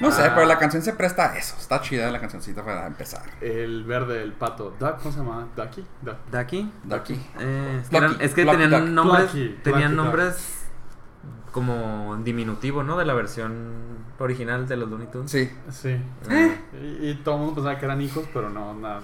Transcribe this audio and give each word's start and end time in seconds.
No 0.00 0.10
sé, 0.10 0.22
Ah. 0.22 0.32
pero 0.34 0.46
la 0.46 0.58
canción 0.58 0.82
se 0.82 0.92
presta 0.94 1.30
a 1.32 1.36
eso. 1.36 1.54
Está 1.58 1.80
chida 1.80 2.10
la 2.10 2.20
cancioncita 2.20 2.64
para 2.64 2.86
empezar. 2.86 3.22
El 3.40 3.84
verde, 3.84 4.22
el 4.22 4.32
pato. 4.32 4.74
Duck, 4.80 4.98
¿Cómo 4.98 5.12
se 5.12 5.18
llama? 5.18 5.46
Ducky. 5.56 5.84
Duck. 6.02 6.16
¿De 6.30 6.38
aquí? 6.38 6.72
Ducky. 6.84 7.14
Eh, 7.38 7.78
es 7.82 7.88
que, 7.88 7.98
Plucky, 7.98 8.04
eran- 8.14 8.20
es 8.20 8.34
que 8.34 8.42
Plucky 8.42 8.58
tenían 8.58 8.70
Duck. 8.84 8.90
nombres, 8.94 9.30
Plucky, 9.30 9.58
tenían 9.62 9.92
Plucky 9.92 9.96
nombres 9.96 10.58
como 11.52 12.16
diminutivo, 12.24 12.82
¿no? 12.82 12.96
De 12.96 13.04
la 13.04 13.14
versión 13.14 13.72
original 14.18 14.66
de 14.66 14.76
los 14.76 14.88
Looney 14.88 15.06
Tunes. 15.08 15.30
Sí. 15.30 15.50
Sí. 15.70 16.00
Eh. 16.30 16.60
Y, 17.00 17.10
y 17.10 17.14
todo 17.22 17.34
el 17.36 17.40
mundo 17.42 17.54
pensaba 17.56 17.78
que 17.78 17.84
eran 17.84 18.00
hijos, 18.00 18.24
pero 18.32 18.50
no, 18.50 18.74
nada. 18.74 19.02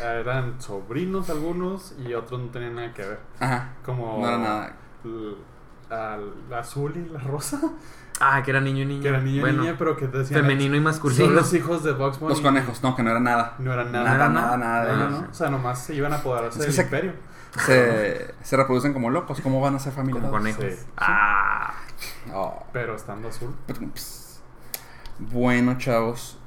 Eran 0.00 0.60
sobrinos 0.62 1.28
algunos 1.28 1.94
y 2.06 2.14
otros 2.14 2.40
no 2.40 2.46
tenían 2.48 2.76
nada 2.76 2.94
que 2.94 3.02
ver. 3.02 3.18
Ajá. 3.40 3.70
Como. 3.84 4.18
No 4.20 4.28
era 4.28 4.38
nada. 4.38 4.76
La 6.48 6.58
azul 6.60 6.94
y 6.96 7.08
la 7.12 7.18
rosa. 7.20 7.60
Ah, 8.20 8.42
que 8.44 8.50
era 8.50 8.60
niño 8.60 8.82
y 8.82 8.86
niña. 8.86 9.02
Que 9.02 9.08
era 9.08 9.20
niño 9.20 9.36
y 9.38 9.40
Bueno, 9.40 9.62
niña, 9.62 9.74
pero 9.78 9.96
que 9.96 10.06
decían. 10.06 10.40
femenino 10.42 10.74
y 10.74 10.78
Son 10.78 10.84
masculino. 10.84 11.26
los 11.30 11.52
hijos 11.54 11.82
de 11.82 11.92
Bugs 11.92 12.18
Bunny. 12.20 12.30
Los 12.34 12.40
conejos, 12.40 12.82
no, 12.82 12.94
que 12.94 13.02
no 13.02 13.10
era 13.10 13.20
nada. 13.20 13.54
No 13.58 13.72
eran 13.72 13.90
nada. 13.92 14.04
Nada, 14.04 14.28
Nada, 14.28 14.28
nada, 14.28 14.56
nada 14.56 14.84
de 14.84 14.92
No, 14.96 15.10
no, 15.10 15.20
no. 15.22 15.28
O 15.30 15.34
sea, 15.34 15.50
nomás 15.50 15.82
se 15.84 15.94
iban 15.94 16.12
a 16.12 16.16
apoderarse 16.16 16.58
Es 16.58 16.64
que 16.64 16.66
del 16.66 16.74
se- 16.74 16.82
imperio. 16.82 17.12
Se, 17.66 18.34
se 18.42 18.56
reproducen 18.56 18.92
como 18.92 19.10
locos. 19.10 19.40
¿Cómo 19.40 19.60
van 19.60 19.74
a 19.74 19.78
ser 19.78 19.92
familia? 19.92 20.20
Como 20.20 20.32
conejos. 20.32 20.64
Sí. 20.64 20.76
Ah. 20.96 21.74
Oh. 22.32 22.64
Pero 22.72 22.94
estando 22.94 23.28
azul. 23.28 23.54
Pss. 23.94 24.40
Bueno, 25.18 25.76
chavos, 25.78 26.38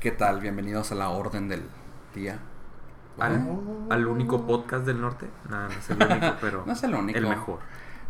¿qué 0.00 0.10
tal? 0.10 0.40
Bienvenidos 0.40 0.92
a 0.92 0.94
la 0.96 1.08
orden 1.08 1.48
del 1.48 1.62
día. 2.14 2.38
¿Al, 3.18 3.44
al 3.90 4.06
único 4.06 4.46
podcast 4.46 4.84
del 4.86 5.00
norte. 5.00 5.28
Nada, 5.48 5.68
no 5.68 5.74
es 5.74 5.90
el 5.90 6.02
único, 6.02 6.34
pero. 6.40 6.62
No 6.66 6.72
es 6.72 6.82
el 6.82 6.94
único. 6.94 7.18
El 7.18 7.26
mejor. 7.26 7.58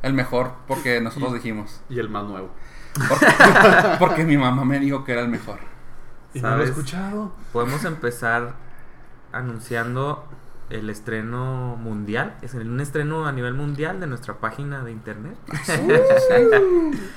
El 0.03 0.15
mejor, 0.15 0.53
porque 0.67 1.01
nosotros 1.01 1.35
dijimos. 1.35 1.83
Y 1.89 1.99
el 1.99 2.09
más 2.09 2.25
nuevo. 2.25 2.51
Porque, 3.09 3.27
porque 3.99 4.25
mi 4.25 4.37
mamá 4.37 4.65
me 4.65 4.79
dijo 4.81 5.05
que 5.05 5.13
era 5.13 5.21
el 5.23 5.29
mejor. 5.29 5.59
Y 6.35 6.41
no 6.41 6.57
lo 6.57 6.63
he 6.63 6.67
escuchado. 6.67 7.33
Podemos 7.53 7.85
empezar 7.85 8.55
anunciando 9.33 10.25
el 10.71 10.89
estreno 10.91 11.77
mundial. 11.77 12.37
Es 12.43 12.55
un 12.55 12.81
estreno 12.81 13.27
a 13.27 13.33
nivel 13.33 13.55
mundial 13.55 13.99
de 14.01 14.07
nuestra 14.07 14.35
página 14.35 14.83
de 14.85 14.93
internet. 14.93 15.37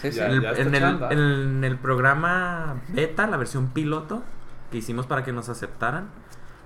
Sí, 0.01 0.11
sí. 0.11 0.17
Ya, 0.17 0.25
en, 0.27 0.31
el, 0.33 0.45
en 0.45 0.75
el- 0.75 0.81
chanda. 0.81 1.09
en 1.11 1.63
el 1.63 1.77
programa 1.77 2.75
beta, 2.89 3.27
la 3.27 3.37
versión 3.37 3.67
piloto 3.67 4.23
que 4.71 4.77
hicimos 4.79 5.05
para 5.05 5.23
que 5.23 5.31
nos 5.31 5.49
aceptaran 5.49 6.07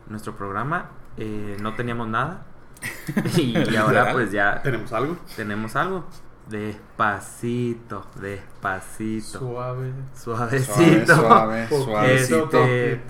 nuestro 0.07 0.35
programa, 0.37 0.85
eh, 1.17 1.57
no 1.61 1.75
teníamos 1.75 2.07
nada. 2.07 2.43
y, 3.35 3.55
ahora 3.75 3.91
Literal. 4.05 4.13
pues 4.13 4.31
ya 4.31 4.61
¿Tenemos 4.61 4.93
algo? 4.93 5.17
tenemos 5.35 5.75
algo. 5.75 6.05
Despacito, 6.49 8.05
despacito, 8.15 9.39
Suave. 9.39 9.91
Suave, 10.13 10.59
suavecito. 10.63 11.15
suave, 11.15 11.63
Poquito, 11.69 11.85
suavecito. 11.85 12.63
Este, 12.63 13.01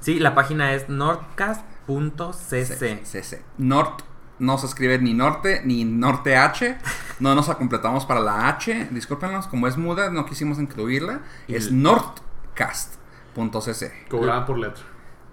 Sí, 0.00 0.18
la 0.18 0.34
página 0.34 0.72
es 0.72 0.88
nordcast.cc. 0.88 3.00
C, 3.04 3.22
C. 3.22 3.44
Nort 3.58 4.00
no 4.38 4.56
se 4.56 4.66
escribe 4.66 4.98
ni 4.98 5.12
norte 5.14 5.60
ni 5.64 5.84
norte 5.84 6.36
H. 6.36 6.78
No 7.20 7.34
nos 7.34 7.54
completamos 7.54 8.06
para 8.06 8.20
la 8.20 8.48
H. 8.48 8.88
Discúlpenos, 8.90 9.46
como 9.46 9.68
es 9.68 9.76
muda, 9.76 10.08
no 10.10 10.24
quisimos 10.24 10.58
incluirla. 10.58 11.20
Y 11.46 11.54
Es 11.54 11.70
nortcast.cc. 11.70 14.08
Cobraban 14.08 14.46
por 14.46 14.58
letra. 14.58 14.82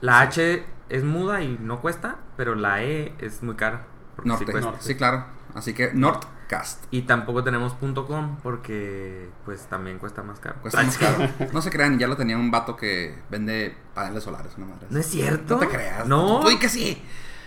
La 0.01 0.19
H 0.21 0.65
es 0.89 1.03
muda 1.05 1.41
y 1.41 1.57
no 1.61 1.79
cuesta, 1.79 2.17
pero 2.35 2.55
la 2.55 2.83
E 2.83 3.15
es 3.19 3.41
muy 3.41 3.55
cara. 3.55 3.87
sí 4.17 4.27
Norte. 4.27 4.53
Sí, 4.81 4.95
claro. 4.95 5.25
Así 5.55 5.73
que 5.73 5.93
Y 6.91 7.01
tampoco 7.03 7.43
tenemos 7.43 7.73
.com 7.73 8.37
porque 8.41 9.29
pues 9.45 9.61
también 9.67 9.99
cuesta 9.99 10.23
más 10.23 10.39
caro. 10.39 10.55
Cuesta 10.61 10.81
más 10.83 10.97
caro. 10.99 11.29
No 11.53 11.61
se 11.61 11.69
crean, 11.69 11.99
ya 11.99 12.07
lo 12.07 12.15
tenía 12.15 12.37
un 12.37 12.51
vato 12.51 12.75
que 12.77 13.17
vende 13.29 13.75
paneles 13.93 14.23
solares. 14.23 14.53
Una 14.57 14.67
madre. 14.67 14.87
No 14.89 14.99
es 14.99 15.05
cierto. 15.07 15.55
No 15.55 15.59
te 15.59 15.67
creas. 15.67 16.07
No. 16.07 16.39
Tú 16.41 16.49
di 16.49 16.57
que 16.57 16.69
sí. 16.69 17.01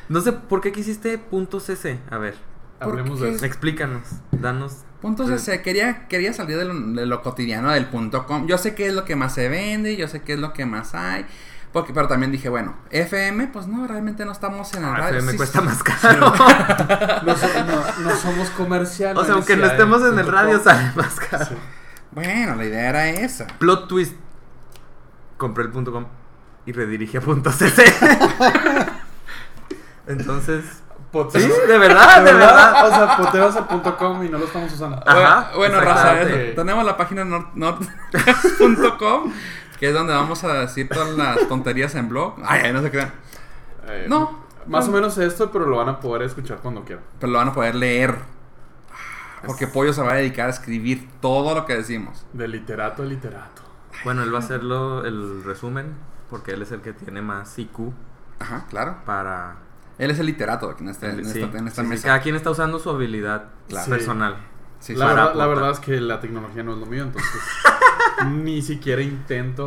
No 0.08 0.20
sé 0.20 0.32
por 0.32 0.60
qué 0.60 0.72
quisiste 0.72 1.18
.cc. 1.18 1.98
A 2.10 2.18
ver, 2.18 2.36
Hablemos 2.80 3.18
qué? 3.20 3.26
de 3.26 3.32
eso. 3.36 3.44
explícanos. 3.44 4.02
Danos. 4.32 4.84
Punto 5.00 5.26
CC, 5.26 5.62
quería, 5.62 6.08
quería 6.08 6.34
salir 6.34 6.58
de 6.58 6.66
lo, 6.66 6.74
de 6.78 7.06
lo 7.06 7.22
cotidiano 7.22 7.70
del 7.70 7.86
punto 7.86 8.26
com. 8.26 8.46
Yo 8.46 8.58
sé 8.58 8.74
que 8.74 8.86
es 8.86 8.92
lo 8.92 9.06
que 9.06 9.16
más 9.16 9.32
se 9.32 9.48
vende, 9.48 9.96
yo 9.96 10.08
sé 10.08 10.20
que 10.20 10.34
es 10.34 10.38
lo 10.38 10.52
que 10.52 10.66
más 10.66 10.94
hay. 10.94 11.24
Porque, 11.72 11.92
pero 11.92 12.08
también 12.08 12.32
dije, 12.32 12.48
bueno, 12.48 12.74
FM, 12.90 13.46
pues 13.48 13.68
no, 13.68 13.86
realmente 13.86 14.24
no 14.24 14.32
estamos 14.32 14.74
en 14.74 14.82
el 14.84 14.90
Ah, 14.90 14.96
radio. 14.96 15.22
me 15.22 15.30
Sí, 15.32 15.36
cuesta 15.36 15.60
sí. 15.60 15.64
más 15.66 15.82
caro. 15.84 16.32
No, 17.22 17.34
no- 17.34 18.10
no 18.10 18.16
somos 18.16 18.50
comerciales. 18.50 19.18
o 19.22 19.24
sea, 19.24 19.34
aunque 19.34 19.56
no 19.56 19.66
estemos 19.66 20.00
en 20.00 20.08
el 20.18 20.24
punto 20.24 20.30
radio, 20.32 20.54
com. 20.56 20.64
sale 20.64 20.92
más 20.96 21.14
caro. 21.20 21.44
Sí. 21.44 21.54
Bueno, 22.12 22.56
la 22.56 22.64
idea 22.64 22.88
era 22.88 23.08
esa. 23.08 23.46
Plot 23.58 23.86
twist. 23.88 24.14
Compré 25.36 25.64
el 25.64 25.70
.com 25.70 26.06
y 26.66 26.72
redirigí 26.72 27.16
a 27.16 27.20
.cc. 27.20 27.84
Entonces, 30.06 30.64
sí, 31.32 31.38
de 31.68 31.78
verdad, 31.78 32.24
de 32.24 32.32
verdad. 32.32 32.86
O 32.86 32.90
sea, 32.90 33.16
poteos.com 33.16 34.24
y 34.24 34.28
no 34.28 34.38
lo 34.38 34.44
estamos 34.46 34.72
usando. 34.72 34.96
Ajá, 35.06 35.50
bueno, 35.56 35.76
bueno, 35.76 35.80
raza, 35.80 36.14
tenemos 36.56 36.84
la 36.84 36.96
página 36.96 37.24
nort.com, 37.24 37.86
que 39.80 39.88
es 39.88 39.94
donde 39.94 40.12
vamos 40.12 40.44
a 40.44 40.52
decir 40.60 40.88
todas 40.88 41.16
las 41.16 41.48
tonterías 41.48 41.94
en 41.96 42.08
blog. 42.08 42.34
Ay, 42.44 42.60
ay, 42.66 42.72
no 42.72 42.82
se 42.82 42.90
crean. 42.90 43.12
Eh, 43.88 44.06
No. 44.08 44.38
Más 44.66 44.86
o 44.86 44.92
menos 44.92 45.16
esto, 45.18 45.50
pero 45.50 45.64
lo 45.66 45.78
van 45.78 45.88
a 45.88 45.98
poder 46.00 46.22
escuchar 46.22 46.58
cuando 46.58 46.84
quieran. 46.84 47.02
Pero 47.18 47.32
lo 47.32 47.38
van 47.38 47.48
a 47.48 47.52
poder 47.54 47.74
leer. 47.74 48.14
Porque 49.46 49.66
Pollo 49.66 49.92
se 49.94 50.02
va 50.02 50.12
a 50.12 50.16
dedicar 50.16 50.48
a 50.48 50.50
escribir 50.50 51.08
todo 51.22 51.54
lo 51.54 51.64
que 51.64 51.74
decimos. 51.76 52.26
De 52.34 52.46
literato 52.46 53.02
a 53.02 53.06
literato. 53.06 53.62
Bueno, 54.04 54.22
él 54.22 54.32
va 54.32 54.36
a 54.38 54.42
hacerlo 54.42 55.04
el 55.06 55.42
resumen 55.44 55.94
porque 56.28 56.52
él 56.52 56.62
es 56.62 56.72
el 56.72 56.82
que 56.82 56.92
tiene 56.92 57.22
más 57.22 57.58
IQ 57.58 57.92
Ajá, 58.38 58.66
claro. 58.68 58.98
para 59.04 59.56
Él 59.98 60.10
es 60.10 60.18
el 60.20 60.26
literato 60.26 60.70
aquí 60.70 60.84
en, 60.84 60.90
este, 60.90 61.08
en 61.10 61.24
Sí, 61.24 61.40
esta, 61.42 61.58
en 61.58 61.66
esta 61.66 61.80
sí, 61.82 61.86
sí, 61.86 61.90
mesa. 61.90 62.06
Cada 62.08 62.20
quien 62.20 62.36
está 62.36 62.50
usando 62.50 62.78
su 62.78 62.90
habilidad 62.90 63.46
Claro. 63.68 63.88
personal. 63.90 64.36
Sí, 64.80 64.94
la, 64.94 65.06
verdad, 65.06 65.16
la 65.34 65.44
aportar. 65.44 65.48
verdad 65.48 65.70
es 65.70 65.78
que 65.80 66.00
la 66.00 66.20
tecnología 66.20 66.62
no 66.62 66.72
es 66.72 66.78
lo 66.78 66.86
mío, 66.86 67.02
entonces 67.04 67.30
ni 68.30 68.62
siquiera 68.62 69.02
intento 69.02 69.66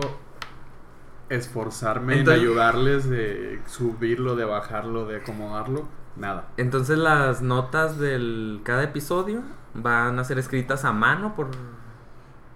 esforzarme 1.30 2.20
Entonces- 2.20 2.42
en 2.44 2.48
ayudarles 2.50 3.10
de 3.10 3.62
subirlo, 3.68 4.36
de 4.36 4.46
bajarlo, 4.46 5.06
de 5.06 5.18
acomodarlo. 5.18 5.88
Nada. 6.16 6.48
Entonces 6.58 6.98
las 6.98 7.42
notas 7.42 7.98
del 7.98 8.62
cada 8.64 8.84
episodio 8.84 9.42
van 9.74 10.20
a 10.20 10.24
ser 10.24 10.38
escritas 10.40 10.86
a 10.86 10.92
mano 10.92 11.36
por 11.36 11.50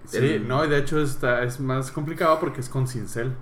Sí, 0.04 0.16
El- 0.18 0.48
no, 0.48 0.64
y 0.64 0.68
de 0.68 0.78
hecho 0.78 1.00
está, 1.02 1.42
es 1.42 1.60
más 1.60 1.90
complicado 1.90 2.38
porque 2.40 2.60
es 2.60 2.68
con 2.68 2.86
cincel. 2.88 3.34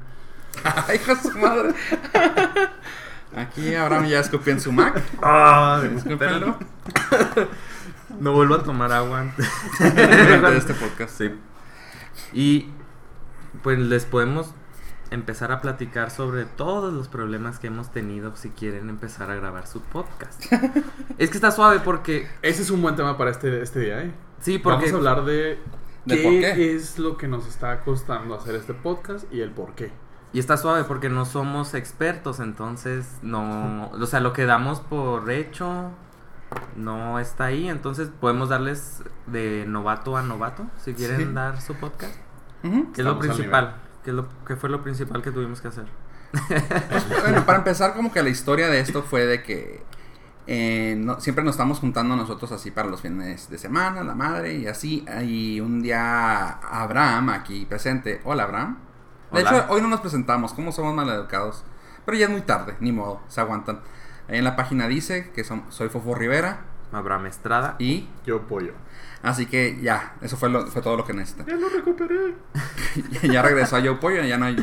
Ay, 0.65 0.97
hijo 1.03 1.15
de 1.15 1.21
su 1.21 1.39
madre. 1.39 1.75
Aquí 3.37 3.75
Abraham 3.75 4.07
ya 4.07 4.21
escupió 4.21 4.53
en 4.53 4.61
su 4.61 4.73
Mac. 4.73 5.01
Ah. 5.23 5.81
No 8.21 8.33
vuelvo 8.33 8.55
a 8.55 8.63
tomar 8.63 8.93
agua 8.93 9.21
antes. 9.21 9.49
Durante 9.79 10.51
de 10.51 10.59
este 10.59 10.75
podcast. 10.75 11.19
Sí. 11.19 11.31
Y 12.33 12.71
pues 13.63 13.79
les 13.79 14.05
podemos 14.05 14.53
empezar 15.11 15.53
a 15.53 15.61
platicar 15.61 16.11
sobre 16.11 16.45
todos 16.45 16.93
los 16.93 17.09
problemas 17.09 17.59
que 17.59 17.69
hemos 17.69 17.93
tenido 17.93 18.35
si 18.37 18.51
quieren 18.51 18.89
empezar 18.89 19.31
a 19.31 19.35
grabar 19.35 19.67
su 19.67 19.81
podcast. 19.81 20.45
es 21.19 21.31
que 21.31 21.37
está 21.37 21.51
suave 21.51 21.81
porque 21.81 22.27
Ese 22.43 22.63
es 22.63 22.71
un 22.71 22.83
buen 22.83 22.97
tema 22.97 23.17
para 23.17 23.31
este, 23.31 23.63
este 23.63 23.81
día, 23.81 24.03
¿eh? 24.03 24.13
sí, 24.41 24.59
porque 24.59 24.91
Vamos 24.91 24.93
a 24.93 24.97
hablar 24.97 25.25
de, 25.25 25.59
¿De 26.05 26.17
qué, 26.17 26.23
por 26.23 26.33
qué? 26.33 26.75
es 26.75 26.99
lo 26.99 27.17
que 27.17 27.29
nos 27.29 27.47
está 27.47 27.81
costando 27.81 28.35
hacer 28.35 28.55
este 28.57 28.75
podcast 28.75 29.33
y 29.33 29.41
el 29.41 29.51
por 29.51 29.75
qué. 29.75 29.93
y 30.33 30.39
está 30.39 30.57
suave 30.57 30.85
porque 30.85 31.09
no 31.09 31.25
somos 31.25 31.75
expertos, 31.75 32.41
entonces 32.41 33.07
no, 33.23 33.91
o 33.91 34.07
sea, 34.07 34.21
lo 34.21 34.33
que 34.33 34.45
damos 34.45 34.81
por 34.81 35.31
hecho 35.31 35.91
no 36.77 37.19
está 37.19 37.47
ahí, 37.47 37.69
entonces 37.69 38.09
podemos 38.21 38.49
darles 38.49 39.03
de 39.27 39.65
novato 39.67 40.17
a 40.17 40.23
novato 40.23 40.67
si 40.79 40.95
quieren 40.95 41.17
Sí. 41.19 41.33
dar 41.33 41.61
su 41.61 41.75
podcast. 41.75 42.15
¿Qué 42.63 43.01
es 43.03 43.05
lo 43.05 43.19
principal? 43.19 43.77
¿Qué, 44.05 44.11
es 44.11 44.17
lo, 44.17 44.27
¿Qué 44.47 44.57
fue 44.57 44.69
lo 44.69 44.83
principal 44.83 45.23
que 45.23 45.31
tuvimos 45.31 45.61
que 45.61 45.69
hacer? 45.69 45.87
Bueno, 47.23 47.45
para 47.47 47.59
empezar, 47.59 47.95
como 47.95 48.13
que 48.13 48.23
la 48.23 48.29
historia 48.29 48.69
de 48.69 48.81
esto 48.81 49.03
fue 49.03 49.27
de 49.27 49.43
que 49.43 49.83
eh, 50.47 50.95
no- 50.99 51.21
siempre 51.21 51.45
nos 51.45 51.55
estamos 51.55 51.79
juntando 51.81 52.15
nosotros 52.17 52.53
así 52.53 52.71
para 52.71 52.89
los 52.89 53.01
fines 53.01 53.49
de 53.51 53.59
semana, 53.59 54.03
la 54.05 54.15
madre 54.15 54.55
y 54.57 54.67
así. 54.67 55.05
Y 55.25 55.61
un 55.61 55.83
día 55.83 56.51
Abraham 56.51 57.31
aquí 57.31 57.67
presente. 57.67 58.21
Hola, 58.25 58.45
Abraham. 58.45 58.79
De 59.33 59.41
Hola. 59.41 59.51
hecho, 59.51 59.67
hoy 59.71 59.81
no 59.83 59.89
nos 59.89 60.01
presentamos, 60.01 60.53
como 60.53 60.73
somos 60.73 60.95
maleducados. 60.95 61.65
Pero 62.05 62.17
ya 62.19 62.27
es 62.27 62.31
muy 62.31 62.43
tarde, 62.43 62.77
ni 62.81 62.93
modo, 62.93 63.21
se 63.29 63.41
aguantan. 63.41 63.81
Ahí 64.29 64.39
en 64.39 64.45
la 64.45 64.57
página 64.57 64.89
dice 64.89 65.31
que 65.35 65.45
son- 65.45 65.65
soy 65.71 65.89
Fofo 65.89 66.15
Rivera 66.15 66.61
Abraham 66.93 67.27
Estrada. 67.27 67.77
y 67.79 68.09
Yo 68.27 68.47
pollo. 68.47 68.73
así 69.23 69.47
que 69.47 69.79
ya, 69.83 70.15
eso 70.23 70.37
fue, 70.37 70.49
lo- 70.51 70.67
fue 70.67 70.83
todo 70.83 70.97
lo 70.97 71.05
que 71.05 71.13
necesitan. 71.13 71.47
Ya 71.47 71.57
lo 71.57 71.69
recuperé. 71.69 72.35
ya 73.33 73.43
regresó 73.43 73.77
a 73.77 73.81
Yo 73.81 73.99
Pollo, 74.01 74.23
ya 74.25 74.39
no 74.39 74.47
hay 74.47 74.57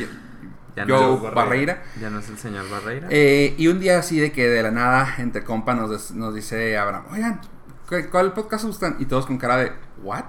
Ya 0.76 0.84
no, 0.84 0.96
Joe 0.96 1.06
Joe 1.06 1.30
Barreira. 1.30 1.34
Barreira. 1.34 1.82
ya 2.00 2.10
no 2.10 2.18
es 2.18 2.28
el 2.28 2.38
señor 2.38 2.68
Barreira. 2.70 3.06
Eh, 3.10 3.54
y 3.58 3.68
un 3.68 3.78
día 3.80 3.98
así 3.98 4.18
de 4.18 4.32
que 4.32 4.48
de 4.48 4.62
la 4.62 4.70
nada, 4.70 5.14
entre 5.18 5.44
compas, 5.44 5.76
nos, 5.76 5.90
des- 5.90 6.10
nos 6.12 6.34
dice 6.34 6.76
Abraham, 6.76 7.04
oigan, 7.12 7.40
¿cu- 7.88 8.10
¿cuál 8.10 8.32
podcast 8.32 8.64
gustan? 8.64 8.96
Y 8.98 9.04
todos 9.06 9.26
con 9.26 9.38
cara 9.38 9.56
de, 9.58 9.72
¿what? 10.02 10.24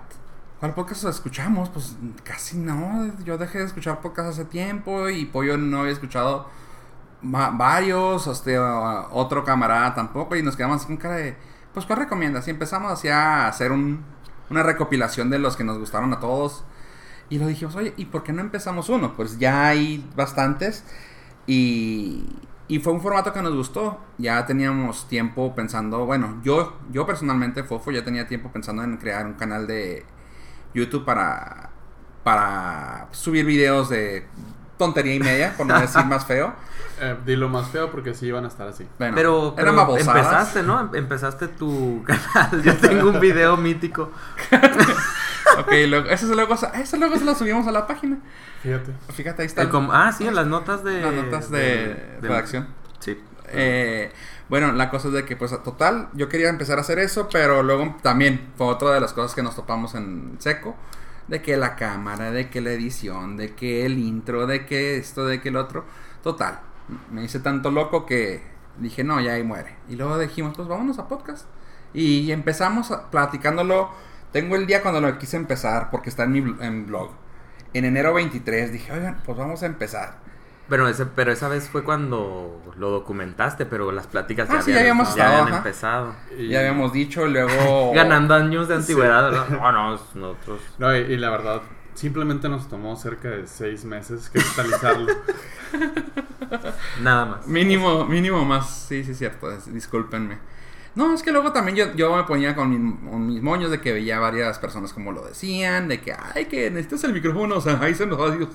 ¿Cuál 0.59 0.73
podcast 0.73 1.03
escuchamos? 1.05 1.69
Pues 1.69 1.95
casi 2.23 2.57
no, 2.57 3.11
yo 3.23 3.37
dejé 3.37 3.59
de 3.59 3.65
escuchar 3.65 4.01
podcast 4.01 4.29
hace 4.29 4.45
tiempo 4.45 5.09
y 5.09 5.25
Pollo 5.25 5.57
no 5.57 5.81
había 5.81 5.91
escuchado 5.93 6.47
varios, 7.31 8.27
este, 8.27 8.59
uh, 8.59 9.07
otro 9.11 9.43
camarada 9.43 9.95
tampoco, 9.95 10.35
y 10.35 10.43
nos 10.43 10.55
quedamos 10.55 10.77
así 10.77 10.87
con 10.87 10.97
cara 10.97 11.15
de, 11.15 11.35
pues 11.73 11.85
¿cuál 11.85 11.99
recomiendas? 11.99 12.47
Y 12.47 12.51
empezamos 12.51 12.91
así 12.91 13.09
a 13.09 13.47
hacer 13.47 13.71
un, 13.71 14.03
una 14.49 14.63
recopilación 14.63 15.29
de 15.29 15.39
los 15.39 15.55
que 15.55 15.63
nos 15.63 15.77
gustaron 15.77 16.13
a 16.13 16.19
todos. 16.19 16.63
Y 17.29 17.39
lo 17.39 17.47
dijimos, 17.47 17.75
oye, 17.75 17.93
¿y 17.97 18.05
por 18.05 18.23
qué 18.23 18.33
no 18.33 18.41
empezamos 18.41 18.89
uno? 18.89 19.15
Pues 19.15 19.39
ya 19.39 19.67
hay 19.67 20.07
bastantes. 20.15 20.83
Y, 21.47 22.25
y 22.67 22.79
fue 22.79 22.93
un 22.93 23.01
formato 23.01 23.33
que 23.33 23.41
nos 23.41 23.55
gustó. 23.55 23.99
Ya 24.19 24.45
teníamos 24.45 25.07
tiempo 25.07 25.55
pensando, 25.55 26.05
bueno, 26.05 26.39
yo, 26.43 26.77
yo 26.91 27.05
personalmente, 27.07 27.63
Fofo, 27.63 27.91
ya 27.91 28.03
tenía 28.03 28.27
tiempo 28.27 28.51
pensando 28.51 28.83
en 28.83 28.97
crear 28.97 29.25
un 29.25 29.33
canal 29.33 29.65
de 29.65 30.05
YouTube 30.75 31.03
para, 31.03 31.71
para 32.23 33.07
subir 33.11 33.45
videos 33.45 33.89
de 33.89 34.27
tontería 34.77 35.15
y 35.15 35.19
media, 35.19 35.53
por 35.57 35.65
no 35.65 35.79
decir 35.79 36.05
más 36.05 36.25
feo. 36.25 36.53
Eh, 36.97 37.13
dilo 37.25 37.49
más 37.49 37.67
feo 37.71 37.91
porque 37.91 38.13
sí 38.13 38.27
iban 38.27 38.45
a 38.45 38.47
estar 38.47 38.69
así. 38.69 38.87
Bueno, 38.97 39.15
pero 39.15 39.53
pero 39.53 39.97
empezaste, 39.97 40.63
¿no? 40.63 40.79
Em- 40.79 40.89
Empezaste 40.95 41.49
tu 41.49 42.01
canal. 42.07 42.63
Yo 42.63 42.73
tengo 42.77 43.09
un 43.09 43.19
video 43.19 43.57
mítico. 43.57 44.11
Ok, 45.59 45.71
luego, 45.87 46.09
eso, 46.09 46.25
luego, 46.33 46.55
eso 46.55 46.97
luego 46.97 47.17
se 47.17 47.23
lo 47.25 47.35
subimos 47.35 47.67
a 47.67 47.71
la 47.71 47.85
página. 47.87 48.17
Fíjate. 48.63 48.91
Fíjate, 49.13 49.41
ahí 49.41 49.45
está. 49.45 49.61
El 49.61 49.69
com- 49.69 49.89
ah, 49.91 50.11
sí, 50.11 50.27
en 50.27 50.35
las 50.35 50.47
notas 50.47 50.83
de... 50.83 51.01
Las 51.01 51.13
notas 51.13 51.51
de 51.51 52.17
redacción. 52.21 52.67
Sí. 52.99 53.21
Eh, 53.49 54.11
bueno, 54.49 54.71
la 54.73 54.89
cosa 54.89 55.09
es 55.09 55.13
de 55.13 55.23
que, 55.25 55.35
pues, 55.35 55.53
a 55.53 55.63
total, 55.63 56.09
yo 56.13 56.29
quería 56.29 56.49
empezar 56.49 56.77
a 56.77 56.81
hacer 56.81 56.99
eso, 56.99 57.29
pero 57.31 57.61
luego 57.63 57.95
también 58.01 58.49
fue 58.57 58.67
otra 58.67 58.91
de 58.91 58.99
las 58.99 59.13
cosas 59.13 59.35
que 59.35 59.43
nos 59.43 59.55
topamos 59.55 59.95
en 59.95 60.35
seco. 60.39 60.75
De 61.27 61.41
que 61.41 61.57
la 61.57 61.75
cámara, 61.75 62.31
de 62.31 62.49
que 62.49 62.61
la 62.61 62.71
edición, 62.71 63.37
de 63.37 63.55
que 63.55 63.85
el 63.85 63.97
intro, 63.97 64.45
de 64.45 64.65
que 64.65 64.97
esto, 64.97 65.25
de 65.25 65.41
que 65.41 65.49
el 65.49 65.57
otro. 65.57 65.85
Total, 66.23 66.59
me 67.11 67.23
hice 67.23 67.39
tanto 67.39 67.71
loco 67.71 68.05
que 68.05 68.41
dije, 68.77 69.03
no, 69.03 69.19
ya 69.21 69.33
ahí 69.33 69.43
muere. 69.43 69.75
Y 69.89 69.95
luego 69.95 70.17
dijimos, 70.19 70.53
pues 70.55 70.67
vámonos 70.67 70.99
a 70.99 71.07
podcast. 71.07 71.45
Y 71.93 72.31
empezamos 72.31 72.93
platicándolo. 73.11 73.89
Tengo 74.31 74.55
el 74.55 74.67
día 74.67 74.81
cuando 74.81 75.01
lo 75.01 75.17
quise 75.17 75.37
empezar, 75.37 75.89
porque 75.91 76.09
está 76.09 76.23
en 76.23 76.31
mi 76.31 76.55
en 76.63 76.85
blog. 76.85 77.11
En 77.73 77.85
enero 77.85 78.13
23 78.13 78.71
dije, 78.71 78.91
oigan, 78.91 79.21
pues 79.25 79.37
vamos 79.37 79.63
a 79.63 79.65
empezar. 79.65 80.19
Pero, 80.67 80.87
ese, 80.87 81.05
pero 81.05 81.31
esa 81.31 81.47
vez 81.47 81.69
fue 81.69 81.83
cuando 81.83 82.61
lo 82.77 82.89
documentaste, 82.89 83.65
pero 83.67 83.91
las 83.91 84.07
pláticas 84.07 84.49
Ah, 84.49 84.61
sí, 84.61 84.73
ya 84.73 84.79
habíamos 84.79 85.15
ya 85.15 85.25
estado, 85.25 85.43
habían 85.43 85.57
empezado. 85.57 86.15
Y- 86.37 86.47
Ya 86.49 86.59
habíamos 86.59 86.91
dicho, 86.91 87.27
luego... 87.27 87.91
Ganando 87.95 88.33
años 88.33 88.67
de 88.67 88.75
antigüedad, 88.75 89.29
¿verdad? 89.31 89.47
No, 89.49 89.71
no, 89.71 89.91
nosotros... 90.15 90.61
No, 90.79 90.95
y, 90.95 90.99
y 91.01 91.17
la 91.17 91.29
verdad, 91.29 91.61
simplemente 91.93 92.49
nos 92.49 92.67
tomó 92.67 92.95
cerca 92.95 93.29
de 93.29 93.45
seis 93.47 93.85
meses 93.85 94.29
cristalizarlo. 94.31 95.13
Nada 97.01 97.25
más. 97.25 97.47
Mínimo, 97.47 98.05
mínimo 98.05 98.43
más, 98.45 98.87
sí, 98.87 99.03
sí, 99.03 99.13
cierto, 99.13 99.49
discúlpenme. 99.67 100.39
No, 100.95 101.13
es 101.13 101.21
que 101.23 101.31
luego 101.31 101.51
también 101.51 101.75
yo, 101.75 101.93
yo 101.95 102.15
me 102.15 102.23
ponía 102.23 102.55
con, 102.55 102.69
mi- 102.69 103.09
con 103.09 103.27
mis 103.27 103.41
moños 103.41 103.69
de 103.69 103.81
que 103.81 103.91
veía 103.91 104.17
varias 104.19 104.57
personas 104.59 104.93
como 104.93 105.11
lo 105.11 105.25
decían, 105.25 105.89
de 105.89 105.99
que, 105.99 106.13
ay, 106.13 106.45
que 106.45 106.71
necesitas 106.71 107.03
el 107.03 107.13
micrófono, 107.13 107.55
o 107.57 107.61
sea, 107.61 107.77
ahí 107.81 107.93
se 107.93 108.05
nos 108.05 108.17
va 108.19 108.27
a 108.27 108.31
decir, 108.31 108.47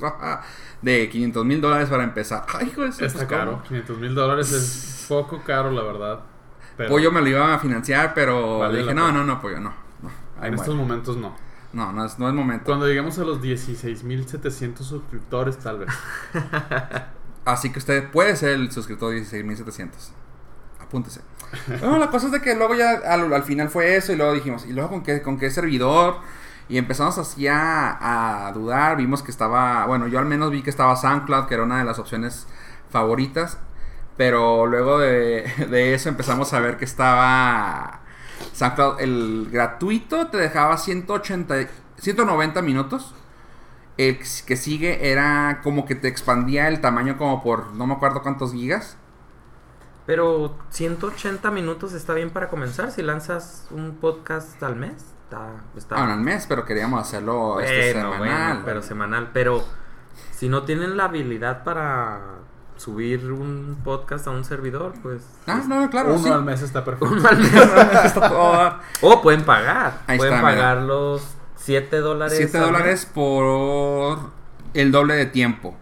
de 0.81 1.09
500 1.11 1.45
mil 1.45 1.61
dólares 1.61 1.91
para 1.91 2.03
empezar. 2.05 2.47
Ay, 2.55 2.69
hijo 2.69 2.83
eso, 2.85 3.05
Está 3.05 3.19
pues, 3.19 3.29
caro. 3.29 3.51
¿cómo? 3.53 3.63
500 3.65 3.99
mil 3.99 4.15
dólares 4.15 4.53
es 4.53 5.05
poco 5.09 5.43
caro, 5.45 5.71
la 5.71 5.83
verdad. 5.83 6.21
Pero 6.79 6.89
Pollo 6.89 7.13
me 7.13 7.21
lo 7.21 7.29
iba 7.29 7.55
a 7.55 7.59
financiar, 7.59 8.15
pero 8.15 8.61
Vale 8.61 8.79
dije, 8.79 8.95
no, 8.95 9.13
no, 9.13 9.23
no, 9.23 9.39
pollo, 9.41 9.61
no. 9.61 9.75
no 10.03 10.11
ahí 10.41 10.49
en 10.49 10.55
estos 10.55 10.75
momentos 10.75 11.19
no. 11.19 11.37
No, 11.75 11.93
no 11.93 12.05
es, 12.07 12.19
no 12.19 12.27
es 12.27 12.35
momento. 12.35 12.65
Cuando 12.65 12.87
lleguemos 12.89 13.19
a 13.19 13.25
los 13.25 13.41
16.700 13.43 14.79
suscriptores, 14.79 15.59
tal 15.59 15.81
vez. 15.81 15.89
Así 17.45 17.71
que 17.71 17.79
usted 17.79 18.11
puede 18.11 18.35
ser 18.37 18.51
el 18.51 18.73
suscriptor 18.73 19.13
16700. 19.13 20.13
Apúntese. 20.81 21.21
Bueno, 21.81 21.99
la 21.99 22.11
cosa 22.11 22.27
es 22.27 22.33
de 22.33 22.41
que 22.41 22.55
luego 22.55 22.75
ya 22.75 23.01
al, 23.07 23.33
al 23.33 23.43
final 23.43 23.69
fue 23.71 23.97
eso 23.97 24.13
y 24.13 24.17
luego 24.17 24.33
dijimos, 24.33 24.67
¿y 24.67 24.73
luego 24.73 24.91
con 24.91 25.03
qué, 25.03 25.23
con 25.23 25.39
qué 25.39 25.51
servidor? 25.51 26.19
Y 26.69 26.79
empezamos 26.79 27.19
así 27.19 27.49
a, 27.49 28.51
dudar, 28.55 28.97
vimos 28.97 29.23
que 29.23 29.33
estaba, 29.33 29.87
bueno, 29.87 30.07
yo 30.07 30.19
al 30.21 30.27
menos 30.27 30.51
vi 30.51 30.63
que 30.63 30.71
estaba 30.71 30.95
SoundCloud, 30.95 31.47
que 31.47 31.55
era 31.55 31.65
una 31.65 31.79
de 31.79 31.85
las 31.85 31.99
opciones 31.99 32.47
favoritas, 32.91 33.59
pero 34.17 34.67
luego 34.67 34.99
de, 34.99 35.51
de 35.71 35.95
eso 35.95 36.09
empezamos 36.09 36.53
a 36.53 36.61
ver 36.61 36.77
que 36.77 36.85
estaba 36.85 38.01
SoundCloud, 38.53 39.01
el 39.01 39.49
gratuito 39.51 40.29
te 40.29 40.37
dejaba 40.39 40.77
180, 40.77 41.55
190 41.99 42.63
minutos. 42.63 43.15
El 43.97 44.19
que 44.19 44.57
sigue 44.57 45.11
era 45.11 45.61
como 45.63 45.85
que 45.85 45.95
te 45.95 46.09
expandía 46.09 46.69
el 46.69 46.81
tamaño 46.81 47.19
como 47.19 47.43
por 47.43 47.75
no 47.75 47.87
me 47.87 47.95
acuerdo 47.95 48.23
cuántos 48.23 48.53
gigas. 48.53 48.97
Pero 50.11 50.57
180 50.71 51.51
minutos 51.53 51.93
está 51.93 52.15
bien 52.15 52.31
para 52.31 52.49
comenzar. 52.49 52.91
Si 52.91 53.01
lanzas 53.01 53.69
un 53.71 53.95
podcast 54.01 54.61
al 54.61 54.75
mes, 54.75 54.95
está. 55.25 55.51
está 55.77 55.95
Ah, 56.03 56.07
no, 56.07 56.15
al 56.15 56.21
mes, 56.21 56.47
pero 56.49 56.65
queríamos 56.65 57.01
hacerlo 57.01 57.61
este 57.61 57.93
semanal. 57.93 58.19
bueno, 58.19 58.63
pero 58.65 58.83
semanal. 58.83 59.31
Pero 59.33 59.65
si 60.33 60.49
no 60.49 60.65
tienen 60.65 60.97
la 60.97 61.05
habilidad 61.05 61.63
para 61.63 62.19
subir 62.77 63.31
un 63.31 63.79
podcast 63.85 64.27
a 64.27 64.31
un 64.31 64.43
servidor, 64.45 64.95
pues. 65.01 65.23
Ah, 65.47 65.63
no, 65.69 65.81
no, 65.81 65.91
claro, 65.91 66.15
Uno 66.15 66.25
sí. 66.25 66.29
al 66.31 66.43
mes 66.43 66.61
está 66.63 66.85
perfecto. 66.85 67.15
uno 67.15 67.29
al 67.29 67.39
mes. 67.39 67.53
Dar. 68.17 68.81
O 69.03 69.23
pueden 69.23 69.45
pagar. 69.45 70.01
Ahí 70.09 70.19
pueden 70.19 70.35
está, 70.35 70.47
mira. 70.49 70.59
pagar 70.61 70.83
los 70.83 71.23
7 71.55 71.99
dólares. 71.99 72.37
7 72.37 72.59
al 72.59 72.65
mes. 72.65 72.73
dólares 72.73 73.07
por 73.07 74.19
el 74.75 74.91
doble 74.91 75.15
de 75.15 75.27
tiempo. 75.27 75.77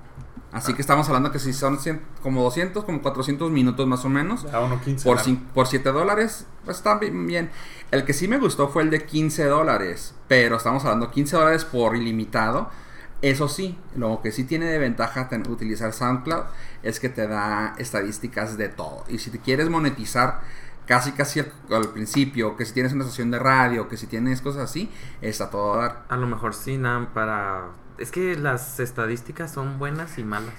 Así 0.50 0.73
que 0.73 0.81
estamos 0.81 1.06
hablando 1.09 1.31
que 1.31 1.39
si 1.39 1.53
son 1.53 1.79
100 1.79 2.00
como 2.23 2.43
200, 2.43 2.85
como 2.85 3.03
400 3.03 3.50
minutos 3.50 3.87
más 3.87 4.05
o 4.05 4.09
menos. 4.09 4.45
A 4.47 4.61
1.15. 4.62 5.03
Por, 5.05 5.17
la- 5.17 5.23
cin- 5.23 5.45
por 5.53 5.67
7 5.67 5.93
dólares, 5.93 6.47
pues 6.65 6.79
está 6.79 6.99
bi- 6.99 7.11
bien. 7.11 7.50
El 7.91 8.05
que 8.05 8.12
sí 8.14 8.28
me 8.28 8.38
gustó 8.38 8.69
fue 8.69 8.83
el 8.83 8.90
de 8.90 9.05
15 9.05 9.45
dólares. 9.45 10.14
Pero 10.26 10.57
estamos 10.57 10.85
hablando 10.85 11.11
15 11.11 11.37
dólares 11.37 11.64
por 11.67 11.97
ilimitado. 11.97 12.71
Eso 13.21 13.49
sí, 13.49 13.76
lo 13.97 14.23
que 14.23 14.31
sí 14.33 14.45
tiene 14.45 14.67
de 14.67 14.78
ventaja 14.78 15.28
ten- 15.28 15.47
utilizar 15.50 15.93
SoundCloud 15.93 16.45
es 16.83 16.99
que 17.00 17.09
te 17.09 17.26
da 17.26 17.75
estadísticas 17.76 18.57
de 18.57 18.69
todo. 18.69 19.05
Y 19.09 19.19
si 19.19 19.31
te 19.31 19.40
quieres 19.40 19.69
monetizar 19.69 20.40
casi 20.87 21.12
casi 21.12 21.40
al, 21.40 21.52
al 21.71 21.88
principio, 21.90 22.57
que 22.57 22.64
si 22.64 22.73
tienes 22.73 22.93
una 22.95 23.05
estación 23.05 23.31
de 23.31 23.38
radio, 23.38 23.88
que 23.88 23.99
si 23.99 24.07
tienes 24.07 24.40
cosas 24.40 24.62
así, 24.71 24.90
está 25.21 25.50
todo 25.50 25.75
a 25.75 25.76
dar. 25.78 26.05
A 26.09 26.17
lo 26.17 26.26
mejor 26.26 26.55
sí, 26.55 26.78
nada, 26.78 27.07
para. 27.12 27.64
Es 27.99 28.11
que 28.11 28.37
las 28.37 28.78
estadísticas 28.81 29.52
son 29.52 29.78
buenas 29.78 30.19
y 30.19 30.25
malas. 30.25 30.55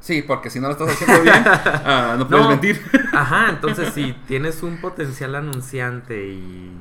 Sí, 0.00 0.22
porque 0.22 0.48
si 0.48 0.60
no 0.60 0.68
lo 0.68 0.72
estás 0.72 0.88
haciendo 0.90 1.22
bien, 1.22 1.44
ah, 1.46 2.14
no 2.18 2.26
puedes 2.26 2.44
No. 2.44 2.50
mentir. 2.50 2.80
Ajá, 3.12 3.50
entonces 3.50 3.92
si 3.92 4.14
tienes 4.26 4.62
un 4.62 4.78
potencial 4.80 5.34
anunciante 5.34 6.26
y 6.26 6.72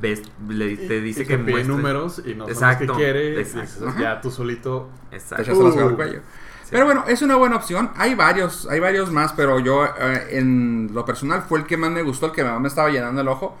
ves, 0.00 0.22
le, 0.48 0.76
te 0.78 1.00
dice 1.02 1.24
y 1.24 1.26
que 1.26 1.36
pide 1.38 1.62
muestre- 1.64 1.66
números 1.66 2.22
y 2.24 2.34
no 2.34 2.44
sabes 2.46 2.56
Exacto, 2.56 2.92
qué 2.94 2.98
quiere. 2.98 3.40
exacto. 3.40 3.84
dices, 3.86 3.98
Ya 4.00 4.20
tú 4.22 4.30
solito. 4.30 4.88
Te 5.10 5.16
Exacto. 5.16 5.50
al 5.66 5.92
Uh. 5.92 5.96
cuello. 5.96 6.20
Sí. 6.62 6.68
Pero 6.70 6.86
bueno, 6.86 7.04
es 7.06 7.20
una 7.20 7.36
buena 7.36 7.56
opción. 7.56 7.90
Hay 7.96 8.14
varios, 8.14 8.66
hay 8.70 8.80
varios 8.80 9.12
más, 9.12 9.34
pero 9.34 9.60
yo 9.60 9.84
eh, 9.84 10.28
en 10.38 10.88
lo 10.94 11.04
personal 11.04 11.42
fue 11.46 11.58
el 11.58 11.66
que 11.66 11.76
más 11.76 11.90
me 11.90 12.00
gustó, 12.02 12.26
el 12.26 12.32
que 12.32 12.42
más 12.42 12.58
me 12.58 12.68
estaba 12.68 12.88
llenando 12.88 13.20
el 13.20 13.28
ojo. 13.28 13.54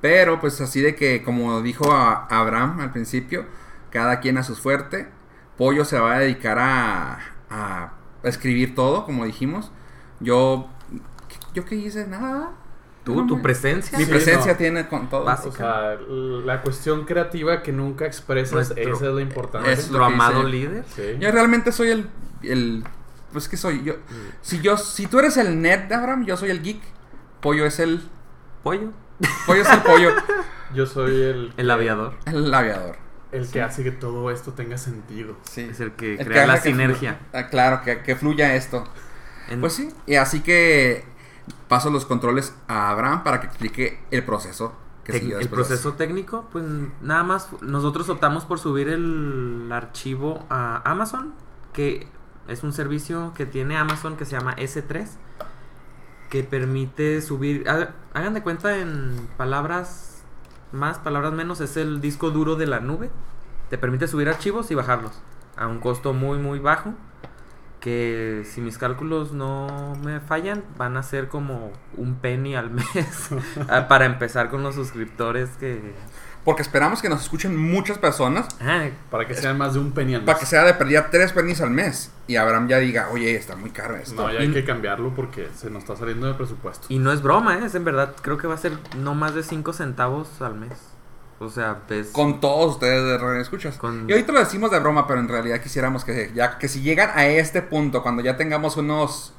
Pero 0.00 0.38
pues 0.38 0.60
así 0.60 0.80
de 0.80 0.94
que, 0.94 1.24
como 1.24 1.60
dijo 1.60 1.90
a- 1.92 2.26
Abraham 2.30 2.78
al 2.80 2.92
principio, 2.92 3.46
cada 3.90 4.20
quien 4.20 4.38
a 4.38 4.44
su 4.44 4.54
fuerte. 4.54 5.08
Pollo 5.56 5.84
se 5.84 5.98
va 5.98 6.16
a 6.16 6.18
dedicar 6.18 6.58
a, 6.58 7.18
a 7.50 7.92
escribir 8.22 8.74
todo, 8.74 9.04
como 9.04 9.24
dijimos. 9.24 9.70
Yo, 10.20 10.68
¿yo 11.54 11.64
qué 11.64 11.76
hice? 11.76 12.06
Nada. 12.06 12.52
Tú, 13.04 13.16
No, 13.16 13.26
tu 13.26 13.42
presencia. 13.42 13.98
Mi 13.98 14.04
Sí, 14.04 14.10
presencia 14.10 14.52
no. 14.52 14.58
tiene 14.58 14.88
con 14.88 15.10
todo. 15.10 15.24
Vas- 15.24 15.44
O 15.44 15.52
sea, 15.52 15.96
la 16.08 16.62
cuestión 16.62 17.04
creativa 17.04 17.62
que 17.62 17.70
nunca 17.70 18.06
expresas, 18.06 18.54
Nuestro- 18.54 18.78
esa 18.94 19.06
es 19.08 19.14
la 19.14 19.20
importante. 19.20 19.70
es- 19.70 19.78
Nuestro 19.78 19.98
lo 19.98 20.04
amado 20.06 20.40
hice. 20.40 20.48
líder. 20.48 20.84
Sí. 20.96 21.02
Yo 21.20 21.30
realmente 21.30 21.70
soy 21.70 21.90
el, 21.90 22.08
el 22.42 22.82
pues 23.32 23.48
que 23.48 23.56
soy 23.58 23.82
yo. 23.84 23.94
Si 24.40 24.60
yo, 24.60 24.76
si 24.78 25.06
tú 25.06 25.18
eres 25.18 25.36
el 25.36 25.60
nerd, 25.60 25.92
Abraham, 25.92 26.24
yo 26.24 26.36
soy 26.38 26.50
el 26.50 26.62
geek. 26.62 26.80
Pollo 27.40 27.66
es 27.66 27.78
el, 27.78 28.00
Pollo. 28.62 28.90
pollo 29.46 29.60
es 29.62 29.70
el 29.70 29.80
pollo, 29.82 30.10
Yo 30.74 30.86
soy 30.86 31.20
el, 31.22 31.52
El 31.58 31.70
aviador. 31.70 32.14
el 32.26 32.52
aviador. 32.54 32.96
El 33.36 33.48
que 33.50 33.62
hace 33.62 33.82
que 33.82 33.90
todo 33.90 34.30
esto 34.30 34.52
tenga 34.52 34.78
sentido. 34.78 35.36
Sí. 35.42 35.62
Es 35.70 35.80
el 35.80 35.92
que 35.92 36.14
El 36.14 36.26
crea 36.26 36.46
la 36.46 36.54
que 36.62 36.70
sinergia. 36.70 37.18
ah, 37.32 37.48
claro, 37.48 37.82
que, 37.82 38.00
que 38.02 38.16
fluya 38.16 38.54
esto. 38.54 38.84
En- 39.48 39.60
Pues 39.60 39.72
sí, 39.74 39.90
y 40.06 40.14
así 40.14 40.40
que 40.40 41.04
paso 41.68 41.90
los 41.90 42.06
controles 42.06 42.54
a 42.68 42.90
Abraham 42.90 43.22
para 43.24 43.40
que 43.40 43.46
explique 43.46 43.98
el 44.10 44.24
proceso 44.24 44.74
que 45.04 45.18
el 45.18 45.48
proceso 45.50 45.92
técnico, 45.92 46.48
pues 46.50 46.64
nada 47.02 47.22
más 47.24 47.48
nosotros 47.60 48.08
optamos 48.08 48.46
por 48.46 48.58
subir 48.58 48.88
el 48.88 49.68
archivo 49.70 50.46
a 50.48 50.80
Amazon, 50.90 51.34
que 51.74 52.08
Es 52.48 52.62
un 52.62 52.72
servicio 52.74 53.32
que 53.34 53.46
tiene 53.46 53.76
Amazon 53.78 54.16
que 54.18 54.24
se 54.26 54.32
llama 54.32 54.54
S3 54.56 55.06
que 56.30 56.42
permite 56.42 57.20
subir, 57.22 57.68
ha- 57.68 57.92
hagan 58.12 58.34
de 58.34 58.42
cuenta 58.42 58.76
en 58.78 59.28
palabras 59.36 60.13
más, 60.74 60.98
palabras 60.98 61.32
menos, 61.32 61.60
es 61.60 61.76
el 61.76 62.00
disco 62.00 62.30
duro 62.30 62.56
de 62.56 62.66
la 62.66 62.80
nube. 62.80 63.10
Te 63.70 63.78
permite 63.78 64.08
subir 64.08 64.28
archivos 64.28 64.70
y 64.70 64.74
bajarlos 64.74 65.12
a 65.56 65.66
un 65.66 65.78
costo 65.78 66.12
muy 66.12 66.38
muy 66.38 66.58
bajo. 66.58 66.94
Que 67.80 68.44
si 68.46 68.60
mis 68.60 68.78
cálculos 68.78 69.32
no 69.32 69.94
me 70.02 70.20
fallan, 70.20 70.64
van 70.78 70.96
a 70.96 71.02
ser 71.02 71.28
como 71.28 71.70
un 71.96 72.14
penny 72.16 72.54
al 72.54 72.70
mes 72.70 73.30
ah, 73.68 73.88
para 73.88 74.06
empezar 74.06 74.50
con 74.50 74.62
los 74.62 74.74
suscriptores 74.74 75.50
que... 75.58 75.94
Porque 76.44 76.60
esperamos 76.62 77.00
que 77.00 77.08
nos 77.08 77.22
escuchen 77.22 77.56
muchas 77.56 77.96
personas 77.96 78.46
Ah, 78.60 78.88
Para 79.10 79.26
que 79.26 79.34
sean 79.34 79.56
más 79.56 79.72
de 79.74 79.80
un 79.80 79.92
penny 79.92 80.14
al 80.14 80.20
mes. 80.20 80.26
para 80.26 80.38
que 80.38 80.44
sea 80.46 80.62
de 80.64 80.74
pérdida 80.74 81.08
tres 81.10 81.32
pennies 81.32 81.60
al 81.62 81.70
mes. 81.70 82.10
Y 82.26 82.36
Abraham 82.36 82.68
ya 82.68 82.78
diga, 82.78 83.08
oye, 83.12 83.34
está 83.34 83.56
muy 83.56 83.70
caro 83.70 83.96
esto. 83.96 84.14
No, 84.20 84.32
ya 84.32 84.40
hay 84.40 84.52
que 84.52 84.64
cambiarlo 84.64 85.14
porque 85.14 85.48
se 85.56 85.70
nos 85.70 85.82
está 85.84 85.96
saliendo 85.96 86.26
de 86.26 86.34
presupuesto. 86.34 86.86
Y 86.90 86.98
no 86.98 87.12
es 87.12 87.22
broma, 87.22 87.56
¿eh? 87.58 87.62
es 87.64 87.74
en 87.74 87.84
verdad, 87.84 88.14
creo 88.20 88.36
que 88.36 88.46
va 88.46 88.54
a 88.54 88.58
ser 88.58 88.72
no 88.98 89.14
más 89.14 89.34
de 89.34 89.42
5 89.42 89.72
centavos 89.72 90.42
al 90.42 90.54
mes. 90.54 90.72
O 91.40 91.48
sea, 91.48 91.78
ves... 91.88 92.08
Con 92.12 92.40
todos 92.40 92.74
ustedes 92.74 93.02
de 93.04 93.18
Radio 93.18 93.40
Escuchas. 93.40 93.76
Con- 93.78 94.08
Y 94.08 94.12
ahorita 94.12 94.32
lo 94.32 94.38
decimos 94.38 94.70
de 94.70 94.78
broma, 94.80 95.06
pero 95.06 95.20
en 95.20 95.28
realidad 95.28 95.60
quisiéramos 95.60 96.04
que 96.04 96.30
ya 96.34 96.58
que 96.58 96.68
si 96.68 96.82
llegan 96.82 97.10
a 97.14 97.26
este 97.26 97.60
punto, 97.62 98.02
cuando 98.02 98.22
ya 98.22 98.36
tengamos 98.36 98.76
unos 98.76 99.32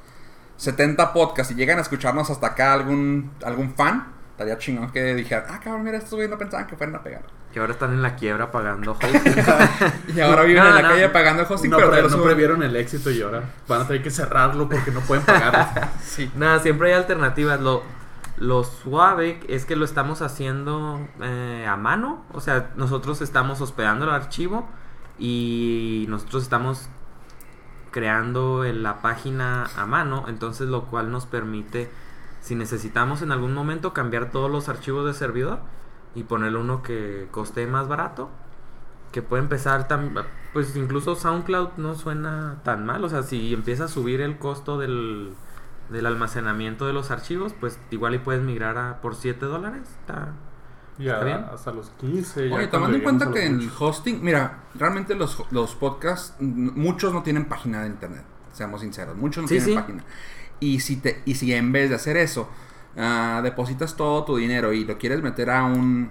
70 0.57 1.13
podcasts 1.13 1.51
y 1.53 1.55
llegan 1.55 1.77
a 1.77 1.81
escucharnos 1.81 2.29
hasta 2.29 2.47
acá 2.47 2.73
algún 2.73 3.31
algún 3.43 3.73
fan, 3.75 4.07
estaría 4.35 4.57
chingón 4.57 4.91
que 4.91 5.15
dijeran, 5.15 5.45
ah, 5.49 5.61
cabrón, 5.63 5.83
mira, 5.83 5.97
estos 5.97 6.11
güeyes 6.11 6.29
no 6.29 6.37
pensaban 6.37 6.67
que 6.67 6.75
fueran 6.75 6.95
a 6.95 7.01
pegar. 7.03 7.21
Que 7.53 7.61
ahora 7.61 7.71
están 7.71 7.91
en 7.93 8.01
la 8.01 8.17
quiebra 8.17 8.51
pagando 8.51 8.91
hosting. 9.01 9.33
Y 10.13 10.19
ahora 10.19 10.43
viven 10.43 10.61
No, 10.61 10.69
en 10.69 10.75
la 10.75 10.81
no. 10.81 10.89
calle 10.89 11.07
pagando 11.09 11.43
hosting, 11.49 11.71
no, 11.71 11.77
pero 11.77 12.01
lo 12.01 12.09
no 12.09 12.21
previeron 12.21 12.61
el 12.61 12.75
éxito 12.75 13.09
y 13.11 13.21
ahora 13.21 13.43
van 13.67 13.81
a 13.83 13.87
tener 13.87 14.03
que 14.03 14.11
cerrarlo 14.11 14.67
porque 14.67 14.91
no 14.91 14.99
pueden 14.99 15.23
pagar. 15.25 15.89
Sí. 16.03 16.29
Nada, 16.35 16.59
siempre 16.59 16.89
hay 16.89 16.95
alternativas. 16.95 17.61
Lo, 17.61 17.83
lo 18.37 18.65
suave 18.65 19.39
es 19.47 19.63
que 19.65 19.77
lo 19.77 19.85
estamos 19.85 20.21
haciendo 20.21 20.99
eh, 21.21 21.65
a 21.65 21.77
mano. 21.77 22.25
O 22.33 22.41
sea, 22.41 22.71
nosotros 22.75 23.21
estamos 23.21 23.61
hospedando 23.61 24.03
el 24.03 24.11
archivo 24.11 24.67
y 25.17 26.05
nosotros 26.09 26.43
estamos 26.43 26.89
creando 27.91 28.63
la 28.65 29.01
página 29.01 29.67
a 29.77 29.85
mano. 29.85 30.25
Entonces, 30.27 30.67
lo 30.67 30.83
cual 30.87 31.09
nos 31.11 31.25
permite, 31.25 31.89
si 32.45 32.55
necesitamos 32.55 33.21
en 33.21 33.31
algún 33.31 33.53
momento, 33.53 33.91
cambiar 33.93 34.29
todos 34.31 34.51
los 34.51 34.69
archivos 34.69 35.05
de 35.05 35.13
servidor 35.13 35.59
y 36.13 36.23
ponerle 36.23 36.59
uno 36.59 36.83
que 36.83 37.27
coste 37.31 37.65
más 37.67 37.87
barato. 37.87 38.29
Que 39.11 39.21
puede 39.21 39.43
empezar 39.43 39.87
tan. 39.87 40.13
Pues 40.53 40.75
incluso 40.75 41.15
SoundCloud 41.15 41.69
no 41.77 41.95
suena 41.95 42.57
tan 42.63 42.85
mal. 42.85 43.03
O 43.03 43.09
sea, 43.09 43.23
si 43.23 43.53
empieza 43.53 43.85
a 43.85 43.87
subir 43.87 44.19
el 44.21 44.37
costo 44.37 44.77
del, 44.77 45.33
del 45.89 46.05
almacenamiento 46.05 46.85
de 46.85 46.93
los 46.93 47.11
archivos, 47.11 47.53
pues 47.59 47.79
igual 47.91 48.15
y 48.15 48.19
puedes 48.19 48.41
migrar 48.43 48.77
a 48.77 49.01
por 49.01 49.15
7 49.15 49.45
dólares. 49.45 49.81
Está- 50.01 50.33
Ya 50.97 51.13
¿Está 51.13 51.25
bien? 51.25 51.45
hasta 51.53 51.71
los 51.71 51.89
15. 51.91 52.49
ya 52.49 52.55
Oye, 52.55 52.67
tomando 52.67 52.97
en 52.97 53.03
cuenta 53.03 53.31
que 53.31 53.45
en 53.45 53.59
el 53.61 53.69
hosting, 53.79 54.19
mira, 54.21 54.59
realmente 54.75 55.15
los, 55.15 55.41
los 55.51 55.75
podcasts, 55.75 56.35
muchos 56.39 57.13
no 57.13 57.21
tienen 57.23 57.45
página 57.45 57.81
de 57.81 57.87
internet, 57.87 58.23
seamos 58.53 58.79
sinceros, 58.81 59.15
muchos 59.17 59.41
no 59.43 59.47
Sí, 59.47 59.55
tienen 59.55 59.69
sí. 59.69 59.75
página. 59.75 60.03
Y 60.59 60.79
si, 60.79 60.97
te, 60.97 61.21
y 61.25 61.35
si 61.35 61.53
en 61.53 61.71
vez 61.71 61.89
de 61.89 61.95
hacer 61.95 62.17
eso, 62.17 62.49
ah, 62.97 63.41
depositas 63.43 63.95
todo 63.95 64.23
tu 64.23 64.37
dinero 64.37 64.73
y 64.73 64.85
lo 64.85 64.97
quieres 64.97 65.21
meter 65.21 65.49
a 65.49 65.63
un 65.65 66.09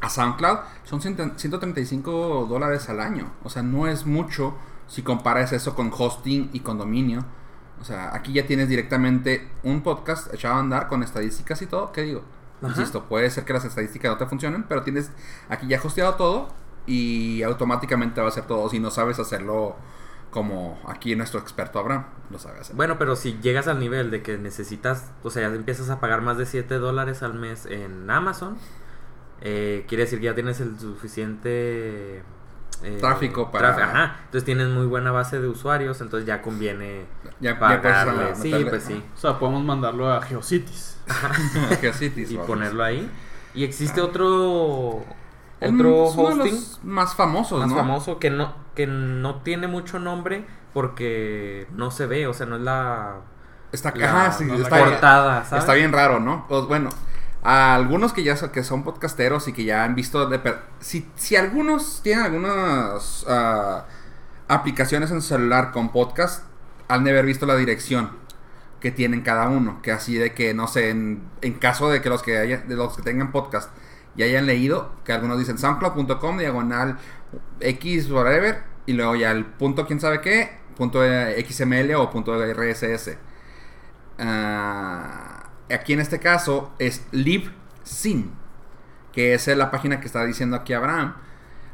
a 0.00 0.10
SoundCloud, 0.10 0.58
son 0.84 1.00
100 1.00 1.38
135 1.38 2.46
dólares 2.48 2.88
al 2.88 3.00
año. 3.00 3.32
O 3.42 3.50
sea, 3.50 3.62
no 3.62 3.86
es 3.86 4.06
mucho 4.06 4.54
si 4.86 5.02
comparas 5.02 5.52
eso 5.52 5.74
con 5.74 5.90
hosting 5.96 6.50
y 6.52 6.60
con 6.60 6.78
dominio. 6.78 7.24
O 7.80 7.84
sea, 7.84 8.14
aquí 8.14 8.32
ya 8.32 8.46
tienes 8.46 8.68
directamente 8.68 9.48
un 9.62 9.82
podcast 9.82 10.32
echado 10.32 10.54
a 10.54 10.60
andar 10.60 10.88
con 10.88 11.02
estadísticas 11.02 11.60
y 11.62 11.66
todo. 11.66 11.92
¿Qué 11.92 12.02
digo? 12.02 12.22
Ajá. 12.62 12.68
Insisto, 12.68 13.04
puede 13.04 13.30
ser 13.30 13.44
que 13.44 13.52
las 13.52 13.64
estadísticas 13.64 14.10
no 14.10 14.16
te 14.16 14.26
funcionen, 14.26 14.64
pero 14.64 14.82
tienes 14.82 15.10
aquí 15.48 15.66
ya 15.66 15.80
hosteado 15.82 16.14
todo 16.14 16.48
y 16.86 17.42
automáticamente 17.42 18.20
va 18.20 18.28
a 18.28 18.30
ser 18.30 18.44
todo. 18.46 18.68
Si 18.70 18.78
no 18.80 18.90
sabes 18.90 19.18
hacerlo 19.18 19.76
como 20.36 20.78
aquí 20.86 21.16
nuestro 21.16 21.40
experto 21.40 21.78
Abraham 21.78 22.04
lo 22.30 22.38
sabe 22.38 22.60
hacer. 22.60 22.76
Bueno, 22.76 22.98
pero 22.98 23.16
si 23.16 23.38
llegas 23.40 23.68
al 23.68 23.80
nivel 23.80 24.10
de 24.10 24.20
que 24.22 24.36
necesitas, 24.36 25.10
o 25.22 25.30
sea, 25.30 25.48
ya 25.48 25.54
empiezas 25.54 25.88
a 25.88 25.98
pagar 25.98 26.20
más 26.20 26.36
de 26.36 26.44
7 26.44 26.74
dólares 26.74 27.22
al 27.22 27.32
mes 27.32 27.64
en 27.64 28.10
Amazon, 28.10 28.58
eh, 29.40 29.86
quiere 29.88 30.04
decir 30.04 30.18
que 30.18 30.26
ya 30.26 30.34
tienes 30.34 30.60
el 30.60 30.78
suficiente 30.78 32.22
eh, 32.82 32.98
Tráfico 33.00 33.50
para- 33.50 33.74
traf- 33.74 33.82
Ajá, 33.82 34.16
entonces 34.26 34.44
tienes 34.44 34.68
muy 34.68 34.84
buena 34.84 35.10
base 35.10 35.40
de 35.40 35.48
usuarios, 35.48 36.02
entonces 36.02 36.26
ya 36.26 36.42
conviene 36.42 37.06
ya, 37.40 37.58
pagarle. 37.58 38.24
ah, 38.32 38.34
sí, 38.34 38.50
meterle- 38.52 38.68
pues 38.68 38.82
sí. 38.84 39.02
O 39.14 39.18
sea, 39.18 39.38
podemos 39.38 39.64
mandarlo 39.64 40.12
a 40.12 40.20
Geocities. 40.20 41.00
Ajá, 41.08 41.32
Geocities, 41.80 42.30
Y 42.30 42.36
ponerlo 42.36 42.84
ahí. 42.84 43.10
Y 43.54 43.64
existe 43.64 44.02
otro 44.02 45.02
Es 45.60 45.72
otro 45.72 45.88
de 45.90 45.96
hosting 46.42 46.52
los 46.54 46.80
más 46.84 47.14
famosos, 47.14 47.60
más 47.60 47.70
¿no? 47.70 47.76
famoso 47.76 48.18
que 48.18 48.30
no 48.30 48.54
que 48.74 48.86
no 48.86 49.36
tiene 49.36 49.66
mucho 49.68 49.98
nombre 49.98 50.46
porque 50.74 51.66
no 51.72 51.90
se 51.90 52.06
ve, 52.06 52.26
o 52.26 52.34
sea, 52.34 52.44
no 52.46 52.56
es 52.56 52.62
la, 52.62 53.16
Está, 53.72 53.92
la 53.96 54.06
ajá, 54.26 54.32
sí, 54.32 54.44
no, 54.44 54.54
está, 54.54 54.76
bien, 54.76 54.90
portada, 54.90 55.44
¿sabes? 55.44 55.64
está 55.64 55.74
bien 55.74 55.92
raro, 55.92 56.20
¿no? 56.20 56.44
Pues 56.48 56.66
bueno, 56.66 56.90
a 57.42 57.74
algunos 57.74 58.12
que 58.12 58.22
ya 58.22 58.36
son, 58.36 58.50
que 58.50 58.62
son 58.62 58.84
podcasteros 58.84 59.48
y 59.48 59.54
que 59.54 59.64
ya 59.64 59.84
han 59.84 59.94
visto 59.94 60.26
de 60.28 60.40
si, 60.80 61.08
si 61.16 61.36
algunos 61.36 62.02
tienen 62.02 62.26
algunas 62.26 63.24
ah, 63.28 63.86
aplicaciones 64.48 65.10
en 65.10 65.22
su 65.22 65.28
celular 65.28 65.72
con 65.72 65.90
podcast, 65.90 66.44
han 66.88 67.04
de 67.04 67.10
haber 67.12 67.24
visto 67.24 67.46
la 67.46 67.56
dirección 67.56 68.10
que 68.80 68.90
tienen 68.90 69.22
cada 69.22 69.48
uno, 69.48 69.80
que 69.82 69.90
así 69.90 70.16
de 70.16 70.34
que 70.34 70.52
no 70.52 70.68
sé, 70.68 70.90
en, 70.90 71.22
en 71.40 71.54
caso 71.54 71.88
de 71.88 72.02
que 72.02 72.10
los 72.10 72.22
que 72.22 72.36
haya- 72.36 72.58
de 72.58 72.76
los 72.76 72.94
que 72.96 73.02
tengan 73.02 73.32
podcast 73.32 73.70
y 74.16 74.22
hayan 74.22 74.46
leído, 74.46 74.92
que 75.04 75.12
algunos 75.12 75.38
dicen 75.38 75.58
soundcloud.com 75.58 76.38
diagonal 76.38 76.98
x 77.60 78.10
whatever 78.10 78.62
y 78.86 78.92
luego 78.94 79.16
ya 79.16 79.30
el 79.32 79.44
punto 79.44 79.86
quién 79.86 80.00
sabe 80.00 80.20
qué, 80.20 80.58
punto 80.76 81.00
XML 81.02 81.94
o 81.96 82.10
punto 82.10 82.34
RSS. 82.42 83.16
Ah, 84.18 85.50
aquí 85.70 85.92
en 85.92 86.00
este 86.00 86.18
caso 86.18 86.72
es 86.78 87.06
LibSyn, 87.12 88.30
que 89.12 89.34
es 89.34 89.46
la 89.48 89.70
página 89.70 90.00
que 90.00 90.06
está 90.06 90.24
diciendo 90.24 90.56
aquí 90.56 90.72
Abraham. 90.72 91.14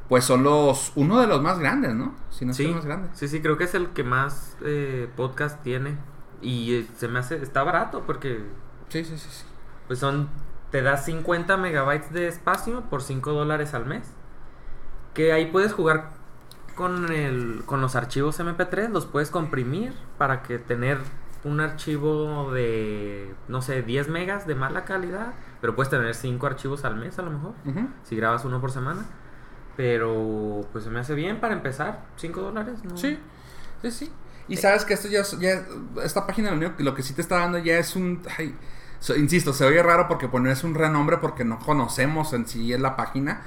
Pues 0.08 0.24
son 0.24 0.42
los 0.42 0.92
uno 0.96 1.20
de 1.20 1.26
los 1.26 1.40
más 1.40 1.58
grandes, 1.58 1.94
¿no? 1.94 2.14
Si 2.30 2.44
no 2.44 2.50
es 2.50 2.56
Sí, 2.58 2.66
el 2.66 2.74
más 2.74 2.84
grande. 2.84 3.08
sí, 3.14 3.28
sí, 3.28 3.40
creo 3.40 3.56
que 3.56 3.64
es 3.64 3.74
el 3.74 3.90
que 3.90 4.04
más 4.04 4.56
eh, 4.64 5.08
podcast 5.16 5.62
tiene. 5.62 5.96
Y 6.42 6.74
eh, 6.74 6.86
se 6.96 7.08
me 7.08 7.20
hace, 7.20 7.36
está 7.42 7.62
barato 7.62 8.02
porque 8.06 8.40
Sí, 8.88 9.04
sí, 9.04 9.16
sí, 9.16 9.28
sí. 9.30 9.44
pues 9.86 10.00
son, 10.00 10.28
te 10.72 10.82
da 10.82 10.96
50 10.96 11.56
megabytes 11.58 12.12
de 12.12 12.26
espacio 12.26 12.80
por 12.90 13.02
5 13.02 13.32
dólares 13.32 13.74
al 13.74 13.86
mes. 13.86 14.10
Que 15.14 15.32
ahí 15.32 15.46
puedes 15.46 15.72
jugar 15.72 16.08
con, 16.74 17.12
el, 17.12 17.62
con 17.66 17.82
los 17.82 17.94
archivos 17.94 18.40
MP3, 18.40 18.88
los 18.88 19.04
puedes 19.04 19.30
comprimir 19.30 19.92
para 20.16 20.42
que 20.42 20.58
tener 20.58 20.98
un 21.44 21.60
archivo 21.60 22.52
de, 22.52 23.34
no 23.48 23.60
sé, 23.60 23.82
10 23.82 24.08
megas 24.08 24.46
de 24.46 24.54
mala 24.54 24.84
calidad, 24.84 25.34
pero 25.60 25.76
puedes 25.76 25.90
tener 25.90 26.14
5 26.14 26.46
archivos 26.46 26.84
al 26.86 26.96
mes 26.96 27.18
a 27.18 27.22
lo 27.22 27.30
mejor, 27.30 27.52
si 28.04 28.16
grabas 28.16 28.44
uno 28.46 28.60
por 28.60 28.72
semana. 28.72 29.04
Pero 29.76 30.62
pues 30.72 30.84
se 30.84 30.90
me 30.90 31.00
hace 31.00 31.14
bien 31.14 31.38
para 31.38 31.52
empezar, 31.52 32.06
5 32.16 32.40
dólares, 32.40 32.82
¿no? 32.82 32.96
Sí, 32.96 33.18
sí, 33.82 33.90
sí. 33.90 34.12
Y 34.48 34.56
sabes 34.56 34.84
que 34.86 34.94
esto 34.94 35.08
ya, 35.08 35.22
ya 35.38 35.64
esta 36.02 36.26
página 36.26 36.50
lo, 36.50 36.56
único 36.56 36.74
lo 36.78 36.94
que 36.94 37.02
sí 37.02 37.14
te 37.14 37.20
está 37.20 37.38
dando 37.38 37.58
ya 37.58 37.78
es 37.78 37.94
un, 37.94 38.22
ay, 38.38 38.54
so- 39.02 39.16
insisto, 39.16 39.52
se 39.52 39.64
oye 39.66 39.82
raro 39.82 40.08
porque 40.08 40.28
pues, 40.28 40.42
no 40.42 40.50
es 40.50 40.64
un 40.64 40.74
renombre 40.74 41.18
porque 41.18 41.44
no 41.44 41.58
conocemos 41.58 42.32
en 42.32 42.46
sí 42.46 42.76
la 42.78 42.96
página, 42.96 43.42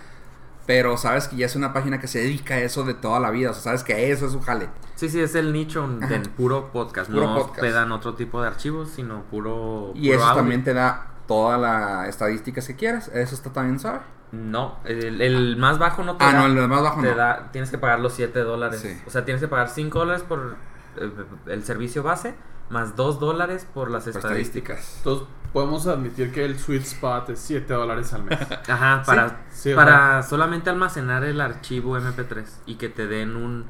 pero 0.67 0.97
sabes 0.97 1.27
que 1.27 1.35
ya 1.37 1.45
es 1.45 1.55
una 1.55 1.73
página 1.73 1.99
que 1.99 2.07
se 2.07 2.19
dedica 2.19 2.55
a 2.55 2.59
eso 2.59 2.83
de 2.83 2.93
toda 2.93 3.19
la 3.19 3.29
vida, 3.31 3.51
o 3.51 3.53
sea, 3.53 3.61
sabes 3.63 3.83
que 3.83 4.11
eso 4.11 4.25
es 4.25 4.31
su 4.31 4.41
jale. 4.41 4.67
Sí, 4.95 5.09
sí, 5.09 5.19
es 5.19 5.35
el 5.35 5.51
nicho 5.53 5.87
del 5.87 6.23
puro 6.29 6.71
podcast. 6.71 7.09
Puro 7.11 7.27
no 7.27 7.35
podcast. 7.35 7.57
hospedan 7.57 7.91
otro 7.91 8.15
tipo 8.15 8.41
de 8.41 8.47
archivos, 8.47 8.89
sino 8.89 9.23
puro. 9.23 9.91
Y 9.95 10.07
puro 10.07 10.15
eso 10.17 10.25
audio. 10.25 10.35
también 10.41 10.63
te 10.63 10.73
da 10.73 11.07
todas 11.27 11.59
las 11.59 12.07
estadísticas 12.09 12.65
que 12.67 12.75
quieras, 12.75 13.09
eso 13.09 13.35
está 13.35 13.51
también 13.51 13.79
suave. 13.79 13.99
No, 14.31 14.79
el, 14.85 15.21
el 15.21 15.55
más 15.57 15.77
bajo 15.79 16.03
no 16.03 16.17
te 16.17 16.25
Ah, 16.25 16.33
da. 16.33 16.47
no, 16.47 16.61
el 16.61 16.67
más 16.67 16.81
bajo 16.81 17.01
te 17.01 17.09
no. 17.11 17.15
da, 17.15 17.49
tienes 17.51 17.69
que 17.69 17.77
pagar 17.77 17.99
los 17.99 18.13
7 18.13 18.39
dólares. 18.39 18.79
Sí. 18.81 18.99
O 19.05 19.09
sea, 19.09 19.23
tienes 19.23 19.41
que 19.41 19.47
pagar 19.47 19.69
5 19.69 19.99
dólares 19.99 20.23
por 20.27 20.55
eh, 20.97 21.11
el 21.47 21.63
servicio 21.63 22.01
base, 22.03 22.33
más 22.69 22.95
2 22.95 23.19
dólares 23.19 23.67
por 23.73 23.91
las 23.91 24.03
Por 24.05 24.15
estadísticas. 24.15 24.79
estadísticas. 24.79 24.97
Entonces, 24.97 25.27
podemos 25.53 25.87
admitir 25.87 26.31
que 26.31 26.45
el 26.45 26.57
sweet 26.59 26.81
spot 26.83 27.29
es 27.29 27.39
7 27.39 27.73
dólares 27.73 28.11
al 28.13 28.23
mes. 28.23 28.39
Ajá, 28.67 29.03
para, 29.05 29.45
Sí, 29.51 29.73
para 29.73 30.23
solamente 30.23 30.69
almacenar 30.69 31.23
el 31.23 31.39
archivo 31.41 31.97
MP3 31.97 32.45
y 32.65 32.75
que 32.75 32.89
te 32.89 33.07
den 33.07 33.35
un 33.35 33.65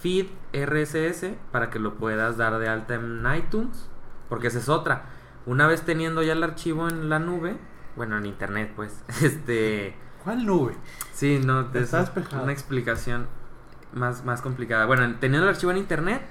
feed 0.00 0.26
RSS 0.54 1.34
para 1.52 1.70
que 1.70 1.78
lo 1.78 1.94
puedas 1.96 2.36
dar 2.38 2.58
de 2.58 2.68
alta 2.68 2.94
en 2.94 3.22
iTunes, 3.36 3.88
porque 4.28 4.46
esa 4.48 4.58
es 4.58 4.68
otra. 4.68 5.04
Una 5.46 5.66
vez 5.66 5.82
teniendo 5.82 6.22
ya 6.22 6.32
el 6.32 6.42
archivo 6.42 6.88
en 6.88 7.08
la 7.10 7.18
nube, 7.18 7.56
bueno, 7.96 8.16
en 8.18 8.26
internet, 8.26 8.72
pues, 8.74 9.02
este, 9.22 9.94
¿Cuál 10.24 10.46
nube? 10.46 10.74
sí, 11.12 11.40
no, 11.44 11.60
Está 11.60 11.78
es 11.80 11.90
despejado. 11.92 12.42
una 12.42 12.52
explicación 12.52 13.26
más, 13.92 14.24
más 14.24 14.40
complicada. 14.42 14.86
Bueno, 14.86 15.16
teniendo 15.20 15.46
el 15.48 15.54
archivo 15.54 15.72
en 15.72 15.78
internet, 15.78 16.22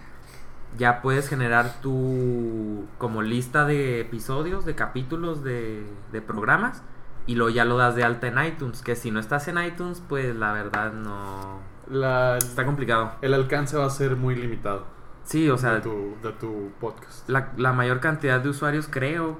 ya 0.77 1.01
puedes 1.01 1.27
generar 1.27 1.81
tu 1.81 2.85
como 2.97 3.21
lista 3.21 3.65
de 3.65 3.99
episodios, 4.01 4.65
de 4.65 4.75
capítulos 4.75 5.43
de, 5.43 5.83
de 6.11 6.21
programas 6.21 6.81
y 7.27 7.35
luego 7.35 7.49
ya 7.49 7.65
lo 7.65 7.77
das 7.77 7.95
de 7.95 8.03
alta 8.03 8.27
en 8.27 8.43
iTunes, 8.43 8.81
que 8.81 8.95
si 8.95 9.11
no 9.11 9.19
estás 9.19 9.47
en 9.47 9.57
iTunes, 9.63 10.01
pues 10.07 10.35
la 10.35 10.53
verdad 10.53 10.93
no 10.93 11.59
La, 11.89 12.38
está 12.38 12.65
complicado. 12.65 13.11
el 13.21 13.33
alcance 13.33 13.77
va 13.77 13.85
a 13.85 13.89
ser 13.89 14.15
muy 14.15 14.35
limitado 14.35 14.85
Sí, 15.23 15.47
o 15.49 15.57
sea, 15.59 15.73
de, 15.75 15.81
tu, 15.81 16.15
de 16.23 16.31
tu 16.33 16.71
podcast. 16.79 17.27
la, 17.29 17.51
la 17.57 17.71
mayor 17.71 17.99
cantidad 17.99 18.39
de 18.39 18.49
usuarios 18.49 18.88
creo 18.89 19.38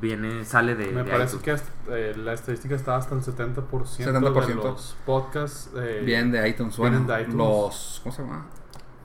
viene 0.00 0.44
sale 0.44 0.74
de, 0.74 0.86
Me 0.92 1.02
de 1.04 1.10
parece 1.10 1.36
iTunes. 1.36 1.42
que 1.44 1.50
hasta, 1.52 1.70
eh, 1.96 2.14
la 2.16 2.32
estadística 2.32 2.74
está 2.74 2.96
hasta 2.96 3.14
el 3.14 3.20
70%, 3.22 3.54
70%. 3.68 4.46
de 4.46 4.54
los 4.54 4.96
podcasts. 5.06 5.70
eh, 5.76 6.02
Bien 6.04 6.30
de 6.32 6.48
iTunes. 6.48 6.76
vienen 6.76 7.06
Bueno, 7.06 7.16
de 7.16 7.22
iTunes. 7.22 7.36
los. 7.36 8.00
¿Cómo 8.02 8.14
se 8.14 8.22
llama? 8.22 8.46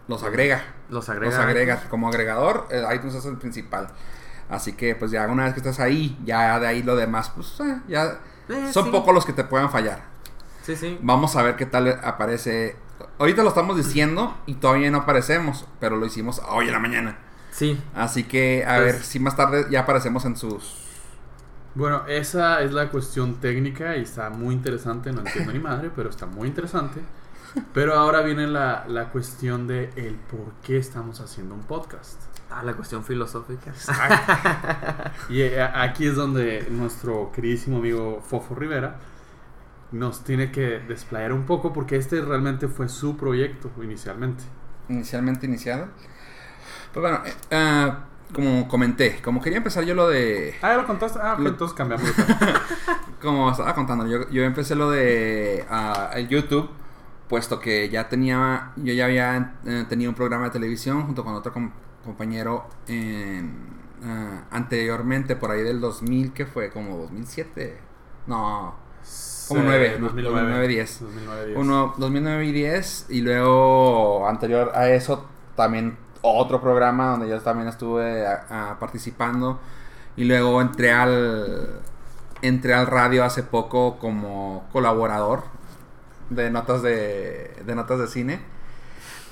Los 0.07 0.23
agrega. 0.23 0.63
los 0.89 1.09
agrega. 1.09 1.31
Los 1.35 1.39
agrega. 1.43 1.81
Como 1.89 2.07
agregador, 2.09 2.67
eh, 2.69 2.83
iTunes 2.93 3.15
es 3.15 3.25
el 3.25 3.37
principal. 3.37 3.87
Así 4.49 4.73
que, 4.73 4.95
pues 4.95 5.09
ya 5.11 5.25
una 5.27 5.45
vez 5.45 5.53
que 5.53 5.59
estás 5.59 5.79
ahí, 5.79 6.17
ya 6.23 6.59
de 6.59 6.67
ahí 6.67 6.83
lo 6.83 6.95
demás, 6.95 7.31
pues 7.33 7.59
eh, 7.61 7.79
ya. 7.87 8.19
Eh, 8.49 8.69
son 8.71 8.85
sí. 8.85 8.91
pocos 8.91 9.13
los 9.13 9.25
que 9.25 9.33
te 9.33 9.43
puedan 9.43 9.71
fallar. 9.71 10.03
Sí, 10.61 10.75
sí. 10.75 10.99
Vamos 11.01 11.35
a 11.35 11.41
ver 11.43 11.55
qué 11.55 11.65
tal 11.65 11.99
aparece. 12.03 12.75
Ahorita 13.17 13.41
lo 13.43 13.49
estamos 13.49 13.77
diciendo 13.77 14.37
y 14.45 14.55
todavía 14.55 14.91
no 14.91 14.99
aparecemos, 14.99 15.67
pero 15.79 15.95
lo 15.95 16.05
hicimos 16.05 16.41
hoy 16.49 16.67
en 16.67 16.73
la 16.73 16.79
mañana. 16.79 17.17
Sí. 17.51 17.81
Así 17.95 18.23
que 18.25 18.63
a 18.65 18.75
Pues- 18.75 18.83
ver 18.83 19.03
si 19.03 19.19
más 19.19 19.35
tarde 19.35 19.65
ya 19.71 19.81
aparecemos 19.81 20.25
en 20.25 20.35
sus. 20.35 20.81
Bueno, 21.73 22.03
esa 22.07 22.61
es 22.61 22.71
la 22.71 22.89
cuestión 22.89 23.35
técnica 23.41 23.97
y 23.97 24.01
está 24.03 24.29
muy 24.29 24.53
interesante. 24.53 25.11
No 25.11 25.19
entiendo 25.21 25.51
ni 25.51 25.59
madre, 25.59 25.91
pero 25.95 26.09
está 26.09 26.25
muy 26.25 26.47
interesante. 26.47 27.01
Pero 27.73 27.93
ahora 27.95 28.21
viene 28.21 28.47
la, 28.47 28.85
la 28.87 29.09
cuestión 29.11 29.67
de 29.67 29.89
el 29.95 30.15
por 30.15 30.53
qué 30.63 30.77
estamos 30.77 31.19
haciendo 31.21 31.55
un 31.55 31.63
podcast. 31.63 32.21
Ah, 32.49 32.63
la 32.63 32.73
cuestión 32.73 33.03
filosófica. 33.03 33.73
Y 35.29 35.41
eh, 35.41 35.61
aquí 35.61 36.07
es 36.07 36.15
donde 36.15 36.67
nuestro 36.69 37.31
queridísimo 37.33 37.77
amigo 37.77 38.21
Fofo 38.21 38.55
Rivera 38.55 38.97
nos 39.91 40.23
tiene 40.23 40.51
que 40.51 40.79
desplayar 40.79 41.33
un 41.33 41.45
poco 41.45 41.73
porque 41.73 41.95
este 41.95 42.21
realmente 42.21 42.67
fue 42.67 42.87
su 42.89 43.17
proyecto 43.17 43.71
inicialmente. 43.81 44.43
inicialmente 44.89 45.45
iniciada. 45.45 45.87
Pues 46.93 47.01
bueno, 47.01 47.21
eh, 47.25 47.33
ah, 47.51 47.99
como 48.33 48.67
comenté, 48.67 49.21
como 49.21 49.41
quería 49.41 49.57
empezar 49.57 49.83
yo 49.83 49.95
lo 49.95 50.07
de. 50.07 50.55
Ah, 50.61 50.69
¿ya 50.69 50.77
lo 50.77 50.85
contaste. 50.87 51.19
Ah, 51.21 51.35
Lo- 51.39 51.49
entonces 51.49 51.75
cambiamos. 51.75 52.09
Como 53.21 53.49
estaba 53.49 53.73
contando, 53.73 54.05
yo, 54.07 54.29
yo 54.29 54.43
empecé 54.43 54.75
lo 54.75 54.91
de 54.91 55.65
ah, 55.69 56.11
el 56.13 56.27
YouTube, 56.27 56.69
puesto 57.29 57.59
que 57.59 57.89
ya 57.89 58.09
tenía. 58.09 58.71
Yo 58.77 58.93
ya 58.93 59.05
había 59.05 59.55
eh, 59.65 59.85
tenido 59.89 60.11
un 60.11 60.15
programa 60.15 60.45
de 60.45 60.51
televisión 60.51 61.03
junto 61.05 61.23
con 61.23 61.33
otro 61.35 61.51
com- 61.53 61.71
compañero 62.03 62.67
en, 62.87 63.53
ah, 64.03 64.43
anteriormente, 64.51 65.35
por 65.35 65.51
ahí 65.51 65.63
del 65.63 65.79
2000, 65.81 66.33
que 66.33 66.45
fue 66.45 66.69
como 66.69 66.97
2007. 66.97 67.77
No, 68.27 68.75
Como 69.47 69.61
Sí, 69.61 69.65
nueve, 69.67 69.95
¿no? 69.99 70.05
2009, 70.07 70.41
2009, 70.41 70.67
10. 70.67 70.99
2009, 71.01 71.45
10. 71.47 71.57
Uno, 71.59 71.93
2009 71.97 72.45
y 72.45 72.51
10. 72.51 73.05
Y 73.09 73.21
luego, 73.21 74.27
anterior 74.27 74.71
a 74.73 74.89
eso, 74.89 75.25
también 75.55 75.97
otro 76.21 76.59
programa 76.61 77.11
donde 77.11 77.29
yo 77.29 77.39
también 77.41 77.67
estuve 77.67 78.25
a- 78.25 78.71
a 78.71 78.79
participando. 78.79 79.59
Y 80.17 80.23
luego 80.23 80.61
entré 80.61 80.91
al, 80.91 81.81
entré 82.41 82.73
al 82.73 82.87
radio 82.87 83.23
hace 83.23 83.43
poco 83.43 83.97
como 83.99 84.65
colaborador 84.71 85.43
de 86.29 86.49
notas 86.49 86.81
de, 86.81 87.55
de 87.65 87.75
notas 87.75 87.99
de 87.99 88.07
cine. 88.07 88.55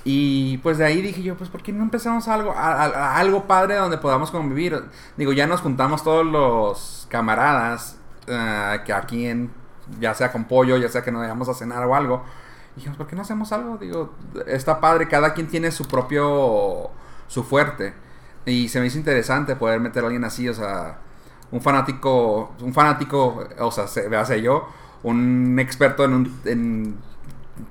Y 0.06 0.58
pues 0.58 0.78
de 0.78 0.86
ahí 0.86 1.02
dije 1.02 1.24
yo, 1.24 1.36
pues 1.38 1.50
¿por 1.50 1.64
qué 1.64 1.72
no 1.72 1.84
empezamos 1.84 2.28
algo, 2.28 2.52
a, 2.52 3.18
algo 3.18 3.46
padre 3.46 3.76
donde 3.76 3.98
podamos 3.98 4.32
convivir? 4.32 4.84
Digo, 5.16 5.32
ya 5.32 5.48
nos 5.48 5.62
juntamos 5.62 6.04
todos 6.04 6.26
los 6.26 7.08
camaradas 7.10 7.98
eh, 8.28 8.82
que 8.86 8.92
aquí 8.92 9.28
en, 9.28 9.52
ya 10.00 10.14
sea 10.14 10.32
con 10.32 10.44
pollo, 10.46 10.78
ya 10.78 10.90
sea 10.90 11.04
que 11.04 11.12
nos 11.12 11.22
vayamos 11.22 11.48
a 11.48 11.54
cenar 11.54 11.86
o 11.86 11.96
algo. 11.96 12.24
Dijimos, 12.76 12.98
¿por 12.98 13.08
qué 13.08 13.16
no 13.16 13.22
hacemos 13.22 13.52
algo? 13.54 13.78
Digo, 13.78 14.14
está 14.46 14.82
padre, 14.82 15.08
cada 15.08 15.34
quien 15.34 15.48
tiene 15.48 15.72
su 15.72 15.86
propio, 15.86 16.90
su 17.28 17.44
fuerte. 17.44 17.94
Y 18.46 18.68
se 18.68 18.82
me 18.82 18.88
hizo 18.88 18.98
interesante 18.98 19.56
poder 19.56 19.80
meter 19.80 20.04
a 20.04 20.08
alguien 20.08 20.26
así, 20.26 20.50
o 20.50 20.54
sea, 20.54 20.98
un 21.52 21.62
fanático, 21.62 22.52
un 22.60 22.74
fanático, 22.74 23.48
o 23.60 23.72
sea, 23.72 23.88
se, 23.88 24.10
véase 24.10 24.42
yo, 24.42 24.68
un 25.04 25.58
experto 25.60 26.04
en, 26.06 26.14
un- 26.14 26.40
en 26.46 26.98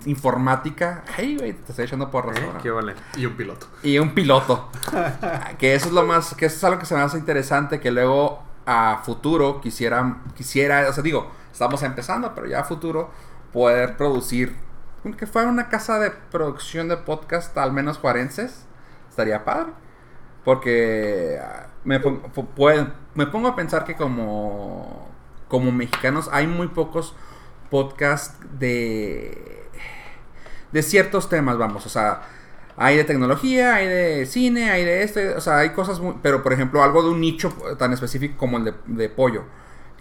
informática. 0.07 1.03
Ay, 1.17 1.37
güey, 1.37 1.53
te 1.55 1.71
estoy 1.73 1.85
echando 1.87 2.07
Eh, 2.07 2.11
ahora. 2.15 2.59
qué 2.63 2.71
vale. 2.71 2.95
Y 3.17 3.27
un 3.27 3.35
piloto. 3.37 3.67
Y 3.83 3.99
un 3.99 4.11
piloto. 4.15 4.69
que 5.59 5.75
eso 5.75 5.87
es 5.89 5.93
lo 5.93 6.05
más, 6.05 6.35
que 6.35 6.47
eso 6.47 6.57
es 6.57 6.65
algo 6.65 6.79
que 6.79 6.87
se 6.87 6.95
me 6.95 7.01
hace 7.01 7.19
interesante, 7.19 7.81
que 7.81 7.91
luego 7.91 8.43
a 8.67 9.01
futuro 9.05 9.61
quisiera, 9.61 10.19
quisiera, 10.37 10.89
o 10.89 10.93
sea, 10.93 11.03
digo, 11.03 11.31
estamos 11.51 11.83
empezando, 11.83 12.33
pero 12.35 12.47
ya 12.47 12.61
a 12.61 12.65
futuro 12.65 13.11
poder 13.53 13.97
producir, 13.97 14.57
que 15.19 15.27
fuera 15.27 15.49
una 15.49 15.69
casa 15.69 15.99
de 15.99 16.11
producción 16.11 16.89
de 16.89 16.97
podcast, 16.97 17.57
al 17.59 17.73
menos 17.73 17.99
juarenses, 17.99 18.65
estaría 19.11 19.45
padre. 19.45 19.73
Porque 20.45 21.39
ah, 21.43 21.67
me, 21.85 22.01
pon- 22.01 22.23
pu- 22.35 22.47
puede- 22.49 22.89
me 23.15 23.27
pongo 23.27 23.49
a 23.49 23.57
pensar 23.57 23.85
que 23.85 23.95
como, 23.97 25.09
como 25.53 25.71
mexicanos 25.71 26.31
hay 26.33 26.47
muy 26.47 26.69
pocos 26.69 27.15
podcasts 27.71 28.39
de, 28.59 29.69
de 30.73 30.83
ciertos 30.83 31.29
temas, 31.29 31.59
vamos, 31.59 31.85
o 31.85 31.91
sea, 31.91 32.23
hay 32.79 32.97
de 32.97 33.05
tecnología, 33.05 33.75
hay 33.75 33.87
de 33.87 34.25
cine, 34.25 34.71
hay 34.71 34.83
de 34.87 35.03
este, 35.03 35.35
o 35.35 35.43
sea, 35.43 35.59
hay 35.59 35.71
cosas 35.75 36.01
muy, 36.01 36.15
pero 36.23 36.43
por 36.43 36.55
ejemplo 36.55 36.83
algo 36.83 37.03
de 37.03 37.11
un 37.11 37.21
nicho 37.21 37.51
tan 37.79 37.93
específico 37.93 38.39
como 38.39 38.57
el 38.57 38.65
de, 38.65 38.75
de 38.87 39.11
pollo, 39.11 39.45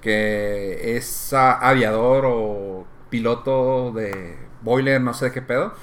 que 0.02 0.96
es 0.96 1.34
aviador 1.34 2.24
o 2.26 2.88
piloto 3.10 3.92
de 3.92 4.38
boiler, 4.62 5.02
no 5.02 5.14
sé 5.14 5.34
qué 5.34 5.42
pedo, 5.42 5.74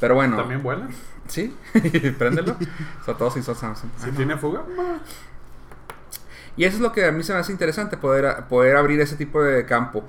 pero 0.00 0.14
bueno, 0.14 0.38
¿También 0.38 0.62
vuela? 0.62 0.88
sí, 1.26 1.54
préndelo, 2.18 2.56
o 3.02 3.04
sea, 3.04 3.18
todos 3.18 3.34
Samsung. 3.34 3.90
Si 3.98 4.12
tiene 4.12 4.38
fuga. 4.38 4.62
Y 6.56 6.64
eso 6.64 6.76
es 6.76 6.82
lo 6.82 6.92
que 6.92 7.04
a 7.06 7.12
mí 7.12 7.22
se 7.22 7.32
me 7.32 7.38
hace 7.38 7.52
interesante, 7.52 7.96
poder, 7.96 8.44
poder 8.48 8.76
abrir 8.76 9.00
ese 9.00 9.16
tipo 9.16 9.42
de 9.42 9.64
campo. 9.66 10.04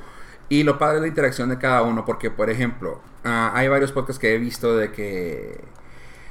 Y 0.49 0.63
lo 0.63 0.77
padre 0.77 0.97
es 0.97 1.01
la 1.01 1.08
interacción 1.08 1.49
de 1.49 1.58
cada 1.58 1.82
uno, 1.84 2.04
porque 2.06 2.30
por 2.30 2.49
ejemplo, 2.49 3.01
ah, 3.23 3.51
hay 3.54 3.67
varios 3.69 3.91
podcasts 3.91 4.19
que 4.19 4.36
he 4.36 4.38
visto 4.38 4.75
de 4.75 4.91
que 4.91 5.63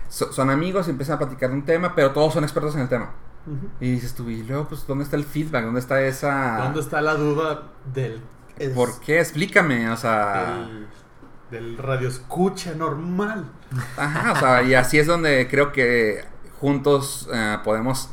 so- 0.08 0.32
son 0.32 0.50
amigos 0.50 0.88
y 0.88 0.90
empiezan 0.90 1.16
a 1.16 1.18
platicar 1.18 1.50
de 1.50 1.56
un 1.56 1.64
tema, 1.64 1.94
pero 1.94 2.10
todos 2.12 2.34
son 2.34 2.44
expertos 2.44 2.74
en 2.74 2.82
el 2.82 2.88
tema. 2.88 3.10
Y 3.80 3.92
dices 3.92 4.14
tú, 4.14 4.28
y 4.28 4.42
luego, 4.42 4.68
pues, 4.68 4.86
¿dónde 4.86 5.04
está 5.04 5.16
el 5.16 5.24
feedback? 5.24 5.64
¿Dónde 5.64 5.80
está 5.80 6.02
esa...? 6.02 6.58
¿Dónde 6.64 6.80
está 6.80 7.00
la 7.00 7.14
duda 7.14 7.62
del, 7.94 8.20
es- 8.58 8.70
¿Por 8.74 9.00
qué? 9.00 9.18
Explícame, 9.20 9.88
o 9.90 9.96
sea... 9.96 10.58
del, 10.58 10.86
del 11.50 11.78
radio 11.78 12.08
escucha 12.08 12.74
normal? 12.74 13.46
Ajá, 13.96 14.32
o 14.32 14.36
sea, 14.36 14.62
y 14.62 14.74
así 14.74 14.98
es 14.98 15.06
donde 15.06 15.48
creo 15.48 15.72
que 15.72 16.22
juntos 16.60 17.28
eh, 17.32 17.56
podemos 17.64 18.10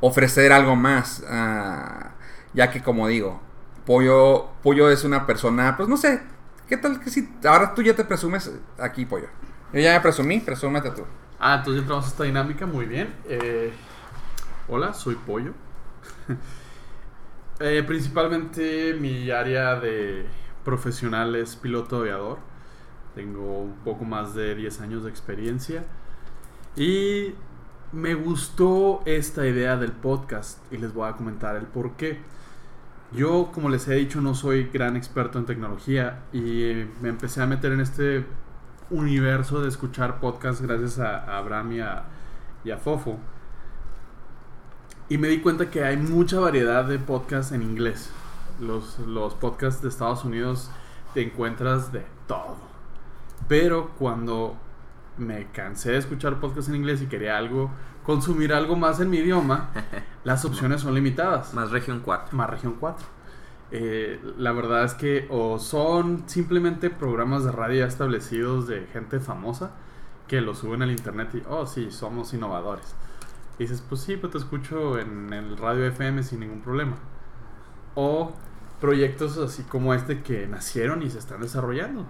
ofrecer 0.00 0.52
algo 0.52 0.76
más. 0.76 1.24
ah, 1.28 2.12
ya 2.52 2.70
que, 2.70 2.82
como 2.82 3.06
digo, 3.08 3.40
Pollo, 3.86 4.48
Pollo 4.62 4.90
es 4.90 5.04
una 5.04 5.26
persona, 5.26 5.76
pues 5.76 5.88
no 5.88 5.96
sé, 5.96 6.22
¿qué 6.68 6.76
tal 6.76 7.00
que 7.00 7.10
si 7.10 7.28
ahora 7.44 7.74
tú 7.74 7.82
ya 7.82 7.94
te 7.94 8.04
presumes 8.04 8.50
aquí, 8.78 9.04
Pollo? 9.06 9.28
Yo 9.72 9.80
ya 9.80 9.94
me 9.94 10.00
presumí, 10.00 10.40
presúmete 10.40 10.90
tú. 10.90 11.04
Ah, 11.38 11.56
entonces 11.58 11.82
entramos 11.82 12.04
a 12.06 12.08
esta 12.08 12.24
dinámica, 12.24 12.66
muy 12.66 12.86
bien. 12.86 13.14
Eh, 13.24 13.72
hola, 14.68 14.94
soy 14.94 15.16
Pollo. 15.16 15.54
Eh, 17.62 17.82
principalmente 17.86 18.94
mi 18.94 19.30
área 19.30 19.78
de 19.78 20.24
profesional 20.64 21.36
es 21.36 21.56
piloto 21.56 21.98
aviador. 21.98 22.38
Tengo 23.14 23.60
un 23.60 23.76
poco 23.84 24.04
más 24.04 24.34
de 24.34 24.54
10 24.54 24.80
años 24.80 25.04
de 25.04 25.10
experiencia. 25.10 25.84
Y 26.76 27.34
me 27.92 28.14
gustó 28.14 29.02
esta 29.04 29.46
idea 29.46 29.76
del 29.76 29.92
podcast 29.92 30.58
y 30.72 30.76
les 30.76 30.94
voy 30.94 31.08
a 31.08 31.12
comentar 31.12 31.56
el 31.56 31.66
por 31.66 31.92
qué. 31.92 32.20
Yo, 33.12 33.50
como 33.52 33.68
les 33.68 33.88
he 33.88 33.94
dicho, 33.94 34.20
no 34.20 34.34
soy 34.34 34.70
gran 34.72 34.96
experto 34.96 35.38
en 35.38 35.46
tecnología 35.46 36.20
y 36.32 36.86
me 37.00 37.08
empecé 37.08 37.42
a 37.42 37.46
meter 37.46 37.72
en 37.72 37.80
este 37.80 38.24
universo 38.90 39.60
de 39.60 39.68
escuchar 39.68 40.20
podcasts 40.20 40.62
gracias 40.62 41.00
a, 41.00 41.36
Abraham 41.36 41.72
y 41.72 41.80
a, 41.80 42.04
y 42.64 42.70
a 42.70 42.76
Fofo. 42.76 43.18
Y 45.08 45.18
me 45.18 45.26
di 45.26 45.40
cuenta 45.40 45.70
que 45.70 45.82
hay 45.82 45.96
mucha 45.96 46.38
variedad 46.38 46.84
de 46.84 47.00
podcasts 47.00 47.50
en 47.50 47.62
inglés. 47.62 48.10
Los, 48.60 49.00
los 49.00 49.34
podcasts 49.34 49.82
de 49.82 49.88
Estados 49.88 50.24
Unidos 50.24 50.70
te 51.14 51.22
encuentras 51.22 51.92
de 51.92 52.04
todo. 52.28 52.58
Pero 53.48 53.90
cuando 53.98 54.54
me 55.20 55.46
cansé 55.52 55.92
de 55.92 55.98
escuchar 55.98 56.40
podcasts 56.40 56.68
en 56.68 56.76
inglés 56.76 57.02
y 57.02 57.06
quería 57.06 57.36
algo, 57.36 57.70
consumir 58.04 58.52
algo 58.52 58.76
más 58.76 59.00
en 59.00 59.10
mi 59.10 59.18
idioma, 59.18 59.70
las 60.24 60.44
opciones 60.44 60.80
son 60.80 60.94
limitadas 60.94 61.54
Más 61.54 61.70
región 61.70 62.00
4. 62.04 62.36
más 62.36 62.50
región 62.50 62.76
4. 62.80 63.06
Eh, 63.72 64.20
la 64.36 64.52
verdad 64.52 64.84
es 64.84 64.94
que 64.94 65.26
o 65.30 65.58
son 65.58 66.24
simplemente 66.26 66.90
programas 66.90 67.44
de 67.44 67.52
radio 67.52 67.86
establecidos 67.86 68.66
de 68.66 68.86
gente 68.92 69.20
famosa 69.20 69.70
que 70.26 70.40
lo 70.40 70.54
suben 70.54 70.82
al 70.82 70.90
internet 70.90 71.28
y, 71.34 71.42
oh, 71.48 71.66
sí, 71.66 71.90
somos 71.90 72.32
innovadores. 72.34 72.94
Y 73.58 73.64
dices, 73.64 73.82
pues 73.88 74.00
sí, 74.00 74.16
pues 74.16 74.32
te 74.32 74.38
escucho 74.38 74.98
en 74.98 75.32
el 75.32 75.56
radio 75.56 75.86
FM 75.86 76.22
sin 76.22 76.40
ningún 76.40 76.60
problema. 76.60 76.96
O 77.94 78.32
proyectos 78.80 79.38
así 79.38 79.64
como 79.64 79.92
este 79.92 80.22
que 80.22 80.46
nacieron 80.46 81.02
y 81.02 81.10
se 81.10 81.18
están 81.18 81.40
desarrollando. 81.40 82.06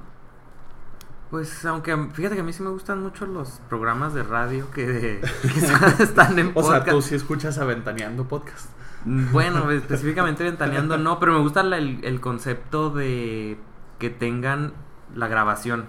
Pues 1.31 1.65
aunque 1.65 1.97
fíjate 2.13 2.35
que 2.35 2.41
a 2.41 2.45
mí 2.45 2.53
sí 2.53 2.63
me 2.63 2.71
gustan 2.71 3.03
mucho 3.03 3.25
los 3.25 3.61
programas 3.69 4.15
de 4.15 4.23
radio 4.25 4.69
que, 4.73 5.21
que 5.43 6.03
están 6.03 6.39
en 6.41 6.49
O 6.51 6.55
podcast. 6.55 6.85
sea, 6.85 6.93
tú 6.93 7.03
sí 7.03 7.15
escuchas 7.15 7.59
Aventaneando 7.59 8.27
Podcast. 8.27 8.71
Mm, 9.05 9.31
Bueno, 9.33 9.71
específicamente 9.71 10.43
ventaneando 10.43 10.99
no, 10.99 11.21
pero 11.21 11.33
me 11.35 11.39
gusta 11.41 11.63
la- 11.63 11.79
el, 11.79 12.01
el 12.05 12.21
concepto 12.21 12.91
de 12.91 13.59
que 13.99 14.11
tengan 14.11 14.73
la 15.15 15.29
grabación. 15.29 15.87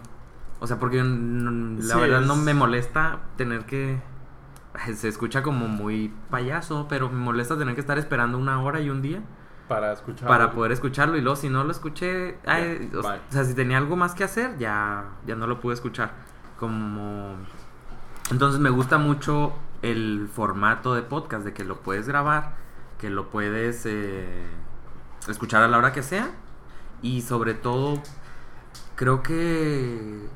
O 0.60 0.67
sea, 0.67 0.77
porque 0.77 0.97
la 0.97 1.82
Sí, 1.95 1.99
verdad 1.99 2.21
no 2.21 2.36
me 2.36 2.54
molesta 2.54 3.19
tener 3.36 3.65
que... 3.65 3.99
Se 4.95 5.08
escucha 5.08 5.41
como 5.43 5.67
muy 5.67 6.13
payaso, 6.30 6.86
pero 6.88 7.10
me 7.10 7.17
molesta 7.19 7.58
tener 7.58 7.73
que 7.73 7.82
estar 7.82 7.97
esperando 7.97 8.38
una 8.38 8.62
hora 8.62 8.80
y 8.80 8.89
un 8.91 9.01
día 9.01 9.21
Para 9.76 9.94
escuchar. 9.94 10.28
para 10.28 10.52
poder 10.52 10.72
escucharlo. 10.72 11.18
Y 11.18 11.22
luego 11.22 11.36
si 11.36 11.50
no 11.50 11.64
lo 11.64 11.72
escuché, 11.72 12.38
ay, 12.46 12.90
o, 12.94 13.02
bye. 13.02 13.20
sea, 13.30 13.44
si 13.46 13.54
tenía 13.54 13.78
algo 13.78 13.96
más 13.96 14.14
que 14.14 14.24
hacer, 14.24 14.58
ya, 14.58 15.06
ya 15.26 15.36
no 15.36 15.48
lo 15.48 15.60
pude 15.60 15.74
escuchar. 15.74 16.12
Como... 16.60 17.36
Entonces 18.32 18.60
me 18.60 18.70
gusta 18.70 18.98
mucho 18.98 19.54
el 19.82 20.30
formato 20.34 20.94
de 20.94 21.02
podcast, 21.02 21.44
de 21.46 21.54
que 21.54 21.64
lo 21.64 21.78
puedes 21.80 22.08
grabar, 22.08 22.54
que 23.00 23.10
lo 23.10 23.30
puedes 23.30 23.86
eh, 23.86 24.46
escuchar 25.28 25.64
a 25.64 25.68
la 25.68 25.78
hora 25.78 25.92
que 25.92 26.04
sea. 26.04 26.30
Y 27.02 27.22
sobre 27.24 27.54
todo, 27.56 28.02
creo 28.96 29.24
que 29.24 30.28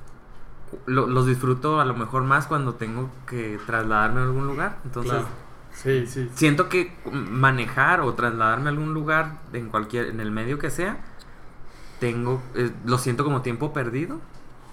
lo- 0.88 1.08
los 1.08 1.26
disfruto 1.28 1.80
a 1.80 1.86
lo 1.86 1.93
mejor 1.93 2.24
más 2.24 2.48
cuando 2.48 2.74
tengo 2.74 3.10
que 3.28 3.60
trasladarme 3.65 4.21
a 4.21 4.24
algún 4.24 4.48
lugar. 4.48 4.80
Entonces, 4.84 5.12
Claro. 5.13 5.28
Sí, 5.75 6.07
sí. 6.07 6.29
siento 6.35 6.69
que 6.69 6.93
manejar 7.11 8.01
o 8.01 8.13
trasladarme 8.13 8.69
a 8.69 8.69
algún 8.69 8.93
lugar 8.93 9.39
en 9.53 9.69
cualquier 9.69 10.07
en 10.07 10.19
el 10.19 10.31
medio 10.31 10.57
que 10.57 10.69
sea 10.69 10.97
tengo 11.99 12.41
eh, 12.55 12.71
lo 12.85 12.97
siento 12.97 13.23
como 13.23 13.41
tiempo 13.41 13.73
perdido 13.73 14.19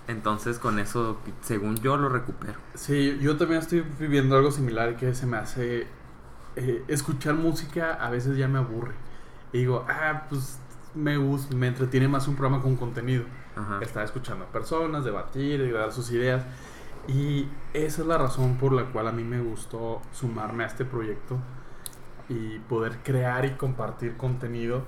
entonces 0.08 0.58
con 0.58 0.78
eso 0.78 1.18
según 1.42 1.76
yo 1.76 1.96
lo 1.96 2.08
recupero 2.08 2.58
Sí, 2.74 3.18
yo 3.20 3.36
también 3.36 3.60
estoy 3.60 3.84
viviendo 3.98 4.36
algo 4.36 4.50
similar 4.50 4.96
que 4.96 5.14
se 5.14 5.26
me 5.26 5.36
hace 5.36 5.86
eh, 6.56 6.84
escuchar 6.88 7.34
música 7.34 7.94
a 7.94 8.10
veces 8.10 8.36
ya 8.36 8.46
me 8.46 8.58
aburre. 8.58 8.92
Y 9.52 9.58
digo, 9.58 9.86
ah, 9.88 10.24
pues 10.28 10.58
me 10.94 11.16
gusta, 11.16 11.54
me 11.54 11.68
entretiene 11.68 12.08
más 12.08 12.28
un 12.28 12.36
programa 12.36 12.62
con 12.62 12.76
contenido. 12.76 13.24
Ajá. 13.56 13.78
Estar 13.82 14.04
escuchando 14.04 14.44
a 14.44 14.48
personas, 14.48 15.04
debatir, 15.04 15.60
y 15.60 15.70
dar 15.70 15.92
sus 15.92 16.10
ideas. 16.10 16.42
Y 17.08 17.48
esa 17.72 18.02
es 18.02 18.08
la 18.08 18.18
razón 18.18 18.56
por 18.56 18.72
la 18.72 18.84
cual 18.86 19.08
a 19.08 19.12
mí 19.12 19.24
me 19.24 19.40
gustó 19.40 20.00
sumarme 20.12 20.64
a 20.64 20.68
este 20.68 20.84
proyecto 20.84 21.38
y 22.28 22.58
poder 22.60 22.98
crear 23.02 23.44
y 23.44 23.52
compartir 23.52 24.16
contenido 24.16 24.82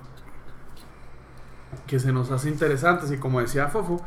que 1.87 1.99
se 1.99 2.13
nos 2.13 2.31
hace 2.31 2.49
interesantes. 2.49 3.11
Y 3.11 3.17
como 3.17 3.41
decía 3.41 3.67
Fofo, 3.67 4.01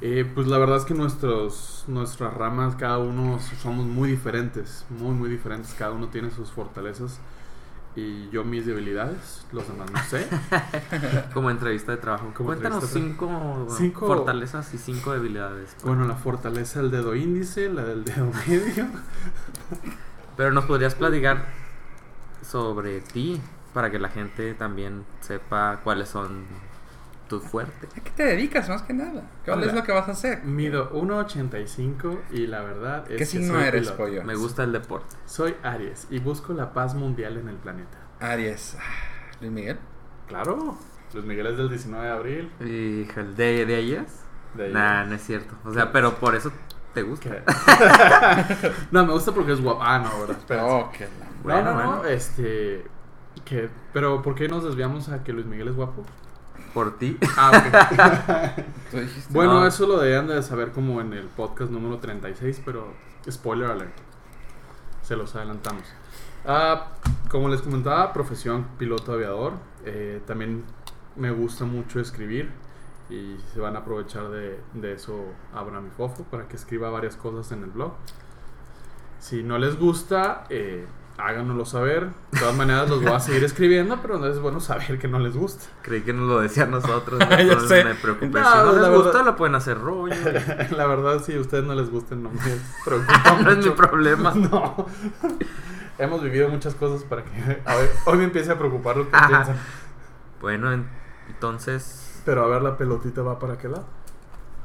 eh, 0.00 0.30
pues 0.34 0.46
la 0.46 0.58
verdad 0.58 0.76
es 0.76 0.84
que 0.84 0.94
nuestros, 0.94 1.84
nuestras 1.88 2.34
ramas, 2.34 2.76
cada 2.76 2.98
uno 2.98 3.38
somos 3.62 3.86
muy 3.86 4.10
diferentes, 4.10 4.84
muy, 4.90 5.12
muy 5.14 5.30
diferentes. 5.30 5.74
Cada 5.74 5.92
uno 5.92 6.08
tiene 6.08 6.30
sus 6.30 6.50
fortalezas 6.50 7.20
y 7.96 8.28
yo 8.30 8.44
mis 8.44 8.66
debilidades, 8.66 9.46
los 9.52 9.66
demás 9.66 9.90
no 9.90 9.98
sé. 10.04 10.28
como 11.34 11.50
entrevista 11.50 11.92
de 11.92 11.98
trabajo 11.98 12.30
Como 12.34 12.48
cuéntanos 12.50 12.84
Cinco- 12.84 14.06
fortalezas 14.06 14.72
y 14.74 14.78
cinco 14.78 15.12
debilidades 15.14 15.74
Bueno, 15.82 16.06
la 16.06 16.14
fortaleza 16.14 16.80
del 16.82 16.90
dedo 16.90 17.14
índice, 17.14 17.68
la 17.70 17.84
del 17.84 18.04
dedo 18.04 18.30
medio. 18.46 18.86
pero 20.36 20.52
nos 20.52 20.66
podrías 20.66 20.94
platicar 20.94 21.46
sobre 22.42 23.00
ti 23.00 23.40
para 23.72 23.90
que 23.90 23.98
la 23.98 24.08
gente 24.08 24.54
también 24.54 25.04
sepa 25.20 25.80
cuáles 25.82 26.08
son 26.08 26.44
tus 27.28 27.42
fuertes 27.42 27.90
¿A 27.96 28.00
qué 28.00 28.10
te 28.10 28.24
dedicas 28.24 28.68
más 28.68 28.82
que 28.82 28.92
nada? 28.94 29.22
¿Cuál 29.44 29.58
Hola. 29.58 29.66
es 29.68 29.74
lo 29.74 29.82
que 29.82 29.92
vas 29.92 30.08
a 30.08 30.12
hacer? 30.12 30.44
Mido 30.44 30.90
1,85 30.92 32.18
y 32.30 32.46
la 32.46 32.62
verdad 32.62 33.02
es 33.04 33.08
¿Qué 33.08 33.16
que 33.16 33.26
signo 33.26 33.54
soy 33.54 33.64
eres, 33.64 33.82
piloto. 33.82 33.96
pollo? 33.96 34.24
me 34.24 34.34
gusta 34.34 34.64
el 34.64 34.72
deporte 34.72 35.16
Soy 35.26 35.54
Aries 35.62 36.06
y 36.10 36.18
busco 36.20 36.52
la 36.52 36.72
paz 36.72 36.94
mundial 36.94 37.36
en 37.38 37.48
el 37.48 37.56
planeta. 37.56 37.98
Aries. 38.20 38.76
Ah, 38.78 38.82
Luis 39.40 39.52
Miguel. 39.52 39.78
Claro, 40.28 40.78
Luis 41.12 41.24
Miguel 41.26 41.46
es 41.48 41.56
del 41.58 41.68
19 41.68 42.04
de 42.06 42.12
abril. 42.12 42.50
Híjole, 42.60 43.32
¿de, 43.34 43.66
de 43.66 43.78
ellas? 43.78 44.22
De 44.54 44.64
ahí. 44.66 44.72
Nah, 44.72 45.04
no 45.04 45.14
es 45.14 45.22
cierto. 45.22 45.54
O 45.64 45.72
sea, 45.72 45.92
pero 45.92 46.14
por 46.16 46.34
eso 46.34 46.50
te 46.94 47.02
gusta. 47.02 47.30
No, 48.90 49.04
me 49.06 49.12
gusta 49.12 49.32
porque 49.32 49.52
es 49.52 49.60
guapo. 49.60 49.80
Ah, 49.82 49.98
no, 49.98 50.20
¿verdad? 50.20 50.36
Espérense. 50.38 50.70
Oh, 50.70 50.90
qué 50.96 51.08
bueno, 51.42 51.62
no, 51.74 51.82
no, 51.82 51.86
bueno. 51.98 52.04
este... 52.06 52.84
Que, 53.44 53.68
pero 53.92 54.22
¿por 54.22 54.34
qué 54.34 54.48
nos 54.48 54.64
desviamos 54.64 55.08
a 55.10 55.22
que 55.22 55.32
Luis 55.32 55.46
Miguel 55.46 55.68
es 55.68 55.76
guapo? 55.76 56.04
Por 56.76 56.98
ti. 56.98 57.16
Ah, 57.38 57.52
ok. 57.56 58.64
Bueno, 59.30 59.60
No. 59.60 59.66
eso 59.66 59.86
lo 59.86 59.96
deberían 59.96 60.26
de 60.26 60.42
saber 60.42 60.72
como 60.72 61.00
en 61.00 61.14
el 61.14 61.24
podcast 61.24 61.70
número 61.70 61.98
36, 62.00 62.60
pero 62.66 62.92
spoiler 63.30 63.70
alert. 63.70 63.94
Se 65.02 65.16
los 65.16 65.34
adelantamos. 65.34 65.84
Ah, 66.44 66.88
como 67.30 67.48
les 67.48 67.62
comentaba, 67.62 68.12
profesión 68.12 68.66
piloto 68.78 69.12
aviador. 69.14 69.54
Eh, 69.86 70.20
también 70.26 70.64
me 71.16 71.30
gusta 71.30 71.64
mucho 71.64 71.98
escribir 71.98 72.50
y 73.08 73.38
se 73.54 73.58
van 73.60 73.74
a 73.76 73.78
aprovechar 73.78 74.28
de, 74.28 74.60
de 74.74 74.92
eso 74.92 75.24
Abraham 75.54 75.86
y 75.86 75.96
Fofo 75.96 76.24
para 76.24 76.46
que 76.46 76.56
escriba 76.56 76.90
varias 76.90 77.16
cosas 77.16 77.52
en 77.52 77.62
el 77.64 77.70
blog. 77.70 77.94
Si 79.18 79.42
no 79.42 79.56
les 79.56 79.78
gusta, 79.78 80.44
eh, 80.50 80.84
háganoslo 81.18 81.64
saber. 81.64 82.08
De 82.32 82.40
todas 82.40 82.54
maneras, 82.54 82.88
los 82.90 83.02
voy 83.02 83.12
a 83.12 83.20
seguir 83.20 83.42
escribiendo, 83.44 84.00
pero 84.02 84.24
es 84.26 84.38
bueno 84.40 84.60
saber 84.60 84.98
que 84.98 85.08
no 85.08 85.18
les 85.18 85.36
gusta. 85.36 85.64
Creí 85.82 86.02
que 86.02 86.12
nos 86.12 86.28
lo 86.28 86.40
decían 86.40 86.70
nosotros. 86.70 87.20
Sé. 87.68 87.84
Me 87.84 87.94
preocupé. 87.94 88.28
No, 88.40 88.50
si 88.52 88.58
no 88.58 88.64
les 88.72 88.74
verdad- 88.82 88.94
gusta, 88.96 89.22
lo 89.22 89.36
pueden 89.36 89.54
hacer 89.54 89.78
rollo. 89.80 90.14
La 90.76 90.86
verdad, 90.86 91.22
si 91.22 91.34
a 91.36 91.40
ustedes 91.40 91.64
no 91.64 91.74
les 91.74 91.90
gusten, 91.90 92.22
no 92.22 92.30
me 92.30 92.38
preocupa 92.84 93.38
no 93.42 93.50
es 93.50 93.58
mi 93.64 93.70
problema. 93.70 94.32
No. 94.34 94.86
Hemos 95.98 96.22
vivido 96.22 96.48
muchas 96.50 96.74
cosas 96.74 97.04
para 97.04 97.24
que 97.24 97.62
a 97.64 97.74
ver, 97.76 97.90
hoy 98.04 98.18
me 98.18 98.24
empiece 98.24 98.52
a 98.52 98.58
preocupar 98.58 98.96
lo 98.98 99.10
que 99.10 99.16
piensan. 99.28 99.56
Bueno, 100.40 100.72
en- 100.72 100.86
entonces, 101.28 102.20
Pero 102.26 102.44
a 102.44 102.48
ver, 102.48 102.62
la 102.62 102.76
pelotita 102.76 103.22
va 103.22 103.38
para 103.38 103.56
qué 103.58 103.68
lado. 103.68 103.86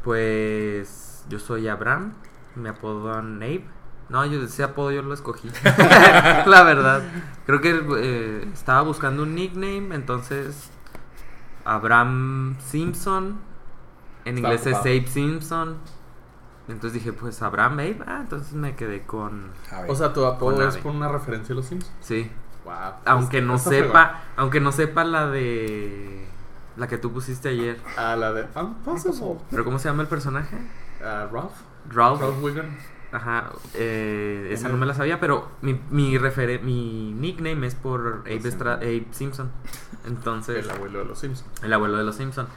pues 0.04 1.24
yo 1.30 1.40
soy 1.40 1.68
Abraham. 1.68 2.14
Me 2.56 2.70
apodan 2.70 3.42
Abe. 3.42 3.64
No, 4.12 4.26
yo 4.26 4.44
ese 4.44 4.64
apodo 4.64 4.92
yo 4.92 5.02
lo 5.02 5.14
escogí. 5.14 5.50
La 5.64 6.64
verdad. 6.64 7.02
Creo 7.46 7.62
que 7.62 7.82
eh, 7.98 8.50
estaba 8.54 8.82
buscando 8.82 9.24
un 9.24 9.36
nickname, 9.36 9.96
entonces 9.96 10.70
Abraham 11.64 12.58
Simpson. 12.60 13.40
En 14.26 14.38
Está 14.38 14.50
inglés 14.50 14.68
es. 14.68 14.76
Abe 14.76 15.08
Simpson. 15.08 15.78
Entonces 16.68 16.94
dije, 16.94 17.14
pues 17.14 17.42
Abraham 17.42 17.74
Abe. 17.74 18.00
Ah, 18.06 18.20
entonces 18.22 18.54
me 18.54 18.76
quedé 18.76 19.04
con. 19.04 19.52
O 19.88 19.96
sea, 19.96 20.12
tu 20.12 20.26
apodo 20.26 20.68
es 20.68 20.76
por 20.78 20.92
una 20.92 21.08
referencia 21.08 21.54
a 21.54 21.56
los 21.56 21.66
Sims. 21.66 21.90
Sí. 22.02 22.30
Wow. 22.66 22.74
Aunque 23.06 23.42
no 23.42 23.58
sepa, 23.58 24.24
aunque 24.36 24.60
no 24.60 24.74
sepa 24.74 25.06
la 25.06 25.28
de 25.28 26.28
la 26.76 26.88
que 26.88 26.98
tú 26.98 27.14
pusiste 27.14 27.48
ayer. 27.48 27.78
fregón. 27.78 28.04
A 28.04 28.16
la 28.18 28.34
de 28.34 28.48
Impossible. 28.56 29.38
Pero 29.50 29.64
¿cómo 29.64 29.80
se 29.80 29.88
llama 29.88 30.04
el 30.04 30.10
personaje? 30.10 30.58
A 31.02 31.28
Ralph. 31.32 31.54
Ralph. 31.90 32.22
Ralph 32.22 32.44
Wiggum. 32.44 32.66
Ajá. 33.12 33.52
eh, 33.74 34.50
esa 34.52 34.70
no 34.70 34.78
me 34.78 34.86
la 34.86 34.94
sabía, 34.94 35.20
pero 35.20 35.50
mi 35.62 35.80
mi, 35.90 36.18
referen- 36.18 36.62
mi 36.62 37.12
nickname 37.14 37.68
es 37.68 37.76
por 37.76 38.24
Abe, 38.26 38.42
Abe 38.74 39.08
Simpson. 39.12 39.52
Entonces, 40.06 40.64
El 40.66 40.72
abuelo 40.72 41.00
de 41.00 41.06
los 41.06 41.20
Sims. 41.20 41.46
el 41.64 41.74
abuelo 41.74 41.98
de 41.98 42.04
los 42.04 42.16
Simpson. 42.16 42.48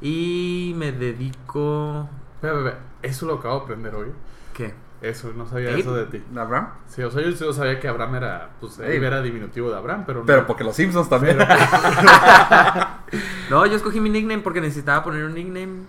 Y 0.00 0.74
me 0.76 0.92
dedico 0.92 2.08
Ve, 2.42 2.52
ve, 2.52 2.62
ve. 2.62 2.74
Eso 3.02 3.26
lo 3.26 3.34
acabo 3.34 3.58
de 3.58 3.62
aprender 3.64 3.94
hoy. 3.94 4.08
¿qué? 4.54 4.74
Eso, 5.02 5.32
no 5.36 5.46
sabía 5.46 5.70
Abe. 5.70 5.80
eso 5.80 5.94
de 5.94 6.06
ti. 6.06 6.22
¿Abraham? 6.36 6.68
Sí, 6.88 7.02
o 7.02 7.10
sea, 7.10 7.22
yo 7.22 7.30
sí 7.32 7.44
sabía 7.52 7.78
que 7.80 7.88
Abraham 7.88 8.14
era, 8.14 8.50
pues, 8.60 8.78
Abe 8.78 8.96
Abe. 8.96 9.06
era 9.06 9.22
diminutivo 9.22 9.70
de 9.70 9.76
Abraham, 9.76 10.04
pero 10.06 10.20
no. 10.20 10.26
Pero 10.26 10.46
porque 10.46 10.64
los 10.64 10.74
Simpsons 10.76 11.08
también. 11.08 11.38
No, 13.50 13.64
yo 13.66 13.76
escogí 13.76 14.00
mi 14.00 14.10
nickname 14.10 14.42
porque 14.42 14.60
necesitaba 14.60 15.04
poner 15.04 15.24
un 15.24 15.34
nickname 15.34 15.84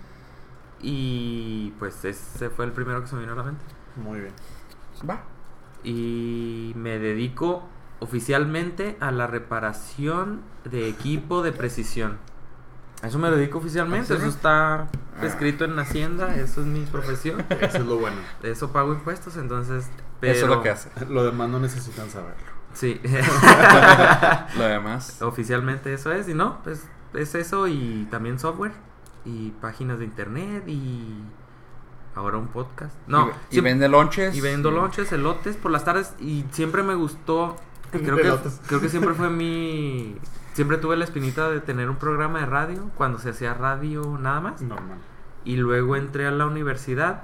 y 0.81 1.73
pues 1.79 2.03
ese 2.05 2.49
fue 2.51 2.65
el 2.65 2.71
primero 2.71 3.01
que 3.01 3.07
se 3.07 3.15
me 3.15 3.21
vino 3.21 3.33
a 3.33 3.37
la 3.37 3.43
mente. 3.43 3.63
Muy 3.97 4.19
bien. 4.21 4.33
Va. 5.07 5.21
y 5.83 6.73
me 6.75 6.97
dedico 6.99 7.63
oficialmente 7.99 8.97
a 8.99 9.11
la 9.11 9.27
reparación 9.27 10.41
de 10.65 10.87
equipo 10.89 11.43
de 11.43 11.51
precisión. 11.51 12.17
A 13.03 13.07
eso 13.07 13.19
me 13.19 13.29
dedico 13.29 13.59
oficialmente, 13.59 14.15
eso 14.15 14.25
está 14.25 14.87
escrito 15.21 15.65
en 15.65 15.77
Hacienda, 15.77 16.35
eso 16.35 16.61
es 16.61 16.67
mi 16.67 16.81
profesión. 16.85 17.45
Eso 17.61 17.77
es 17.77 17.85
lo 17.85 17.97
bueno. 17.99 18.17
De 18.41 18.49
eso 18.51 18.71
pago 18.71 18.91
impuestos, 18.93 19.37
entonces... 19.37 19.87
Pero, 20.19 20.33
Eso 20.33 20.45
es 20.45 20.49
lo 20.49 20.63
que 20.63 20.71
hace. 20.71 20.89
Lo 21.07 21.23
demás 21.23 21.47
no 21.49 21.59
necesitan 21.59 22.09
saberlo. 22.09 22.43
Sí, 22.73 22.99
Lo 24.57 24.63
demás. 24.63 25.21
oficialmente 25.21 25.93
eso 25.93 26.11
es, 26.11 26.27
y 26.27 26.33
no, 26.33 26.59
pues 26.63 26.87
es 27.13 27.35
eso 27.35 27.67
y 27.67 28.07
también 28.09 28.39
software 28.39 28.71
y 29.25 29.51
páginas 29.61 29.99
de 29.99 30.05
internet 30.05 30.63
y 30.67 31.21
ahora 32.17 32.37
un 32.37 32.47
podcast. 32.47 32.95
No, 33.07 33.31
y, 33.49 33.59
vende 33.61 33.87
lonches. 33.87 34.35
y 34.35 34.41
vendo 34.41 34.71
lonches, 34.71 35.11
elotes 35.11 35.55
por 35.55 35.71
las 35.71 35.85
tardes 35.85 36.13
y 36.19 36.45
siempre 36.51 36.83
me 36.83 36.95
gustó. 36.95 37.55
Creo 37.91 38.17
que, 38.17 38.49
creo 38.67 38.81
que 38.81 38.89
siempre 38.89 39.13
fue 39.13 39.29
mi. 39.29 40.17
Siempre 40.53 40.77
tuve 40.77 40.97
la 40.97 41.05
espinita 41.05 41.49
de 41.49 41.61
tener 41.61 41.89
un 41.89 41.95
programa 41.95 42.39
de 42.39 42.45
radio 42.45 42.89
cuando 42.95 43.17
se 43.17 43.29
hacía 43.29 43.53
radio 43.53 44.17
nada 44.19 44.41
más. 44.41 44.61
Normal. 44.61 44.97
Y 45.45 45.55
luego 45.55 45.95
entré 45.95 46.27
a 46.27 46.31
la 46.31 46.47
universidad 46.47 47.23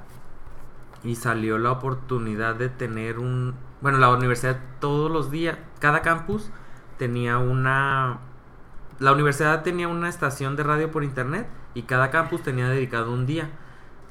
y 1.03 1.15
salió 1.15 1.57
la 1.57 1.71
oportunidad 1.71 2.55
de 2.55 2.69
tener 2.69 3.19
un... 3.19 3.55
Bueno, 3.81 3.97
la 3.97 4.09
universidad 4.09 4.59
todos 4.79 5.11
los 5.11 5.31
días, 5.31 5.57
cada 5.79 6.01
campus 6.01 6.49
tenía 6.97 7.37
una... 7.37 8.19
La 8.99 9.11
universidad 9.11 9.63
tenía 9.63 9.87
una 9.87 10.07
estación 10.07 10.55
de 10.55 10.63
radio 10.63 10.91
por 10.91 11.03
internet 11.03 11.47
y 11.73 11.83
cada 11.83 12.09
campus 12.09 12.43
tenía 12.43 12.69
dedicado 12.69 13.11
un 13.11 13.25
día. 13.25 13.49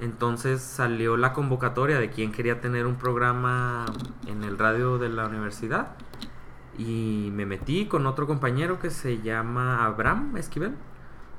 Entonces 0.02 0.60
salió 0.60 1.16
la 1.16 1.32
convocatoria 1.32 1.98
de 2.00 2.10
quién 2.10 2.32
quería 2.32 2.60
tener 2.60 2.86
un 2.86 2.96
programa 2.96 3.86
en 4.26 4.42
el 4.42 4.58
radio 4.58 4.98
de 4.98 5.08
la 5.08 5.26
universidad. 5.28 5.92
Y 6.76 7.30
me 7.32 7.46
metí 7.46 7.86
con 7.86 8.06
otro 8.06 8.26
compañero 8.26 8.80
que 8.80 8.90
se 8.90 9.20
llama 9.22 9.84
Abraham 9.84 10.36
Esquivel. 10.36 10.74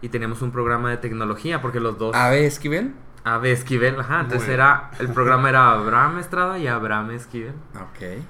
Y 0.01 0.09
teníamos 0.09 0.41
un 0.41 0.51
programa 0.51 0.89
de 0.89 0.97
tecnología 0.97 1.61
porque 1.61 1.79
los 1.81 1.97
dos... 1.97 2.15
Ave 2.15 2.45
Esquivel. 2.45 2.93
Ave 3.25 3.51
Esquivel, 3.51 3.99
ajá. 3.99 4.21
Entonces 4.21 4.47
era. 4.49 4.91
El 4.99 5.09
programa 5.09 5.49
era 5.49 5.71
Abraham 5.71 6.19
Estrada 6.19 6.57
y 6.57 6.67
Abraham 6.67 7.11
Esquivel. 7.11 7.53
Ok. 7.75 8.23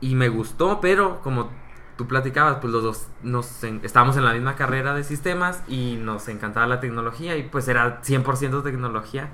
Y 0.00 0.14
me 0.14 0.28
gustó, 0.28 0.80
pero 0.80 1.20
como 1.22 1.50
tú 1.96 2.06
platicabas, 2.06 2.56
pues 2.60 2.72
los 2.72 2.82
dos 2.82 3.08
nos 3.22 3.64
en- 3.64 3.80
estábamos 3.82 4.16
en 4.16 4.24
la 4.24 4.32
misma 4.32 4.54
carrera 4.54 4.94
de 4.94 5.02
sistemas 5.04 5.62
y 5.66 5.98
nos 6.00 6.28
encantaba 6.28 6.66
la 6.66 6.78
tecnología 6.80 7.36
y 7.36 7.42
pues 7.42 7.68
era 7.68 8.00
100% 8.02 8.62
tecnología. 8.62 9.28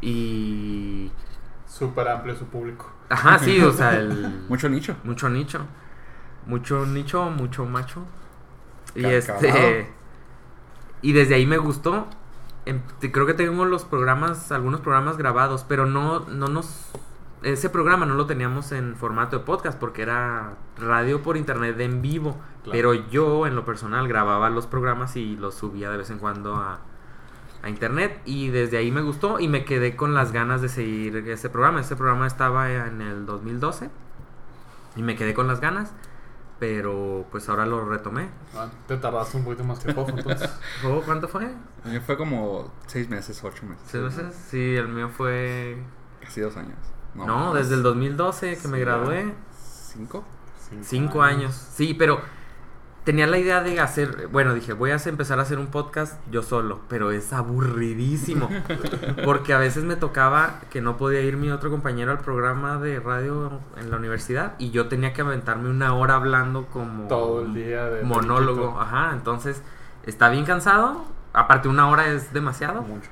Y. 0.00 1.10
Súper 1.66 2.08
amplio 2.08 2.34
su 2.34 2.46
público. 2.46 2.90
Ajá, 3.08 3.38
sí, 3.38 3.60
o 3.60 3.72
sea, 3.72 3.96
el. 3.96 4.44
Mucho 4.48 4.68
nicho. 4.68 4.96
Mucho 5.04 5.28
nicho. 5.28 5.60
Mucho 6.46 6.86
nicho, 6.86 7.30
mucho 7.30 7.66
macho. 7.66 8.04
Y 8.94 9.04
este. 9.04 9.92
Y 11.02 11.12
desde 11.12 11.34
ahí 11.34 11.46
me 11.46 11.58
gustó. 11.58 12.06
Em, 12.66 12.80
Creo 13.00 13.26
que 13.26 13.34
tengo 13.34 13.64
los 13.64 13.84
programas, 13.84 14.52
algunos 14.52 14.80
programas 14.80 15.16
grabados, 15.16 15.64
pero 15.68 15.86
no, 15.86 16.20
no 16.20 16.48
nos. 16.48 16.90
Ese 17.42 17.70
programa 17.70 18.04
no 18.04 18.14
lo 18.14 18.26
teníamos 18.26 18.70
en 18.72 18.96
formato 18.96 19.38
de 19.38 19.44
podcast 19.44 19.78
porque 19.78 20.02
era 20.02 20.56
radio 20.76 21.22
por 21.22 21.36
internet 21.36 21.78
en 21.80 22.02
vivo. 22.02 22.36
Claro. 22.64 22.72
Pero 22.72 22.94
yo, 22.94 23.46
en 23.46 23.54
lo 23.54 23.64
personal, 23.64 24.06
grababa 24.08 24.50
los 24.50 24.66
programas 24.66 25.16
y 25.16 25.36
los 25.36 25.54
subía 25.54 25.90
de 25.90 25.96
vez 25.96 26.10
en 26.10 26.18
cuando 26.18 26.56
a, 26.56 26.80
a 27.62 27.68
internet. 27.68 28.20
Y 28.24 28.48
desde 28.48 28.78
ahí 28.78 28.90
me 28.90 29.02
gustó 29.02 29.40
y 29.40 29.48
me 29.48 29.64
quedé 29.64 29.96
con 29.96 30.14
las 30.14 30.32
ganas 30.32 30.62
de 30.62 30.68
seguir 30.68 31.16
ese 31.28 31.48
programa. 31.50 31.80
Ese 31.80 31.96
programa 31.96 32.26
estaba 32.26 32.70
en 32.70 33.00
el 33.00 33.26
2012 33.26 33.90
y 34.96 35.02
me 35.02 35.16
quedé 35.16 35.34
con 35.34 35.46
las 35.46 35.60
ganas. 35.60 35.92
Pero 36.58 37.24
pues 37.30 37.48
ahora 37.48 37.64
lo 37.64 37.88
retomé. 37.88 38.28
Ah, 38.54 38.68
Te 38.86 38.98
tardaste 38.98 39.38
un 39.38 39.44
poquito 39.44 39.64
más 39.64 39.78
que 39.78 39.94
Fofo, 39.94 40.10
entonces. 40.10 40.50
Oh, 40.84 41.00
¿Cuánto 41.04 41.26
fue? 41.26 41.46
A 41.46 41.88
mí 41.88 42.00
fue 42.00 42.18
como 42.18 42.70
seis 42.86 43.08
meses, 43.08 43.42
ocho 43.42 43.64
meses. 43.64 43.82
¿Seis 43.86 44.04
meses? 44.04 44.34
Sí, 44.50 44.76
el 44.76 44.88
mío 44.88 45.08
fue... 45.08 45.82
Casi 46.20 46.42
dos 46.42 46.56
años. 46.58 46.76
No, 47.14 47.54
desde 47.54 47.74
el 47.76 47.82
2012 47.82 48.58
que 48.58 48.68
me 48.68 48.76
Sí, 48.76 48.80
gradué. 48.84 49.34
¿Cinco? 49.58 50.24
Cinco 50.82 51.22
años. 51.22 51.54
Sí, 51.54 51.94
pero 51.94 52.20
tenía 53.04 53.26
la 53.26 53.38
idea 53.38 53.62
de 53.62 53.80
hacer, 53.80 54.28
bueno, 54.28 54.54
dije, 54.54 54.72
voy 54.72 54.90
a 54.90 54.96
empezar 54.96 55.38
a 55.38 55.42
hacer 55.42 55.58
un 55.58 55.68
podcast 55.68 56.20
yo 56.30 56.42
solo, 56.42 56.80
pero 56.88 57.10
es 57.10 57.32
aburridísimo. 57.32 58.48
porque 59.24 59.52
a 59.54 59.58
veces 59.58 59.84
me 59.84 59.96
tocaba 59.96 60.60
que 60.70 60.80
no 60.80 60.96
podía 60.96 61.20
ir 61.20 61.36
mi 61.36 61.50
otro 61.50 61.70
compañero 61.70 62.12
al 62.12 62.18
programa 62.18 62.78
de 62.78 63.00
radio 63.00 63.60
en 63.76 63.90
la 63.90 63.96
universidad 63.96 64.54
y 64.58 64.70
yo 64.70 64.88
tenía 64.88 65.12
que 65.12 65.22
aventarme 65.22 65.70
una 65.70 65.94
hora 65.94 66.14
hablando 66.14 66.66
como 66.66 67.08
Todo 67.08 67.42
el 67.42 67.54
día 67.54 67.86
de. 67.86 68.02
monólogo. 68.02 68.80
Ajá, 68.80 69.10
entonces 69.12 69.62
está 70.04 70.28
bien 70.28 70.44
cansado. 70.44 71.04
Aparte, 71.32 71.68
una 71.68 71.88
hora 71.88 72.08
es 72.08 72.32
demasiado. 72.32 72.82
Mucho. 72.82 73.08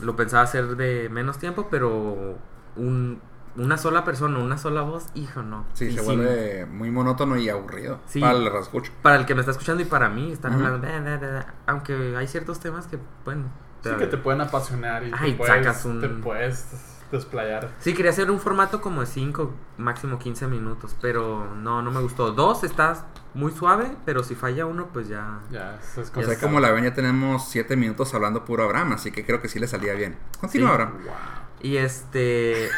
Lo 0.00 0.14
pensaba 0.14 0.42
hacer 0.42 0.76
de 0.76 1.08
menos 1.08 1.38
tiempo, 1.38 1.68
pero 1.70 2.36
un, 2.76 3.20
una 3.56 3.76
sola 3.78 4.04
persona, 4.04 4.38
una 4.38 4.58
sola 4.58 4.82
voz, 4.82 5.06
hijo, 5.14 5.42
no. 5.42 5.64
Sí, 5.74 5.86
Y 5.86 5.92
se 5.94 6.00
vuelve 6.02 6.66
muy 6.66 6.90
monótono 6.90 7.36
y 7.36 7.48
aburrido. 7.48 8.00
Sí. 8.06 8.20
Para 8.20 8.36
el 8.38 8.50
rascucho. 8.52 8.92
Para 9.02 9.16
el 9.16 9.26
que 9.26 9.34
me 9.34 9.40
está 9.40 9.52
escuchando 9.52 9.82
y 9.82 9.86
para 9.86 10.08
mí, 10.08 10.32
están 10.32 10.52
hablando. 10.54 10.78
"Da, 10.86 11.00
da, 11.00 11.16
da, 11.18 11.30
da", 11.30 11.54
Aunque 11.66 12.14
hay 12.16 12.26
ciertos 12.28 12.60
temas 12.60 12.86
que, 12.86 12.98
bueno. 13.24 13.44
Sí, 13.82 13.90
que 13.98 14.06
te 14.06 14.16
pueden 14.16 14.40
apasionar 14.40 15.04
y 15.04 15.12
Ay, 15.16 15.32
te, 15.32 15.38
puedes, 15.38 15.54
sacas 15.54 15.84
un- 15.84 16.00
te 16.00 16.08
puedes 16.08 16.66
desplayar. 17.12 17.70
Sí, 17.78 17.94
quería 17.94 18.10
hacer 18.10 18.30
un 18.32 18.40
formato 18.40 18.80
como 18.80 19.00
de 19.00 19.06
5, 19.06 19.54
máximo 19.78 20.18
15 20.18 20.48
minutos, 20.48 20.96
pero 21.00 21.54
no, 21.54 21.82
no 21.82 21.90
me 21.92 22.00
gustó. 22.00 22.32
Dos, 22.32 22.64
está 22.64 23.06
muy 23.34 23.52
suave, 23.52 23.94
pero 24.04 24.24
si 24.24 24.34
falla 24.34 24.66
uno, 24.66 24.88
pues 24.92 25.06
ya. 25.08 25.38
Ya, 25.52 25.76
es 25.76 26.10
O 26.16 26.22
sea, 26.22 26.38
como 26.40 26.58
la 26.58 26.72
ven, 26.72 26.82
ya 26.84 26.94
tenemos 26.94 27.48
siete 27.48 27.76
minutos 27.76 28.12
hablando 28.14 28.44
puro 28.44 28.64
Abraham, 28.64 28.92
así 28.94 29.12
que 29.12 29.24
creo 29.24 29.40
que 29.40 29.48
sí 29.48 29.60
le 29.60 29.68
salía 29.68 29.92
bien. 29.94 30.16
Continúa, 30.40 30.68
Sí. 30.68 30.72
Abraham. 30.74 30.92
Wow. 31.04 31.12
Y 31.60 31.76
este. 31.76 32.68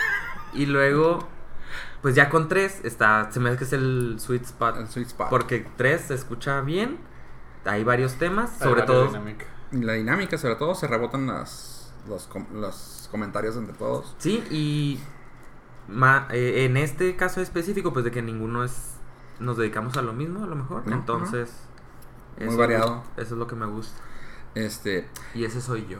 Y 0.62 0.66
luego, 0.66 1.26
pues 2.02 2.14
ya 2.14 2.28
con 2.28 2.48
tres, 2.48 2.80
está. 2.84 3.30
Se 3.32 3.40
me 3.40 3.48
hace 3.50 3.58
que 3.58 3.64
es 3.64 3.72
el 3.72 4.16
sweet 4.18 4.42
spot. 4.42 4.76
El 4.78 4.88
sweet 4.88 5.06
spot. 5.08 5.28
Porque 5.30 5.66
tres 5.76 6.02
se 6.02 6.14
escucha 6.14 6.60
bien. 6.60 6.98
Hay 7.64 7.84
varios 7.84 8.14
temas, 8.14 8.50
Hay 8.60 8.68
sobre 8.68 8.82
todo. 8.82 9.06
dinámicas. 9.06 9.48
Y 9.72 9.78
la 9.82 9.92
dinámica, 9.94 10.38
sobre 10.38 10.56
todo, 10.56 10.74
se 10.74 10.86
rebotan 10.86 11.26
las, 11.26 11.92
los, 12.08 12.26
com- 12.26 12.46
los 12.54 13.08
comentarios 13.10 13.56
entre 13.56 13.74
todos. 13.76 14.14
Sí, 14.18 14.42
y 14.50 14.98
ma- 15.88 16.26
eh, 16.30 16.64
en 16.64 16.76
este 16.76 17.16
caso 17.16 17.40
específico, 17.42 17.92
pues 17.92 18.04
de 18.04 18.10
que 18.10 18.22
ninguno 18.22 18.64
es. 18.64 18.94
Nos 19.40 19.56
dedicamos 19.56 19.96
a 19.96 20.02
lo 20.02 20.12
mismo, 20.12 20.42
a 20.42 20.46
lo 20.46 20.56
mejor. 20.56 20.86
No, 20.86 20.94
Entonces. 20.96 21.50
Muy 22.40 22.56
variado. 22.56 23.02
Eso 23.16 23.34
es 23.34 23.38
lo 23.38 23.46
que 23.46 23.54
me 23.56 23.66
gusta. 23.66 24.00
Este, 24.54 25.08
Y 25.34 25.44
ese 25.44 25.60
soy 25.60 25.86
yo. 25.88 25.98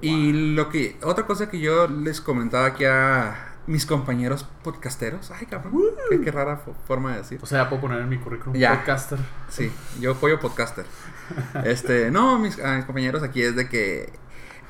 Y 0.00 0.54
lo 0.54 0.68
que, 0.68 0.98
otra 1.02 1.26
cosa 1.26 1.48
que 1.48 1.60
yo 1.60 1.86
les 1.88 2.20
comentaba 2.20 2.66
aquí 2.66 2.84
a 2.84 3.48
mis 3.68 3.86
compañeros 3.86 4.44
podcasteros, 4.64 5.30
ay 5.30 5.46
cabrón, 5.46 5.72
qué, 6.10 6.20
qué 6.20 6.30
rara 6.32 6.60
fo- 6.64 6.74
forma 6.88 7.12
de 7.12 7.18
decir. 7.18 7.38
O 7.42 7.46
sea, 7.46 7.68
puedo 7.68 7.82
poner 7.82 8.00
en 8.00 8.08
mi 8.08 8.18
currículum 8.18 8.56
Ya. 8.56 8.74
podcaster. 8.78 9.18
Sí, 9.48 9.70
yo 10.00 10.12
apoyo 10.12 10.40
podcaster. 10.40 10.84
Este, 11.64 12.10
no, 12.10 12.38
mis, 12.40 12.58
a 12.58 12.74
mis 12.76 12.84
compañeros 12.84 13.22
aquí 13.22 13.40
es 13.42 13.54
de 13.54 13.68
que 13.68 14.12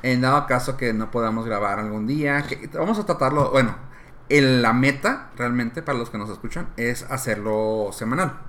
en 0.03 0.21
dado 0.21 0.45
caso 0.45 0.77
que 0.77 0.93
no 0.93 1.09
podamos 1.11 1.45
grabar 1.45 1.79
algún 1.79 2.05
día, 2.05 2.43
que 2.43 2.69
vamos 2.73 2.99
a 2.99 3.05
tratarlo, 3.05 3.49
bueno, 3.51 3.75
el- 4.29 4.61
la 4.61 4.71
meta 4.73 5.31
realmente 5.35 5.81
para 5.81 5.97
los 5.97 6.09
que 6.11 6.17
nos 6.19 6.29
escuchan 6.29 6.67
es 6.77 7.03
hacerlo 7.09 7.89
semanal. 7.91 8.39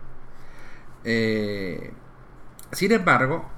Eh, 1.05 1.93
sin 2.73 2.93
embargo, 2.93 3.49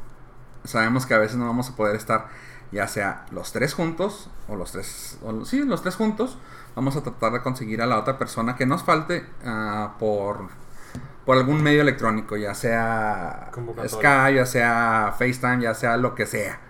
sabemos 0.65 1.07
que 1.07 1.15
a 1.15 1.19
veces 1.19 1.37
no 1.37 1.47
vamos 1.47 1.69
a 1.71 1.77
poder 1.77 1.97
estar 1.97 2.29
ya 2.77 2.87
sea 2.89 3.25
los 3.33 3.53
tres 3.53 3.75
juntos 3.75 4.29
o 4.49 4.55
los 4.55 4.71
tres, 4.71 5.19
o, 5.23 5.45
sí, 5.45 5.65
los 5.65 5.83
tres 5.83 5.97
juntos. 5.97 6.39
Vamos 6.75 6.95
a 6.95 7.03
tratar 7.03 7.33
de 7.33 7.41
conseguir 7.41 7.81
a 7.81 7.87
la 7.87 7.99
otra 7.99 8.19
persona 8.19 8.55
que 8.55 8.67
nos 8.67 8.83
falte 8.83 9.25
ah, 9.47 9.97
por, 9.99 10.49
por 11.25 11.39
algún 11.39 11.63
medio 11.63 11.81
electrónico, 11.81 12.37
ya 12.37 12.55
sea. 12.55 13.51
Skype, 13.89 14.35
ya 14.35 14.45
sea 14.45 15.15
FaceTime, 15.19 15.63
ya 15.63 15.73
sea 15.73 15.97
lo 15.97 16.15
que 16.15 16.27
sea. 16.27 16.61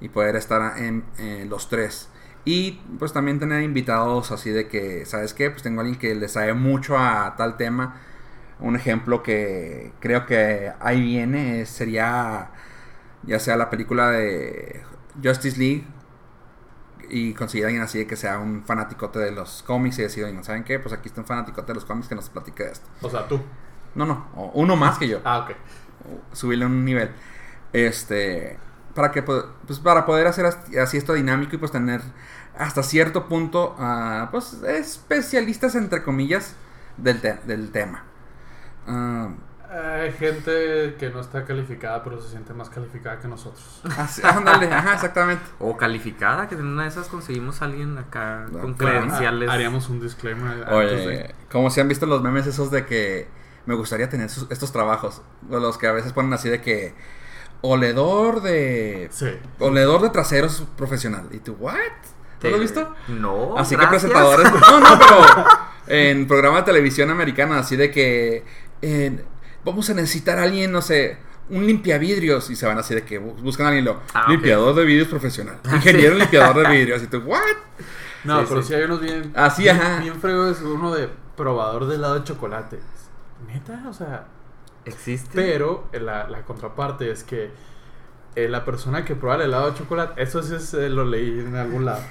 Y 0.00 0.08
poder 0.08 0.34
estar 0.34 0.78
en, 0.78 1.04
en 1.18 1.48
los 1.48 1.68
tres. 1.68 2.08
Y 2.44 2.80
pues 2.98 3.12
también 3.12 3.38
tener 3.38 3.62
invitados 3.62 4.32
así 4.32 4.50
de 4.50 4.66
que, 4.66 5.06
¿sabes 5.06 5.32
qué? 5.32 5.50
Pues 5.50 5.62
tengo 5.62 5.80
a 5.80 5.84
alguien 5.84 6.00
que 6.00 6.14
le 6.16 6.26
sabe 6.28 6.54
mucho 6.54 6.98
a 6.98 7.36
tal 7.36 7.56
tema. 7.56 8.00
Un 8.58 8.74
ejemplo 8.74 9.22
que 9.22 9.92
creo 10.00 10.26
que 10.26 10.72
ahí 10.80 11.00
viene 11.00 11.66
sería 11.66 12.50
ya 13.22 13.38
sea 13.38 13.56
la 13.56 13.70
película 13.70 14.10
de 14.10 14.82
Justice 15.22 15.58
League 15.58 15.84
y 17.08 17.34
conseguir 17.34 17.64
a 17.64 17.68
alguien 17.68 17.82
así 17.82 17.98
de 17.98 18.06
que 18.06 18.16
sea 18.16 18.38
un 18.38 18.62
fanaticote 18.64 19.18
de 19.18 19.32
los 19.32 19.62
cómics 19.64 19.98
y 19.98 20.02
decir, 20.02 20.24
"Oigan, 20.24 20.44
¿saben 20.44 20.64
qué? 20.64 20.78
Pues 20.78 20.92
aquí 20.94 21.08
está 21.08 21.20
un 21.20 21.26
fanaticote 21.26 21.68
de 21.68 21.74
los 21.74 21.84
cómics 21.84 22.08
que 22.08 22.14
nos 22.14 22.28
platique 22.30 22.64
de 22.64 22.72
esto. 22.72 22.86
O 23.02 23.10
sea, 23.10 23.26
tú. 23.26 23.40
No, 23.94 24.06
no, 24.06 24.28
uno 24.54 24.76
más 24.76 24.98
que 24.98 25.08
yo. 25.08 25.20
Ah, 25.24 25.38
ok. 25.40 25.50
Subirle 26.32 26.66
un 26.66 26.84
nivel. 26.84 27.10
Este, 27.72 28.58
para 28.94 29.10
que 29.10 29.22
pues 29.22 29.44
para 29.82 30.06
poder 30.06 30.26
hacer 30.26 30.46
as- 30.46 30.58
así 30.80 30.96
esto 30.96 31.14
dinámico 31.14 31.54
y 31.56 31.58
pues 31.58 31.72
tener 31.72 32.00
hasta 32.58 32.82
cierto 32.82 33.28
punto 33.28 33.74
ah, 33.78 34.28
pues 34.30 34.54
especialistas 34.64 35.74
entre 35.74 36.02
comillas 36.02 36.54
del, 36.96 37.20
te- 37.20 37.40
del 37.46 37.70
tema. 37.72 38.04
Ah, 38.86 39.30
Hay 39.72 40.10
gente 40.12 40.96
que 40.98 41.10
no 41.10 41.20
está 41.20 41.44
calificada, 41.44 42.02
pero 42.02 42.20
se 42.20 42.30
siente 42.30 42.52
más 42.52 42.68
calificada 42.70 43.20
que 43.20 43.28
nosotros. 43.28 43.80
así- 43.96 44.20
ándale, 44.24 44.66
ajá, 44.72 44.94
exactamente. 44.94 45.44
O 45.60 45.76
calificada, 45.76 46.48
que 46.48 46.56
en 46.56 46.66
una 46.66 46.82
de 46.82 46.88
esas 46.88 47.06
conseguimos 47.08 47.62
a 47.62 47.66
alguien 47.66 47.96
acá 47.96 48.46
No, 48.50 48.58
con 48.60 48.74
claro. 48.74 48.98
credenciales. 49.00 49.48
Ah, 49.48 49.52
Haríamos 49.52 49.88
un 49.88 50.00
disclaimer 50.00 50.64
antes 50.64 50.72
Oye, 50.72 50.96
de... 51.06 51.34
como 51.52 51.70
si 51.70 51.80
han 51.80 51.86
visto 51.88 52.06
los 52.06 52.20
memes 52.20 52.46
esos 52.48 52.70
de 52.72 52.84
que 52.84 53.28
me 53.66 53.74
gustaría 53.76 54.08
tener 54.08 54.28
sus- 54.28 54.50
estos 54.50 54.72
trabajos, 54.72 55.22
los 55.48 55.78
que 55.78 55.86
a 55.86 55.92
veces 55.92 56.12
ponen 56.12 56.32
así 56.32 56.48
de 56.48 56.60
que 56.60 56.94
oledor 57.60 58.40
de 58.42 59.08
Sí. 59.12 59.30
oledor 59.60 60.00
de 60.02 60.10
traseros 60.10 60.64
profesional. 60.76 61.28
Y 61.30 61.38
tú, 61.38 61.56
¿what? 61.60 61.74
¿Tú 62.40 62.48
lo 62.48 62.54
has 62.56 62.60
visto? 62.62 62.94
No. 63.08 63.56
Así 63.56 63.76
que 63.76 63.86
presentadores. 63.86 64.50
No, 64.50 64.80
no, 64.80 64.98
pero 64.98 65.46
en 65.86 66.26
programa 66.26 66.58
de 66.58 66.62
televisión 66.64 67.10
americana, 67.10 67.58
así 67.58 67.76
de 67.76 67.90
que 67.90 68.44
vamos 69.64 69.88
a 69.90 69.94
necesitar 69.94 70.38
a 70.38 70.44
alguien, 70.44 70.72
no 70.72 70.82
sé, 70.82 71.18
un 71.48 71.66
limpiavidrios. 71.66 72.50
Y 72.50 72.56
se 72.56 72.66
van 72.66 72.78
así 72.78 72.94
de 72.94 73.02
que 73.04 73.20
bu- 73.20 73.34
buscan 73.42 73.66
a 73.66 73.68
alguien 73.70 73.84
lo. 73.84 74.00
Ah, 74.14 74.26
limpiador 74.28 74.74
de 74.74 74.84
vidrios 74.84 75.08
profesional. 75.08 75.58
Ingeniero 75.72 76.14
limpiador 76.16 76.66
de 76.66 76.72
vidrios. 76.74 77.02
Y 77.02 77.06
tú, 77.06 77.18
¿what? 77.18 77.40
No, 78.24 78.40
Sí, 78.40 78.46
pero 78.48 78.62
sí. 78.62 78.68
sí. 78.68 78.74
hay 78.74 78.82
unos 78.82 79.00
bien. 79.00 79.32
Así, 79.34 79.62
bien, 79.62 79.76
ajá. 79.76 80.00
Bien 80.00 80.14
fregos, 80.20 80.58
es 80.58 80.62
uno 80.62 80.94
de 80.94 81.08
probador 81.36 81.86
de 81.86 81.94
helado 81.96 82.14
de 82.18 82.24
chocolate. 82.24 82.78
Neta, 83.46 83.82
o 83.88 83.92
sea. 83.92 84.26
Existe. 84.84 85.30
Pero 85.34 85.88
la, 85.92 86.28
la 86.28 86.42
contraparte 86.44 87.10
es 87.10 87.22
que 87.24 87.50
eh, 88.36 88.48
la 88.48 88.64
persona 88.64 89.04
que 89.04 89.14
prueba 89.14 89.36
el 89.36 89.42
helado 89.42 89.70
de 89.72 89.78
chocolate, 89.78 90.22
eso 90.22 90.42
sí 90.42 90.54
es, 90.54 90.72
eh, 90.74 90.88
lo 90.88 91.04
leí 91.04 91.40
en 91.40 91.56
algún 91.56 91.84
lado, 91.84 92.02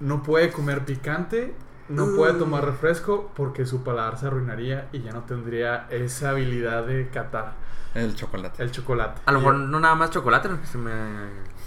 no 0.00 0.22
puede 0.22 0.50
comer 0.50 0.84
picante, 0.84 1.54
no 1.88 2.14
puede 2.16 2.34
tomar 2.34 2.64
refresco 2.64 3.30
porque 3.36 3.64
su 3.66 3.82
paladar 3.82 4.18
se 4.18 4.26
arruinaría 4.26 4.88
y 4.92 5.00
ya 5.02 5.12
no 5.12 5.22
tendría 5.22 5.86
esa 5.90 6.30
habilidad 6.30 6.84
de 6.86 7.08
catar 7.08 7.54
El 7.94 8.14
chocolate. 8.14 8.62
el 8.62 8.70
chocolate. 8.72 9.22
A 9.26 9.32
lo 9.32 9.38
mejor 9.38 9.54
no 9.56 9.80
nada 9.80 9.94
más 9.94 10.10
chocolate, 10.10 10.48
se 10.64 10.78
me 10.78 10.92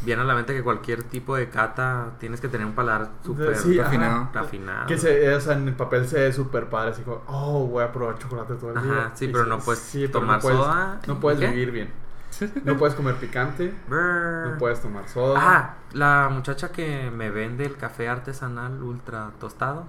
viene 0.01 0.21
a 0.21 0.25
la 0.25 0.33
mente 0.35 0.53
que 0.53 0.63
cualquier 0.63 1.03
tipo 1.03 1.35
de 1.35 1.49
cata 1.49 2.11
tienes 2.19 2.39
que 2.39 2.47
tener 2.47 2.65
un 2.65 2.73
paladar 2.73 3.09
súper 3.25 3.55
Sí, 3.55 3.77
refinado. 3.77 4.29
refinado. 4.33 4.85
Que 4.87 4.97
se, 4.97 5.33
o 5.35 5.41
sea, 5.41 5.53
en 5.53 5.67
el 5.67 5.73
papel 5.73 6.07
se 6.07 6.19
ve 6.19 6.31
súper 6.33 6.69
padre, 6.69 6.91
así 6.91 7.01
como, 7.03 7.21
oh, 7.27 7.65
voy 7.67 7.83
a 7.83 7.91
probar 7.91 8.17
chocolate 8.17 8.55
todo 8.55 8.71
el 8.71 8.77
Ajá, 8.77 8.85
día. 8.85 9.11
sí, 9.15 9.27
pero 9.27 9.43
sí, 9.45 9.49
no 9.49 9.59
puedes 9.59 9.79
sí, 9.81 9.99
pero 10.07 10.19
tomar 10.21 10.35
no 10.37 10.41
puedes- 10.41 10.57
soda. 10.59 10.99
No 11.07 11.19
puedes 11.19 11.39
¿Qué? 11.39 11.47
vivir 11.47 11.71
bien. 11.71 11.91
No 12.63 12.77
puedes 12.77 12.95
comer 12.95 13.15
picante, 13.15 13.73
no 13.89 14.55
puedes 14.59 14.79
tomar 14.81 15.09
soda. 15.09 15.37
Ah, 15.41 15.73
la 15.91 16.29
muchacha 16.31 16.71
que 16.71 17.11
me 17.11 17.31
vende 17.31 17.65
el 17.65 17.75
café 17.75 18.07
artesanal 18.07 18.81
ultra 18.81 19.31
tostado, 19.41 19.85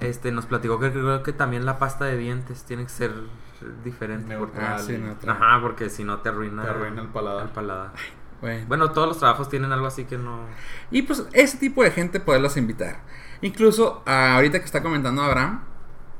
este, 0.00 0.32
nos 0.32 0.46
platicó 0.46 0.78
que 0.78 0.90
creo 0.92 1.22
que 1.22 1.32
también 1.32 1.64
la 1.66 1.78
pasta 1.78 2.04
de 2.04 2.16
dientes 2.16 2.64
tiene 2.64 2.84
que 2.84 2.90
ser 2.90 3.12
diferente. 3.84 4.36
porque- 4.36 4.58
Neutral. 4.58 4.80
Ah, 4.88 4.98
no, 4.98 5.18
tra- 5.18 5.30
Ajá, 5.32 5.60
porque 5.62 5.88
si 5.90 6.04
no 6.04 6.18
te 6.18 6.28
arruina, 6.28 6.62
Te 6.62 6.68
arruina 6.70 7.02
el 7.02 7.08
paladar. 7.08 7.44
el 7.44 7.48
paladar. 7.50 7.92
Bueno. 8.40 8.64
Bueno, 8.68 8.90
todos 8.90 9.08
los 9.08 9.18
trabajos 9.18 9.48
tienen 9.48 9.72
algo 9.72 9.86
así 9.86 10.04
que 10.04 10.18
no. 10.18 10.40
Y 10.90 11.02
pues 11.02 11.24
ese 11.32 11.56
tipo 11.56 11.82
de 11.82 11.90
gente 11.90 12.20
poderlos 12.20 12.56
invitar. 12.58 12.98
Incluso 13.40 14.02
ah, 14.06 14.34
ahorita 14.36 14.58
que 14.58 14.64
está 14.66 14.82
comentando 14.82 15.22
Abraham, 15.22 15.62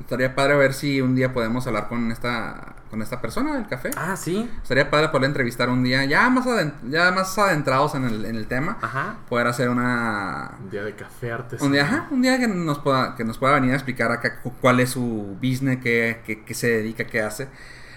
estaría 0.01 0.35
padre 0.35 0.57
ver 0.57 0.73
si 0.73 1.01
un 1.03 1.15
día 1.15 1.33
podemos 1.35 1.67
hablar 1.67 1.89
con 1.89 2.11
esta 2.11 2.77
con 2.91 3.03
esta 3.03 3.21
persona 3.21 3.55
del 3.55 3.67
café. 3.67 3.91
Ah, 3.97 4.17
sí. 4.17 4.49
Estaría 4.63 4.91
padre 4.91 5.09
poder 5.09 5.25
entrevistar 5.27 5.69
un 5.69 5.83
día, 5.83 6.05
ya 6.05 6.29
más, 6.31 6.47
ya 6.89 7.11
más 7.13 7.37
adentrados 7.39 7.95
en 7.95 8.05
el, 8.05 8.25
en 8.25 8.37
el 8.37 8.47
tema, 8.47 8.79
Ajá. 8.81 9.17
poder 9.29 9.47
hacer 9.49 9.69
una... 9.69 10.53
Un 10.61 10.71
día 10.71 10.85
de 10.85 10.95
café 10.95 11.33
artesanal. 11.33 11.67
Un 11.67 11.73
día, 11.73 11.83
ajá, 11.85 12.07
un 12.11 12.23
día 12.23 12.39
que 12.39 12.47
nos 12.49 12.79
pueda, 12.79 13.15
que 13.17 13.25
nos 13.25 13.39
pueda 13.39 13.55
venir 13.55 13.73
a 13.73 13.75
explicar 13.75 14.13
acá 14.13 14.41
cu- 14.41 14.53
cuál 14.61 14.81
es 14.81 14.91
su 14.91 15.37
business, 15.43 15.79
qué, 15.83 16.23
qué- 16.25 16.45
qué 16.45 16.55
se 16.55 16.69
dedica, 16.69 17.05
qué 17.05 17.23
hace. 17.23 17.49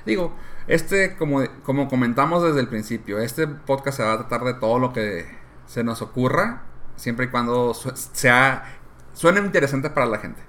Digo, 0.06 0.36
este, 0.68 1.16
como, 1.18 1.44
como 1.64 1.88
comentamos 1.88 2.44
desde 2.44 2.60
el 2.60 2.68
principio, 2.68 3.20
este 3.20 3.48
podcast 3.48 3.98
se 3.98 4.04
va 4.04 4.14
a 4.14 4.18
tratar 4.18 4.44
de 4.44 4.54
todo 4.56 4.80
lo 4.80 4.92
que 4.94 5.26
se 5.68 5.84
nos 5.84 6.02
ocurra, 6.02 6.64
siempre 6.96 7.26
y 7.28 7.30
cuando 7.30 7.74
su- 7.74 7.92
sea, 7.96 8.64
suene 9.14 9.40
interesante 9.42 9.90
para 9.92 10.06
la 10.08 10.18
gente. 10.18 10.42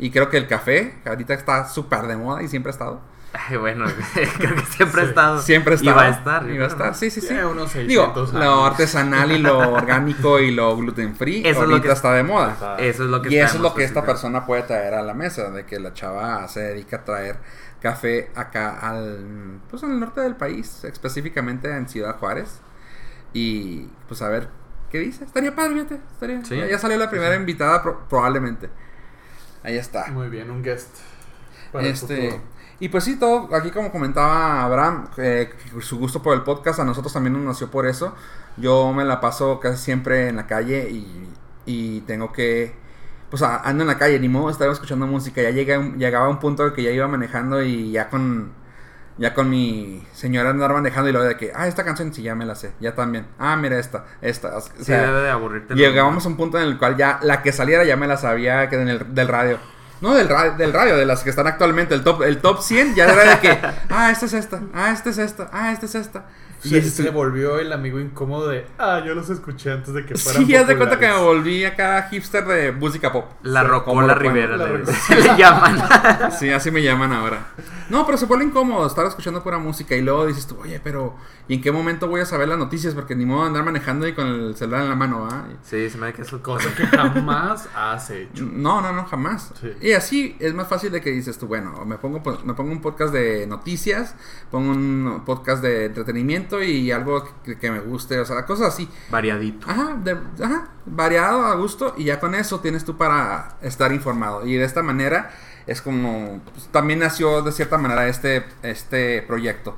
Y 0.00 0.10
creo 0.10 0.30
que 0.30 0.36
el 0.36 0.46
café, 0.46 0.98
que 1.02 1.08
ahorita 1.08 1.34
está 1.34 1.68
súper 1.68 2.02
de 2.06 2.16
moda 2.16 2.42
y 2.42 2.48
siempre 2.48 2.70
ha 2.70 2.72
estado. 2.72 3.00
Ay, 3.46 3.56
bueno, 3.56 3.84
creo 4.38 4.54
que 4.56 4.62
siempre 4.66 5.02
ha 5.02 5.04
Sí. 5.04 5.08
estado. 5.10 5.40
Siempre 5.42 5.74
ha 5.74 5.76
Y 5.76 5.80
estado. 5.80 5.96
va 5.96 6.02
a 6.04 6.08
estar. 6.08 6.50
Y 6.50 6.58
va 6.58 6.64
a 6.64 6.68
estar, 6.68 6.94
sí, 6.94 7.10
sí, 7.10 7.20
sí. 7.20 7.28
Sí, 7.28 7.34
unos 7.34 7.70
600 7.70 7.86
Digo, 7.88 8.02
años. 8.04 8.32
lo 8.32 8.64
artesanal 8.66 9.30
y 9.32 9.38
lo 9.38 9.58
orgánico 9.72 10.40
y 10.40 10.50
lo 10.50 10.76
gluten 10.76 11.14
free 11.14 11.40
Eso 11.46 11.62
es 11.62 11.68
lo 11.68 11.74
ahorita 11.76 11.86
que- 11.88 11.92
está 11.94 12.12
de 12.14 12.22
moda. 12.24 12.52
Está- 12.52 12.76
Eso 12.78 13.04
es 13.04 13.10
lo 13.10 13.22
que 13.22 13.28
Y 13.32 13.38
eso 13.38 13.56
es 13.56 13.60
lo 13.62 13.74
que 13.74 13.84
esta 13.84 14.04
persona 14.04 14.44
puede 14.44 14.62
traer 14.62 14.94
a 14.94 15.02
la 15.02 15.14
mesa, 15.14 15.50
de 15.50 15.64
que 15.64 15.78
la 15.78 15.92
chava 15.94 16.46
se 16.48 16.60
dedica 16.60 16.96
a 16.96 17.04
traer 17.04 17.36
café 17.80 18.30
acá 18.34 18.76
al, 18.80 19.60
pues 19.70 19.82
en 19.84 19.92
el 19.92 20.00
norte 20.00 20.20
del 20.20 20.34
país, 20.34 20.82
específicamente 20.84 21.70
en 21.70 21.88
Ciudad 21.88 22.16
Juárez. 22.16 22.60
Y 23.32 23.88
pues 24.08 24.20
a 24.22 24.28
ver 24.28 24.48
qué 24.90 24.98
dice. 24.98 25.24
Estaría 25.24 25.54
padre, 25.54 25.74
fíjate. 25.74 26.00
Estaría, 26.12 26.44
Sí. 26.44 26.56
ya, 26.68 26.78
salió 26.78 26.96
la 26.96 27.08
primera 27.10 27.34
sí. 27.34 27.40
invitada 27.40 27.82
pro- 27.82 28.00
probablemente. 28.08 28.68
Ahí 29.62 29.76
está. 29.76 30.06
Muy 30.08 30.28
bien, 30.28 30.50
un 30.50 30.62
guest. 30.62 30.88
para 31.72 31.86
Este. 31.86 32.40
Y 32.80 32.88
pues 32.88 33.04
sí, 33.04 33.18
todo, 33.18 33.54
aquí 33.54 33.70
como 33.70 33.90
comentaba 33.90 34.62
Abraham, 34.64 35.08
eh, 35.16 35.50
su 35.80 35.98
gusto 35.98 36.22
por 36.22 36.34
el 36.34 36.42
podcast, 36.42 36.78
a 36.80 36.84
nosotros 36.84 37.12
también 37.12 37.32
nos 37.32 37.42
nació 37.42 37.70
por 37.70 37.86
eso. 37.86 38.14
Yo 38.56 38.92
me 38.92 39.04
la 39.04 39.20
paso 39.20 39.58
casi 39.60 39.82
siempre 39.82 40.28
en 40.28 40.36
la 40.36 40.46
calle 40.46 40.88
y, 40.90 41.28
y 41.66 42.00
tengo 42.02 42.32
que, 42.32 42.74
pues 43.30 43.42
ando 43.42 43.82
en 43.82 43.88
la 43.88 43.98
calle, 43.98 44.18
ni 44.20 44.28
modo, 44.28 44.50
estaba 44.50 44.72
escuchando 44.72 45.06
música, 45.06 45.42
ya 45.42 45.50
llegué, 45.50 45.76
llegaba 45.96 46.26
a 46.26 46.28
un 46.28 46.38
punto 46.38 46.72
que 46.72 46.82
ya 46.82 46.90
iba 46.90 47.08
manejando 47.08 47.62
y 47.62 47.90
ya 47.92 48.08
con, 48.10 48.52
ya 49.16 49.34
con 49.34 49.50
mi 49.50 50.06
señora 50.12 50.50
andar 50.50 50.72
manejando 50.72 51.08
y 51.08 51.12
luego 51.12 51.26
de 51.28 51.36
que, 51.36 51.52
ah, 51.54 51.66
esta 51.66 51.84
canción 51.84 52.12
sí, 52.14 52.22
ya 52.22 52.34
me 52.36 52.46
la 52.46 52.54
sé, 52.54 52.72
ya 52.80 52.94
también, 52.94 53.26
ah, 53.38 53.56
mira 53.56 53.78
esta, 53.78 54.04
esta, 54.22 54.56
o 54.56 54.60
Sí, 54.60 54.70
sea, 54.84 55.02
debe 55.02 55.22
de 55.22 55.30
aburrirte. 55.30 55.74
Llegábamos 55.74 56.24
a 56.24 56.28
un 56.28 56.36
punto 56.36 56.58
en 56.58 56.68
el 56.68 56.78
cual 56.78 56.96
ya 56.96 57.18
la 57.22 57.42
que 57.42 57.52
saliera 57.52 57.84
ya 57.84 57.96
me 57.96 58.06
la 58.06 58.16
sabía 58.16 58.68
que 58.68 58.76
en 58.80 58.88
el, 58.88 59.14
del 59.14 59.28
radio. 59.28 59.58
No 60.00 60.14
del, 60.14 60.28
ra- 60.28 60.50
del 60.50 60.72
radio, 60.72 60.96
de 60.96 61.04
las 61.06 61.22
que 61.24 61.30
están 61.30 61.46
actualmente. 61.46 61.94
El 61.94 62.02
top, 62.04 62.22
el 62.22 62.38
top 62.38 62.60
100 62.62 62.94
ya 62.94 63.04
era 63.04 63.34
de 63.34 63.40
que, 63.40 63.50
ah, 63.90 64.10
esta 64.10 64.26
es 64.26 64.32
esta, 64.32 64.60
ah, 64.74 64.90
esta 64.92 65.10
es 65.10 65.18
esta, 65.18 65.48
ah, 65.52 65.72
esta 65.72 65.86
es 65.86 65.94
esta. 65.94 66.24
Y 66.64 66.68
Se, 66.70 66.78
este- 66.78 67.02
se 67.04 67.10
volvió 67.10 67.58
el 67.58 67.72
amigo 67.72 68.00
incómodo 68.00 68.48
de, 68.48 68.66
ah, 68.78 69.02
yo 69.06 69.14
los 69.14 69.30
escuché 69.30 69.70
antes 69.72 69.94
de 69.94 70.04
que 70.04 70.16
fueran 70.16 70.46
sí, 70.46 70.54
haz 70.56 70.66
de 70.66 70.76
cuenta 70.76 70.98
que 70.98 71.06
me 71.06 71.12
populares". 71.12 71.36
volví 71.42 71.64
acá 71.64 72.08
hipster 72.10 72.44
de 72.46 72.72
música 72.72 73.12
pop. 73.12 73.26
La 73.42 73.62
Sí, 73.62 73.68
Rocola 73.68 74.14
Rivera 74.14 74.56
La 74.56 74.66
le, 74.66 74.78
le 75.22 75.36
llaman. 75.36 75.78
Sí, 76.38 76.50
así 76.50 76.70
me 76.70 76.82
llaman 76.82 77.12
ahora. 77.12 77.48
No, 77.90 78.04
pero 78.04 78.18
se 78.18 78.26
vuelve 78.26 78.44
incómodo 78.44 78.86
estar 78.86 79.06
escuchando 79.06 79.42
pura 79.42 79.58
música 79.58 79.94
y 79.96 80.02
luego 80.02 80.26
dices 80.26 80.46
tú, 80.46 80.58
oye, 80.60 80.78
pero 80.82 81.16
¿y 81.48 81.54
en 81.54 81.62
qué 81.62 81.72
momento 81.72 82.06
voy 82.06 82.20
a 82.20 82.26
saber 82.26 82.46
las 82.48 82.58
noticias? 82.58 82.92
Porque 82.94 83.14
ni 83.14 83.24
modo 83.24 83.42
de 83.42 83.46
andar 83.48 83.64
manejando 83.64 84.06
y 84.06 84.12
con 84.12 84.26
el 84.26 84.56
celular 84.56 84.82
en 84.82 84.90
la 84.90 84.94
mano, 84.96 85.26
¿ah? 85.30 85.46
Sí, 85.62 85.88
se 85.88 85.96
me 85.96 86.06
da 86.06 86.12
que 86.12 86.22
eso 86.22 86.42
Cosa 86.42 86.74
que 86.74 86.84
jamás 86.86 87.68
has 87.74 88.10
hecho. 88.10 88.44
No, 88.44 88.80
no, 88.82 88.92
no, 88.92 89.04
jamás. 89.06 89.52
Sí. 89.60 89.72
Y 89.80 89.92
así 89.92 90.36
es 90.38 90.52
más 90.54 90.68
fácil 90.68 90.92
de 90.92 91.00
que 91.00 91.10
dices 91.10 91.38
tú, 91.38 91.46
bueno, 91.46 91.84
me 91.86 91.96
pongo, 91.98 92.20
me 92.44 92.54
pongo 92.54 92.72
un 92.72 92.80
podcast 92.82 93.12
de 93.12 93.46
noticias, 93.46 94.14
pongo 94.50 94.70
un 94.70 95.22
podcast 95.24 95.62
de 95.62 95.86
entretenimiento 95.86 96.47
y 96.62 96.90
algo 96.92 97.24
que, 97.44 97.58
que 97.58 97.70
me 97.70 97.80
guste, 97.80 98.18
o 98.20 98.24
sea, 98.24 98.44
cosas 98.46 98.68
así. 98.74 98.88
variadito. 99.10 99.68
Ajá, 99.70 99.94
de- 100.02 100.18
ajá, 100.44 100.68
variado, 100.86 101.44
a 101.46 101.54
gusto, 101.54 101.94
y 101.96 102.04
ya 102.04 102.18
con 102.20 102.34
eso 102.34 102.60
tienes 102.60 102.84
tú 102.84 102.96
para 102.96 103.56
estar 103.62 103.92
informado. 103.92 104.46
Y 104.46 104.54
de 104.56 104.64
esta 104.64 104.82
manera 104.82 105.30
es 105.66 105.82
como, 105.82 106.40
pues, 106.52 106.66
también 106.68 107.00
nació 107.00 107.42
de 107.42 107.52
cierta 107.52 107.76
manera 107.78 108.08
este, 108.08 108.44
este 108.62 109.22
proyecto. 109.22 109.76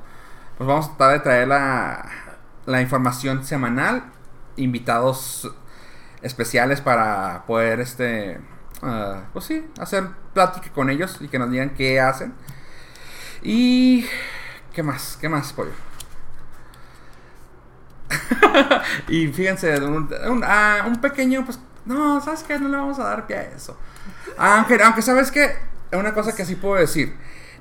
Pues 0.57 0.67
vamos 0.67 0.85
a 0.85 0.89
tratar 0.97 1.13
de 1.13 1.19
traer 1.19 1.47
la, 1.47 2.09
la 2.65 2.81
información 2.81 3.43
semanal, 3.45 4.03
invitados 4.55 5.51
especiales 6.21 6.81
para 6.81 7.43
poder, 7.47 7.79
este, 7.79 8.39
ah, 8.83 9.23
pues 9.33 9.45
sí, 9.45 9.65
hacer 9.79 10.07
plática 10.33 10.71
con 10.71 10.89
ellos 10.89 11.17
y 11.19 11.27
que 11.27 11.39
nos 11.39 11.49
digan 11.51 11.71
qué 11.71 11.99
hacen. 11.99 12.33
Y, 13.41 14.05
¿qué 14.73 14.83
más? 14.83 15.17
¿Qué 15.19 15.27
más, 15.29 15.51
pollo? 15.53 15.71
y 19.07 19.27
fíjense, 19.27 19.79
un, 19.81 20.09
un- 20.27 20.43
ah, 20.45 20.83
un 20.87 20.99
pequeño, 21.01 21.45
pues, 21.45 21.59
no, 21.85 22.21
¿sabes 22.21 22.43
qué? 22.43 22.59
No 22.59 22.69
le 22.69 22.77
vamos 22.77 22.99
a 22.99 23.03
dar 23.05 23.27
pie 23.27 23.37
a 23.37 23.41
eso. 23.43 23.77
Aunque, 24.37 24.81
aunque 24.83 25.01
¿sabes 25.01 25.31
qué? 25.31 25.55
Una 25.93 26.13
cosa 26.13 26.35
que 26.35 26.45
sí 26.45 26.55
puedo 26.55 26.75
decir. 26.75 27.15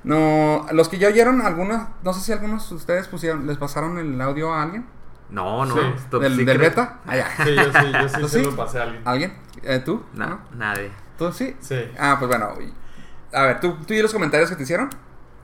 No, 0.04 0.66
los 0.72 0.88
que 0.88 0.98
ya 0.98 1.08
oyeron, 1.08 1.42
algunos, 1.42 1.86
no 2.02 2.12
sé 2.12 2.20
si 2.20 2.32
algunos 2.32 2.68
de 2.70 2.76
ustedes 2.76 3.06
pusieron, 3.08 3.46
les 3.46 3.58
pasaron 3.58 3.98
el 3.98 4.20
audio 4.20 4.52
a 4.52 4.62
alguien. 4.62 4.86
No, 5.30 5.64
no. 5.64 5.74
Sí. 5.74 5.80
top 6.10 6.22
¿Del, 6.22 6.44
beta? 6.58 6.98
Ah, 7.06 7.16
ya. 7.16 7.28
Sí, 7.44 7.54
yo 7.54 7.64
sí, 7.72 8.18
yo 8.20 8.28
sí 8.28 8.42
lo 8.42 8.56
pasé 8.56 8.78
a 8.78 8.82
alguien. 8.84 9.02
¿Alguien? 9.04 9.32
Eh, 9.62 9.80
¿Tú? 9.84 10.04
No, 10.14 10.26
¿No? 10.28 10.40
nadie. 10.56 10.90
¿Tú 11.18 11.32
sí? 11.32 11.56
Sí. 11.60 11.76
Ah, 11.98 12.16
pues 12.18 12.28
bueno. 12.28 12.50
A 13.32 13.42
ver, 13.42 13.60
¿tú, 13.60 13.76
tú 13.86 13.92
y 13.94 14.00
los 14.02 14.12
comentarios 14.12 14.48
que 14.50 14.56
te 14.56 14.62
hicieron? 14.62 14.90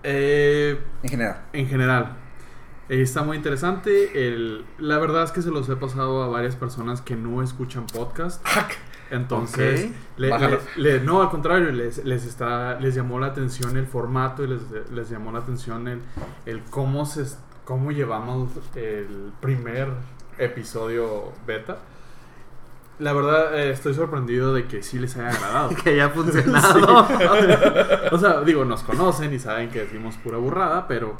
Eh, 0.02 0.80
En 1.02 1.10
general. 1.10 1.40
en 1.52 1.68
general, 1.68 2.16
está 2.88 3.22
muy 3.22 3.36
interesante. 3.36 4.26
El, 4.28 4.64
la 4.78 4.98
verdad 4.98 5.24
es 5.24 5.32
que 5.32 5.42
se 5.42 5.50
los 5.50 5.68
he 5.68 5.76
pasado 5.76 6.22
a 6.22 6.28
varias 6.28 6.56
personas 6.56 7.00
que 7.00 7.16
no 7.16 7.42
escuchan 7.42 7.86
podcast. 7.86 8.44
Entonces, 9.10 9.90
le- 10.16 11.00
no, 11.00 11.22
al 11.22 11.30
contrario, 11.30 11.70
les, 11.70 12.04
les, 12.04 12.24
está, 12.24 12.80
les 12.80 12.94
llamó 12.96 13.20
la 13.20 13.28
atención 13.28 13.76
el 13.76 13.86
formato 13.86 14.42
y 14.42 14.48
les, 14.48 14.60
les 14.92 15.08
llamó 15.10 15.30
la 15.30 15.38
atención 15.38 15.86
el, 15.86 16.00
el 16.44 16.60
cómo, 16.70 17.06
se, 17.06 17.24
cómo 17.64 17.92
llevamos 17.92 18.50
el 18.74 19.30
primer 19.40 19.88
episodio 20.38 21.32
beta. 21.46 21.78
La 22.98 23.12
verdad, 23.12 23.56
eh, 23.58 23.70
estoy 23.70 23.94
sorprendido 23.94 24.54
de 24.54 24.66
que 24.66 24.82
sí 24.82 24.98
les 24.98 25.16
haya 25.16 25.28
agradado. 25.28 25.70
Que 25.84 25.90
haya 25.90 26.08
funcionado. 26.10 27.06
o 28.10 28.18
sea, 28.18 28.40
digo, 28.40 28.64
nos 28.64 28.82
conocen 28.82 29.32
y 29.32 29.38
saben 29.38 29.68
que 29.70 29.80
decimos 29.80 30.16
pura 30.16 30.38
burrada, 30.38 30.88
pero 30.88 31.16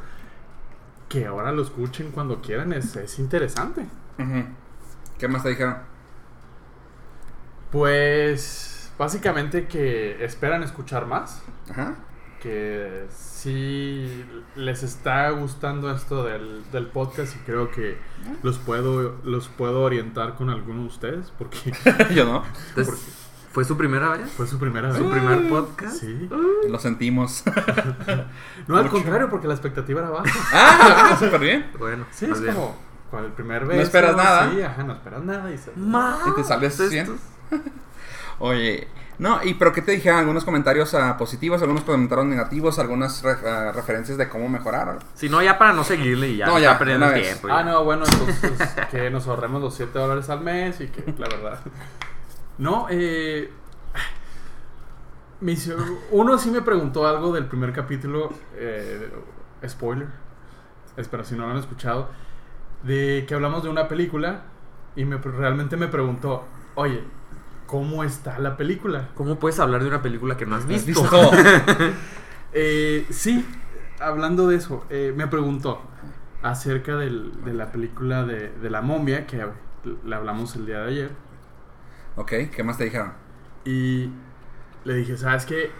que 1.08 1.26
ahora 1.26 1.52
lo 1.52 1.62
escuchen 1.62 2.10
cuando 2.10 2.40
quieran 2.40 2.72
es, 2.72 2.96
es 2.96 3.18
interesante. 3.18 3.86
¿Qué 5.18 5.28
más 5.28 5.42
te 5.42 5.50
dijeron? 5.50 5.76
Pues 7.70 8.90
básicamente 8.98 9.66
que 9.66 10.24
esperan 10.24 10.62
escuchar 10.62 11.06
más, 11.06 11.42
Ajá. 11.70 11.94
que 12.40 13.06
sí 13.10 14.24
les 14.54 14.82
está 14.82 15.30
gustando 15.30 15.90
esto 15.90 16.24
del, 16.24 16.62
del 16.70 16.86
podcast 16.86 17.34
y 17.36 17.38
creo 17.40 17.70
que 17.70 17.98
los 18.42 18.58
puedo, 18.58 19.16
los 19.24 19.48
puedo 19.48 19.82
orientar 19.82 20.34
con 20.36 20.48
alguno 20.50 20.82
de 20.82 20.86
ustedes 20.88 21.32
porque 21.36 21.72
Yo 22.14 22.24
no. 22.24 22.42
Entonces, 22.70 23.25
¿Fue 23.56 23.64
su 23.64 23.74
primera 23.78 24.10
vez? 24.10 24.30
fue 24.36 24.46
su 24.46 24.58
primera 24.58 24.88
vez. 24.88 24.98
¿Su 24.98 25.08
primer 25.10 25.48
podcast? 25.48 25.96
Sí. 25.96 26.28
Lo 26.68 26.78
sentimos. 26.78 27.42
No, 28.68 28.76
al 28.76 28.82
Mucho. 28.84 28.96
contrario, 28.96 29.30
porque 29.30 29.46
la 29.48 29.54
expectativa 29.54 30.00
era 30.02 30.10
baja. 30.10 30.24
ah, 30.52 31.16
súper 31.18 31.40
bien. 31.40 31.70
Bueno, 31.78 32.04
Sí, 32.10 32.26
es 32.26 32.40
bien. 32.42 32.54
como 32.54 32.76
con 33.10 33.24
el 33.24 33.32
primer 33.32 33.64
beso. 33.64 33.80
esperas 33.80 34.14
nada. 34.14 34.50
Sí, 34.50 34.60
ajá, 34.60 34.82
no 34.84 34.92
esperas 34.92 35.22
nada. 35.22 35.50
Y 35.52 35.56
se- 35.56 35.70
Y 35.74 36.34
te 36.34 36.44
sales 36.44 36.72
estos- 36.78 36.90
100. 36.90 37.18
Oye, 38.40 38.88
no, 39.18 39.42
¿y 39.42 39.54
pero 39.54 39.72
qué 39.72 39.80
te 39.80 39.92
dijeron? 39.92 40.18
¿Algunos 40.18 40.44
comentarios 40.44 40.92
ah, 40.94 41.16
positivos, 41.16 41.62
algunos 41.62 41.84
comentarios 41.84 42.26
negativos, 42.26 42.78
algunas 42.78 43.22
re- 43.22 43.38
ah, 43.48 43.72
referencias 43.74 44.18
de 44.18 44.28
cómo 44.28 44.48
mejorar? 44.50 44.98
Si 45.14 45.28
no, 45.30 45.40
ya 45.42 45.56
para 45.56 45.72
no 45.72 45.82
seguirle 45.84 46.28
y 46.28 46.36
ya. 46.38 46.46
No, 46.46 46.58
ya, 46.58 46.78
perdiendo 46.78 47.06
una 47.06 47.14
el 47.16 47.22
vez. 47.22 47.30
tiempo. 47.40 47.48
Ah, 47.50 47.62
ya. 47.64 47.70
no, 47.72 47.84
bueno, 47.84 48.04
entonces 48.04 48.52
que 48.90 49.10
nos 49.10 49.26
ahorremos 49.26 49.62
los 49.62 49.74
7 49.74 49.98
dólares 49.98 50.28
al 50.28 50.40
mes 50.42 50.78
y 50.82 50.88
que, 50.88 51.14
la 51.16 51.28
verdad. 51.28 51.60
No, 52.58 52.86
eh. 52.90 53.50
me 55.40 55.52
hizo- 55.52 55.76
uno 56.12 56.38
sí 56.38 56.50
me 56.50 56.62
preguntó 56.62 57.06
algo 57.06 57.32
del 57.32 57.44
primer 57.46 57.72
capítulo, 57.72 58.30
eh, 58.54 59.10
spoiler, 59.68 60.08
espero 60.96 61.24
si 61.24 61.34
no 61.34 61.44
lo 61.46 61.52
han 61.52 61.58
escuchado, 61.58 62.08
de 62.82 63.24
que 63.28 63.34
hablamos 63.34 63.62
de 63.62 63.68
una 63.68 63.86
película 63.88 64.42
y 64.94 65.04
me, 65.04 65.18
realmente 65.18 65.76
me 65.76 65.88
preguntó, 65.88 66.44
oye, 66.74 67.04
¿cómo 67.66 68.02
está 68.02 68.38
la 68.38 68.56
película? 68.56 69.08
¿Cómo 69.14 69.38
puedes 69.38 69.58
hablar 69.60 69.82
de 69.82 69.88
una 69.88 70.00
película 70.00 70.38
que 70.38 70.46
no 70.46 70.56
has 70.56 70.62
¿Has 70.62 70.68
visto? 70.86 71.02
visto? 71.02 71.30
Eh, 72.58 73.04
sí, 73.10 73.44
hablando 74.00 74.48
de 74.48 74.56
eso, 74.56 74.86
eh, 74.88 75.12
me 75.14 75.26
preguntó 75.26 75.82
acerca 76.42 76.96
del- 76.96 77.44
de 77.44 77.52
la 77.52 77.70
película 77.70 78.24
de, 78.24 78.48
de 78.50 78.70
la 78.70 78.80
momia 78.80 79.26
que 79.26 79.44
le 80.04 80.14
hablamos 80.16 80.56
el 80.56 80.64
día 80.64 80.78
de 80.80 80.88
ayer. 80.88 81.10
Ok, 82.16 82.32
¿qué 82.54 82.62
más 82.64 82.78
te 82.78 82.84
dijeron? 82.84 83.12
Y 83.64 84.10
le 84.84 84.94
dije, 84.94 85.16
¿sabes 85.16 85.46
qué? 85.46 85.70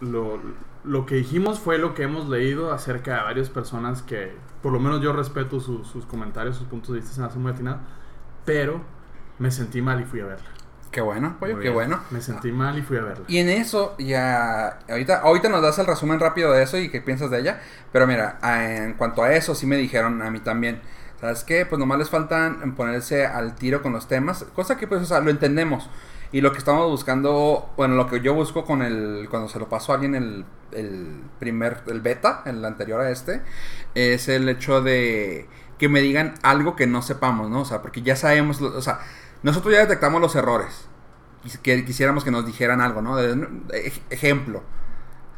Lo, 0.00 0.40
lo 0.84 1.06
que 1.06 1.16
dijimos 1.16 1.60
fue 1.60 1.78
lo 1.78 1.94
que 1.94 2.04
hemos 2.04 2.28
leído 2.28 2.72
acerca 2.72 3.16
de 3.16 3.22
varias 3.22 3.50
personas 3.50 4.02
que, 4.02 4.32
por 4.62 4.72
lo 4.72 4.80
menos 4.80 5.02
yo 5.02 5.12
respeto 5.12 5.60
su- 5.60 5.84
sus 5.84 6.06
comentarios, 6.06 6.56
sus 6.56 6.66
puntos 6.66 6.94
de 6.94 7.00
vista, 7.00 7.14
se 7.14 7.20
me 7.20 7.26
hace 7.26 7.38
muy 7.38 7.52
pero 8.44 8.80
me 9.38 9.50
sentí 9.50 9.82
mal 9.82 10.00
y 10.00 10.04
fui 10.04 10.20
a 10.20 10.26
verla. 10.26 10.48
Qué 10.90 11.00
bueno, 11.00 11.36
pollo, 11.38 11.54
qué 11.54 11.60
bien. 11.62 11.74
bueno. 11.74 12.00
Me 12.10 12.20
sentí 12.20 12.50
mal 12.50 12.76
y 12.78 12.82
fui 12.82 12.96
a 12.96 13.02
verla. 13.02 13.24
Y 13.28 13.38
en 13.38 13.48
eso, 13.48 13.94
ya. 13.98 14.80
Ahorita, 14.88 15.20
ahorita 15.20 15.48
nos 15.48 15.62
das 15.62 15.78
el 15.78 15.86
resumen 15.86 16.18
rápido 16.18 16.52
de 16.52 16.62
eso 16.64 16.78
y 16.78 16.88
qué 16.90 17.00
piensas 17.00 17.30
de 17.30 17.38
ella. 17.40 17.60
Pero 17.92 18.06
mira, 18.08 18.38
en 18.42 18.94
cuanto 18.94 19.22
a 19.22 19.32
eso, 19.34 19.54
sí 19.54 19.66
me 19.66 19.76
dijeron 19.76 20.20
a 20.22 20.30
mí 20.30 20.40
también. 20.40 20.80
¿Sabes 21.20 21.44
qué? 21.44 21.66
Pues 21.66 21.78
nomás 21.78 21.98
les 21.98 22.08
faltan 22.08 22.74
ponerse 22.74 23.26
al 23.26 23.54
tiro 23.54 23.82
con 23.82 23.92
los 23.92 24.08
temas. 24.08 24.44
Cosa 24.54 24.78
que, 24.78 24.86
pues, 24.86 25.02
o 25.02 25.04
sea, 25.04 25.20
lo 25.20 25.30
entendemos. 25.30 25.90
Y 26.32 26.40
lo 26.40 26.52
que 26.52 26.58
estamos 26.58 26.88
buscando, 26.88 27.70
bueno, 27.76 27.94
lo 27.96 28.06
que 28.08 28.20
yo 28.20 28.34
busco 28.34 28.64
con 28.64 28.82
el. 28.82 29.26
Cuando 29.30 29.48
se 29.48 29.58
lo 29.58 29.68
pasó 29.68 29.92
a 29.92 29.96
alguien 29.96 30.14
el, 30.14 30.44
el 30.72 31.22
primer. 31.38 31.82
El 31.88 32.00
beta, 32.00 32.42
el 32.46 32.64
anterior 32.64 33.00
a 33.00 33.10
este. 33.10 33.42
Es 33.94 34.28
el 34.28 34.48
hecho 34.48 34.80
de. 34.80 35.46
Que 35.78 35.88
me 35.88 36.00
digan 36.00 36.34
algo 36.42 36.76
que 36.76 36.86
no 36.86 37.02
sepamos, 37.02 37.50
¿no? 37.50 37.62
O 37.62 37.64
sea, 37.64 37.82
porque 37.82 38.00
ya 38.02 38.16
sabemos. 38.16 38.62
O 38.62 38.80
sea, 38.80 39.00
nosotros 39.42 39.74
ya 39.74 39.80
detectamos 39.80 40.20
los 40.22 40.34
errores. 40.36 40.86
Que 41.62 41.84
quisiéramos 41.84 42.24
que 42.24 42.30
nos 42.30 42.46
dijeran 42.46 42.80
algo, 42.80 43.02
¿no? 43.02 43.18
Ejemplo. 44.10 44.62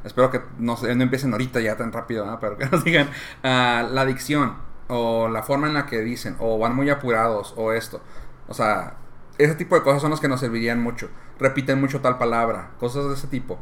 Espero 0.04 0.30
que 0.30 0.42
no, 0.58 0.76
no 0.80 1.02
empiecen 1.02 1.32
ahorita 1.32 1.60
ya 1.60 1.76
tan 1.76 1.92
rápido, 1.92 2.26
¿no? 2.26 2.38
Pero 2.38 2.56
que 2.58 2.66
nos 2.66 2.84
digan 2.84 3.10
ah, 3.42 3.88
la 3.90 4.04
dicción 4.04 4.71
o 4.92 5.28
la 5.28 5.42
forma 5.42 5.66
en 5.66 5.74
la 5.74 5.86
que 5.86 6.02
dicen 6.02 6.36
o 6.38 6.58
van 6.58 6.76
muy 6.76 6.90
apurados 6.90 7.54
o 7.56 7.72
esto. 7.72 8.02
O 8.48 8.54
sea, 8.54 8.96
ese 9.38 9.54
tipo 9.54 9.74
de 9.74 9.82
cosas 9.82 10.02
son 10.02 10.10
las 10.10 10.20
que 10.20 10.28
nos 10.28 10.40
servirían 10.40 10.80
mucho. 10.80 11.08
Repiten 11.38 11.80
mucho 11.80 12.00
tal 12.00 12.18
palabra, 12.18 12.72
cosas 12.78 13.08
de 13.08 13.14
ese 13.14 13.26
tipo. 13.26 13.58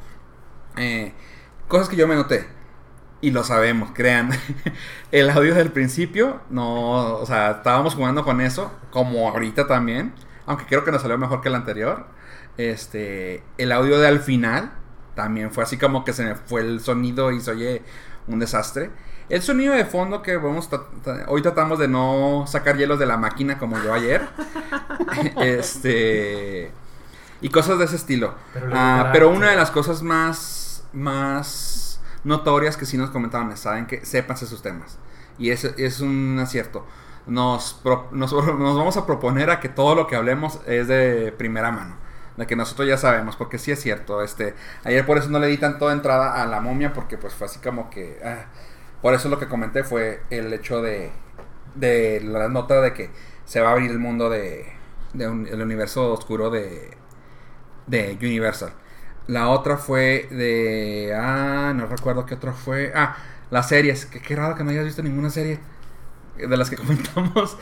Eh, 0.76 1.12
cosas 1.68 1.88
que 1.88 1.96
yo 1.96 2.08
me 2.08 2.16
noté. 2.16 2.48
Y 3.20 3.30
lo 3.30 3.44
sabemos, 3.44 3.90
crean. 3.94 4.30
El 5.12 5.30
audio 5.30 5.54
del 5.54 5.70
principio, 5.70 6.40
no, 6.50 7.16
o 7.18 7.26
sea, 7.26 7.50
estábamos 7.52 7.94
jugando 7.94 8.24
con 8.24 8.40
eso, 8.40 8.72
como 8.90 9.28
ahorita 9.28 9.66
también. 9.66 10.12
Aunque 10.46 10.66
creo 10.66 10.84
que 10.84 10.90
nos 10.90 11.02
salió 11.02 11.16
mejor 11.18 11.42
que 11.42 11.48
el 11.48 11.54
anterior. 11.54 12.06
Este, 12.56 13.44
el 13.56 13.70
audio 13.70 14.00
de 14.00 14.08
al 14.08 14.20
final 14.20 14.72
también 15.22 15.50
fue 15.52 15.64
así 15.64 15.76
como 15.78 16.04
que 16.04 16.12
se 16.12 16.24
me 16.24 16.34
fue 16.34 16.62
el 16.62 16.80
sonido 16.80 17.30
y 17.32 17.40
se 17.40 17.50
oye 17.50 17.82
un 18.26 18.38
desastre. 18.38 18.90
El 19.28 19.42
sonido 19.42 19.74
de 19.74 19.84
fondo 19.84 20.22
que 20.22 20.36
vamos 20.36 20.68
hoy 21.28 21.42
tratamos 21.42 21.78
de 21.78 21.86
no 21.88 22.44
sacar 22.48 22.76
hielos 22.76 22.98
de 22.98 23.06
la 23.06 23.16
máquina 23.16 23.58
como 23.58 23.78
yo 23.82 23.92
ayer. 23.94 24.22
este 25.36 26.72
y 27.40 27.48
cosas 27.48 27.78
de 27.78 27.84
ese 27.86 27.96
estilo. 27.96 28.34
Pero 28.52 28.70
Ah, 28.72 29.10
pero 29.12 29.30
una 29.30 29.50
de 29.50 29.56
las 29.56 29.70
cosas 29.70 30.02
más 30.02 30.84
más 30.92 32.00
notorias 32.24 32.76
que 32.76 32.86
sí 32.86 32.96
nos 32.98 33.10
comentaban 33.10 33.50
es, 33.52 33.60
saben 33.60 33.86
que 33.86 34.04
sépanse 34.04 34.46
sus 34.46 34.62
temas. 34.62 34.98
Y 35.38 35.50
es, 35.50 35.64
es 35.64 36.00
un 36.00 36.38
acierto. 36.40 36.86
Nos, 37.26 37.74
pro- 37.82 38.08
nos, 38.12 38.32
nos 38.58 38.76
vamos 38.76 38.96
a 38.96 39.06
proponer 39.06 39.50
a 39.50 39.60
que 39.60 39.68
todo 39.68 39.94
lo 39.94 40.06
que 40.06 40.16
hablemos 40.16 40.60
es 40.66 40.88
de 40.88 41.32
primera 41.36 41.70
mano. 41.70 41.96
De 42.40 42.46
que 42.48 42.56
nosotros 42.56 42.88
ya 42.88 42.98
sabemos, 42.98 43.36
porque 43.36 43.58
sí 43.58 43.72
es 43.72 43.80
cierto. 43.82 44.22
Este, 44.24 44.54
ayer 44.84 45.06
por 45.06 45.18
eso 45.18 45.30
no 45.30 45.38
le 45.40 45.48
di 45.48 45.58
tanto 45.58 45.90
entrada 45.92 46.42
a 46.42 46.46
la 46.46 46.60
momia, 46.60 46.92
porque 46.94 47.18
pues 47.18 47.34
fue 47.34 47.46
así 47.48 47.60
como 47.60 47.90
que... 47.90 48.18
ah, 48.24 48.46
por 49.02 49.14
eso 49.14 49.28
lo 49.30 49.38
que 49.38 49.48
comenté 49.48 49.84
fue 49.84 50.22
el 50.30 50.52
hecho 50.54 50.82
de, 50.82 51.12
de 51.74 52.20
la 52.22 52.48
nota 52.48 52.80
de 52.80 52.94
que 52.94 53.10
se 53.46 53.60
va 53.60 53.70
a 53.70 53.72
abrir 53.72 53.90
el 53.90 53.98
mundo 53.98 54.30
de, 54.30 54.66
de 55.14 55.28
un- 55.28 55.48
universo 55.62 56.12
oscuro 56.12 56.50
de, 56.50 56.96
de 57.86 58.16
Universal. 58.20 58.72
La 59.26 59.48
otra 59.50 59.76
fue 59.76 60.28
de. 60.30 61.12
Ah, 61.16 61.72
no 61.74 61.86
recuerdo 61.86 62.26
qué 62.26 62.34
otra 62.34 62.52
fue. 62.52 62.92
Ah, 62.94 63.16
las 63.50 63.68
series. 63.68 64.06
Que 64.06 64.20
qué 64.20 64.36
raro 64.36 64.54
que 64.56 64.64
no 64.64 64.70
hayas 64.70 64.84
visto 64.84 65.02
ninguna 65.02 65.30
serie 65.30 65.60
de 66.38 66.56
las 66.56 66.70
que 66.70 66.76
comentamos. 66.78 67.56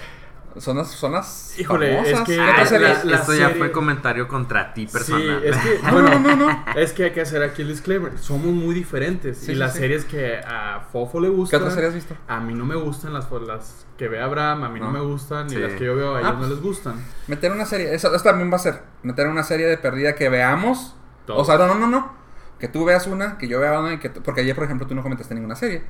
Son 0.59 0.77
las. 0.77 0.89
Son 0.91 1.13
las 1.13 1.59
Híjole, 1.59 1.95
famosas. 1.97 2.13
es 2.13 2.21
que- 2.21 2.35
¿Qué 2.35 2.41
Ah, 2.41 2.65
la- 2.71 3.05
la 3.05 3.17
esto 3.17 3.35
ya 3.35 3.51
fue 3.51 3.71
comentario 3.73 4.27
contra 4.29 4.75
ti 4.75 4.87
personal. 4.87 5.41
Sí, 5.43 5.49
es 5.49 5.57
que, 5.57 5.79
No, 5.85 5.93
bueno, 5.93 6.19
no, 6.19 6.37
no, 6.37 6.47
no. 6.49 6.65
es 6.77 6.93
que 6.93 7.05
hay 7.05 7.11
que 7.13 7.21
hacer 7.21 7.43
aquí 7.43 7.63
el 7.63 7.69
disclaimer. 7.69 8.19
Somos 8.19 8.47
muy 8.53 8.75
diferentes. 8.75 9.39
Sí, 9.39 9.45
y 9.45 9.55
sí, 9.55 9.55
las 9.55 9.73
sí. 9.75 9.79
series 9.81 10.05
que 10.05 10.39
a 10.39 10.81
Fofo 10.93 11.21
le 11.21 11.29
¿Qué 11.29 11.35
gustan. 11.35 11.61
otras 11.61 11.75
series 11.75 11.89
has 11.91 11.95
visto? 11.95 12.17
A 12.27 12.41
mí 12.41 12.55
no 12.55 12.65
me 12.65 12.75
gustan 12.77 13.13
las, 13.13 13.31
las 13.47 13.87
que 13.97 14.09
ve 14.09 14.21
Abraham, 14.21 14.65
a 14.65 14.69
mí 14.69 14.81
no, 14.81 14.87
No. 14.87 14.93
me 14.93 15.01
gustan, 15.01 15.47
ni 15.47 15.55
Sí. 15.55 15.59
las 15.61 15.73
que 15.75 15.85
yo 15.85 15.95
veo 15.97 16.15
a 16.15 16.19
Ah, 16.19 16.21
ellos 16.21 16.33
no 16.33 16.39
pues. 16.39 16.51
les 16.51 16.61
gustan. 16.61 17.05
Meter 17.29 17.53
una 17.53 17.65
serie. 17.65 17.95
Eso, 17.95 18.15
eso 18.15 18.25
también 18.25 18.51
va 18.51 18.57
a 18.57 18.61
ser. 18.61 18.83
Meter 19.03 19.27
una 19.29 19.43
serie 19.45 19.67
de 19.67 19.79
perdida 19.79 20.15
que 20.15 20.29
veamos. 20.29 20.97
Todos. 21.27 21.43
O 21.43 21.45
sea, 21.45 21.57
no, 21.59 21.67
no, 21.69 21.75
no, 21.79 21.87
no. 21.89 22.13
Que 22.59 22.67
tú 22.69 22.85
veas 22.85 23.07
una, 23.07 23.39
que 23.39 23.47
yo 23.47 23.61
vea 23.61 23.79
una. 23.79 23.93
Y 23.95 23.99
que 23.99 24.11
porque 24.11 24.41
ayer, 24.41 24.55
por 24.57 24.65
ejemplo, 24.65 24.87
tú 24.87 24.95
no 24.95 25.03
comentaste 25.03 25.35
ninguna 25.35 25.55
serie. 25.55 25.85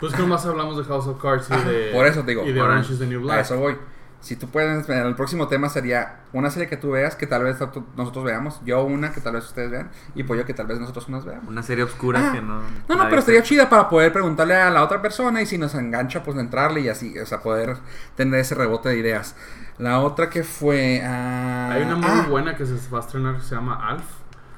Pues 0.00 0.12
que 0.14 0.22
nomás 0.22 0.44
hablamos 0.46 0.76
de 0.78 0.84
House 0.84 1.06
of 1.06 1.20
Cards 1.20 1.48
y 1.50 1.68
de. 1.68 1.90
por 1.92 2.06
eso 2.06 2.20
te 2.22 2.30
digo, 2.32 2.44
Y 2.46 2.52
de 2.52 2.60
por- 2.60 2.70
Orange 2.70 2.92
is 2.92 2.98
the 2.98 3.06
New 3.06 3.20
A 3.20 3.22
Black. 3.24 3.40
eso 3.40 3.58
voy. 3.58 3.76
Si 4.20 4.34
tú 4.34 4.48
puedes, 4.48 4.88
el 4.88 5.14
próximo 5.14 5.46
tema 5.46 5.68
sería 5.68 6.22
una 6.32 6.50
serie 6.50 6.68
que 6.68 6.76
tú 6.76 6.90
veas, 6.90 7.14
que 7.14 7.28
tal 7.28 7.44
vez 7.44 7.56
nosotros 7.96 8.24
veamos, 8.24 8.60
yo 8.64 8.82
una 8.82 9.12
que 9.12 9.20
tal 9.20 9.34
vez 9.34 9.44
ustedes 9.44 9.70
vean, 9.70 9.92
y 10.16 10.24
Pollo 10.24 10.44
que 10.44 10.54
tal 10.54 10.66
vez 10.66 10.80
nosotros 10.80 11.06
unas 11.06 11.24
veamos. 11.24 11.46
Una 11.46 11.62
serie 11.62 11.84
oscura 11.84 12.30
Ah, 12.30 12.32
que 12.32 12.40
no. 12.42 12.60
No, 12.88 12.96
no, 12.96 13.04
pero 13.04 13.20
estaría 13.20 13.44
chida 13.44 13.68
para 13.70 13.88
poder 13.88 14.12
preguntarle 14.12 14.56
a 14.56 14.70
la 14.70 14.82
otra 14.82 15.00
persona 15.00 15.40
y 15.40 15.46
si 15.46 15.56
nos 15.56 15.72
engancha, 15.76 16.24
pues 16.24 16.36
entrarle 16.36 16.80
y 16.80 16.88
así, 16.88 17.16
o 17.16 17.26
sea, 17.26 17.38
poder 17.42 17.76
tener 18.16 18.40
ese 18.40 18.56
rebote 18.56 18.88
de 18.88 18.98
ideas. 18.98 19.36
La 19.78 20.00
otra 20.00 20.28
que 20.28 20.42
fue... 20.42 21.00
ah, 21.06 21.70
Hay 21.74 21.82
una 21.82 21.94
muy 21.94 22.06
ah, 22.10 22.26
buena 22.28 22.56
que 22.56 22.66
se 22.66 22.74
va 22.90 22.98
a 22.98 23.02
estrenar 23.02 23.36
que 23.36 23.42
se 23.42 23.54
llama 23.54 23.88
Alf. 23.88 24.02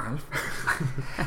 Alf. 0.09 0.22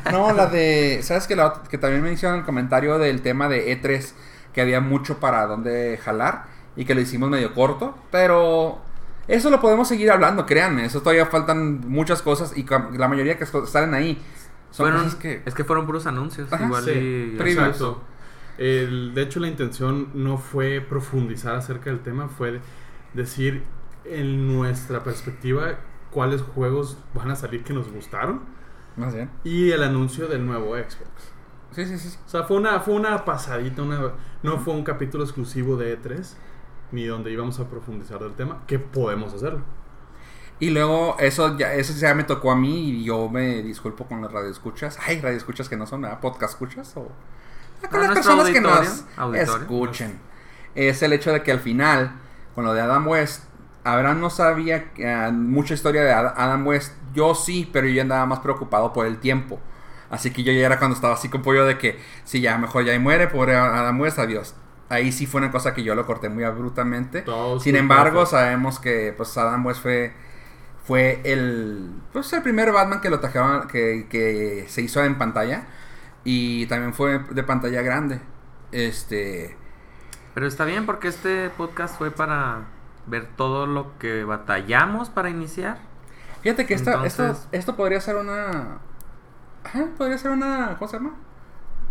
no, 0.12 0.34
la 0.34 0.48
de... 0.48 1.00
¿Sabes 1.04 1.28
que, 1.28 1.36
la, 1.36 1.62
que 1.70 1.78
también 1.78 2.02
me 2.04 2.12
hicieron 2.12 2.40
el 2.40 2.46
comentario 2.46 2.98
del 3.00 3.22
tema 3.22 3.48
de 3.50 3.80
E3, 3.82 4.14
que 4.54 4.62
había 4.62 4.80
mucho 4.82 5.20
para 5.20 5.46
dónde 5.46 6.00
jalar 6.04 6.46
y 6.76 6.86
que 6.86 6.96
lo 6.96 7.02
hicimos 7.02 7.30
medio 7.30 7.54
corto, 7.54 7.98
pero... 8.12 8.82
Eso 9.26 9.50
lo 9.50 9.62
podemos 9.62 9.88
seguir 9.88 10.12
hablando, 10.12 10.46
créanme, 10.46 10.84
eso 10.84 11.00
todavía 11.00 11.26
faltan 11.28 11.88
muchas 11.88 12.22
cosas 12.22 12.58
y 12.58 12.66
la 12.98 13.08
mayoría 13.08 13.38
que 13.38 13.46
salen 13.46 13.94
ahí 13.94 14.22
son 14.70 14.88
Fueron- 14.88 15.04
cosas 15.06 15.16
que... 15.16 15.42
Es 15.46 15.54
que 15.54 15.64
fueron 15.64 15.86
puros 15.86 16.06
anuncios. 16.08 16.52
Ajá, 16.52 16.66
igual 16.66 16.84
Sí, 16.84 16.92
y. 16.92 17.38
Previews. 17.38 17.58
exacto. 17.68 18.02
El- 18.58 19.14
de 19.14 19.22
hecho, 19.22 19.40
la 19.40 19.48
intención 19.48 20.10
no 20.14 20.38
fue 20.38 20.82
profundizar 20.82 21.56
acerca 21.56 21.90
del 21.90 22.02
tema, 22.02 22.28
fue 22.28 22.60
decir 23.14 23.64
en 24.04 24.54
nuestra 24.54 25.04
perspectiva 25.06 25.76
cuáles 26.12 26.42
juegos 26.42 26.98
van 27.14 27.32
a 27.32 27.36
salir 27.38 27.64
que 27.64 27.72
nos 27.74 27.90
gustaron 27.94 28.42
Más 28.96 29.14
bien. 29.14 29.30
y 29.44 29.72
el 29.72 29.84
anuncio 29.84 30.28
del 30.28 30.46
nuevo 30.46 30.76
Xbox. 30.76 31.10
Sí, 31.72 31.86
sí, 31.86 31.98
sí. 31.98 32.18
O 32.26 32.30
sea, 32.30 32.44
fue 32.44 32.58
una, 32.58 32.80
fue 32.82 32.94
una 32.94 33.26
pasadita, 33.26 33.82
una, 33.82 34.12
no 34.44 34.60
fue 34.60 34.74
un 34.76 34.84
capítulo 34.84 35.24
exclusivo 35.24 35.76
de 35.78 36.00
E3, 36.00 36.34
ni 36.92 37.06
donde 37.06 37.32
íbamos 37.32 37.60
a 37.60 37.68
profundizar 37.68 38.20
del 38.20 38.34
tema, 38.34 38.62
que 38.68 38.78
podemos 38.78 39.34
hacerlo. 39.34 39.62
Y 40.60 40.70
luego 40.70 41.16
eso 41.20 41.58
ya 41.58 41.74
eso 41.74 41.94
ya 41.94 42.14
me 42.14 42.24
tocó 42.24 42.52
a 42.52 42.56
mí 42.56 42.90
y 42.92 43.04
yo 43.06 43.28
me 43.28 43.64
disculpo 43.64 44.06
con 44.06 44.22
las 44.22 44.32
radioescuchas. 44.32 45.00
Ay, 45.06 45.20
radioescuchas 45.20 45.68
que 45.68 45.76
no 45.76 45.88
son, 45.88 46.02
¿verdad? 46.02 46.20
Podcast 46.20 46.54
escuchas 46.54 46.96
o 46.96 47.02
con 47.02 47.10
Ah, 47.82 47.88
las 47.90 47.92
nuestro 48.12 48.14
personas 48.38 48.50
que 48.54 48.62
nos 48.62 49.06
auditorio, 49.18 49.58
escuchen. 49.58 50.20
Es 50.76 51.02
el 51.02 51.12
hecho 51.12 51.32
de 51.34 51.42
que 51.42 51.52
al 51.52 51.60
final 51.60 52.14
con 52.56 52.64
lo 52.64 52.74
de 52.76 52.82
Adam 52.82 53.08
West, 53.08 53.46
Abraham 53.84 54.22
no 54.22 54.30
sabía 54.30 54.92
eh, 54.96 55.32
mucha 55.34 55.74
historia 55.74 56.04
de 56.04 56.14
Ad- 56.14 56.34
Adam 56.38 56.66
West. 56.68 56.94
Yo 57.14 57.36
sí, 57.36 57.70
pero 57.72 57.88
yo 57.88 58.02
andaba 58.02 58.26
más 58.26 58.40
preocupado 58.40 58.94
por 58.94 59.06
el 59.06 59.20
tiempo. 59.20 59.60
Así 60.10 60.32
que 60.32 60.44
yo 60.44 60.52
ya 60.52 60.66
era 60.66 60.78
cuando 60.80 60.96
estaba 60.96 61.16
así 61.16 61.30
con 61.30 61.42
pollo 61.42 61.66
de 61.66 61.78
que, 61.78 62.00
sí, 62.24 62.42
ya 62.42 62.58
mejor 62.58 62.86
ya 62.86 62.92
ahí 62.94 63.00
muere, 63.00 63.28
pobre 63.28 63.56
Adam 63.56 64.00
West, 64.00 64.20
adiós. 64.20 64.56
Ahí 64.90 65.12
sí 65.12 65.26
fue 65.26 65.42
una 65.42 65.52
cosa 65.52 65.74
que 65.74 65.84
yo 65.84 65.96
lo 65.96 66.06
corté 66.06 66.30
muy 66.30 66.44
abruptamente. 66.44 67.26
Sin 67.60 67.76
embargo, 67.76 68.26
sabemos 68.26 68.80
que 68.80 69.14
pues 69.16 69.36
Adam 69.38 69.66
West 69.66 69.82
fue 69.82 70.14
fue 70.86 71.22
el 71.24 72.02
pues 72.12 72.34
el 72.34 72.42
primer 72.44 72.72
Batman 72.72 73.00
que 73.02 73.10
lo 73.10 73.20
trajeron 73.20 73.68
que, 73.68 74.08
que 74.10 74.66
se 74.68 74.82
hizo 74.82 75.04
en 75.04 75.18
pantalla 75.18 75.68
y 76.24 76.66
también 76.68 76.94
fue 76.94 77.20
de 77.20 77.44
pantalla 77.44 77.82
grande. 77.82 78.22
Este, 78.72 79.58
Pero 80.34 80.48
está 80.48 80.66
bien 80.66 80.86
porque 80.86 81.08
este 81.08 81.50
podcast 81.52 81.98
fue 81.98 82.12
para 82.12 82.68
ver 83.08 83.28
todo 83.36 83.68
lo 83.68 83.98
que 84.00 84.24
batallamos 84.24 85.10
para 85.10 85.30
iniciar. 85.30 85.80
Fíjate 86.44 86.66
que 86.68 86.74
esta, 86.76 86.94
Entonces- 86.94 87.20
esto, 87.20 87.48
esto 87.52 87.76
podría 87.76 88.00
ser 88.02 88.16
una 88.18 88.78
ajá, 89.64 89.86
podría 89.98 90.18
ser 90.18 90.32
una 90.32 90.76
¿cómo 90.78 90.88
se 90.92 90.98
llama? 90.98 91.14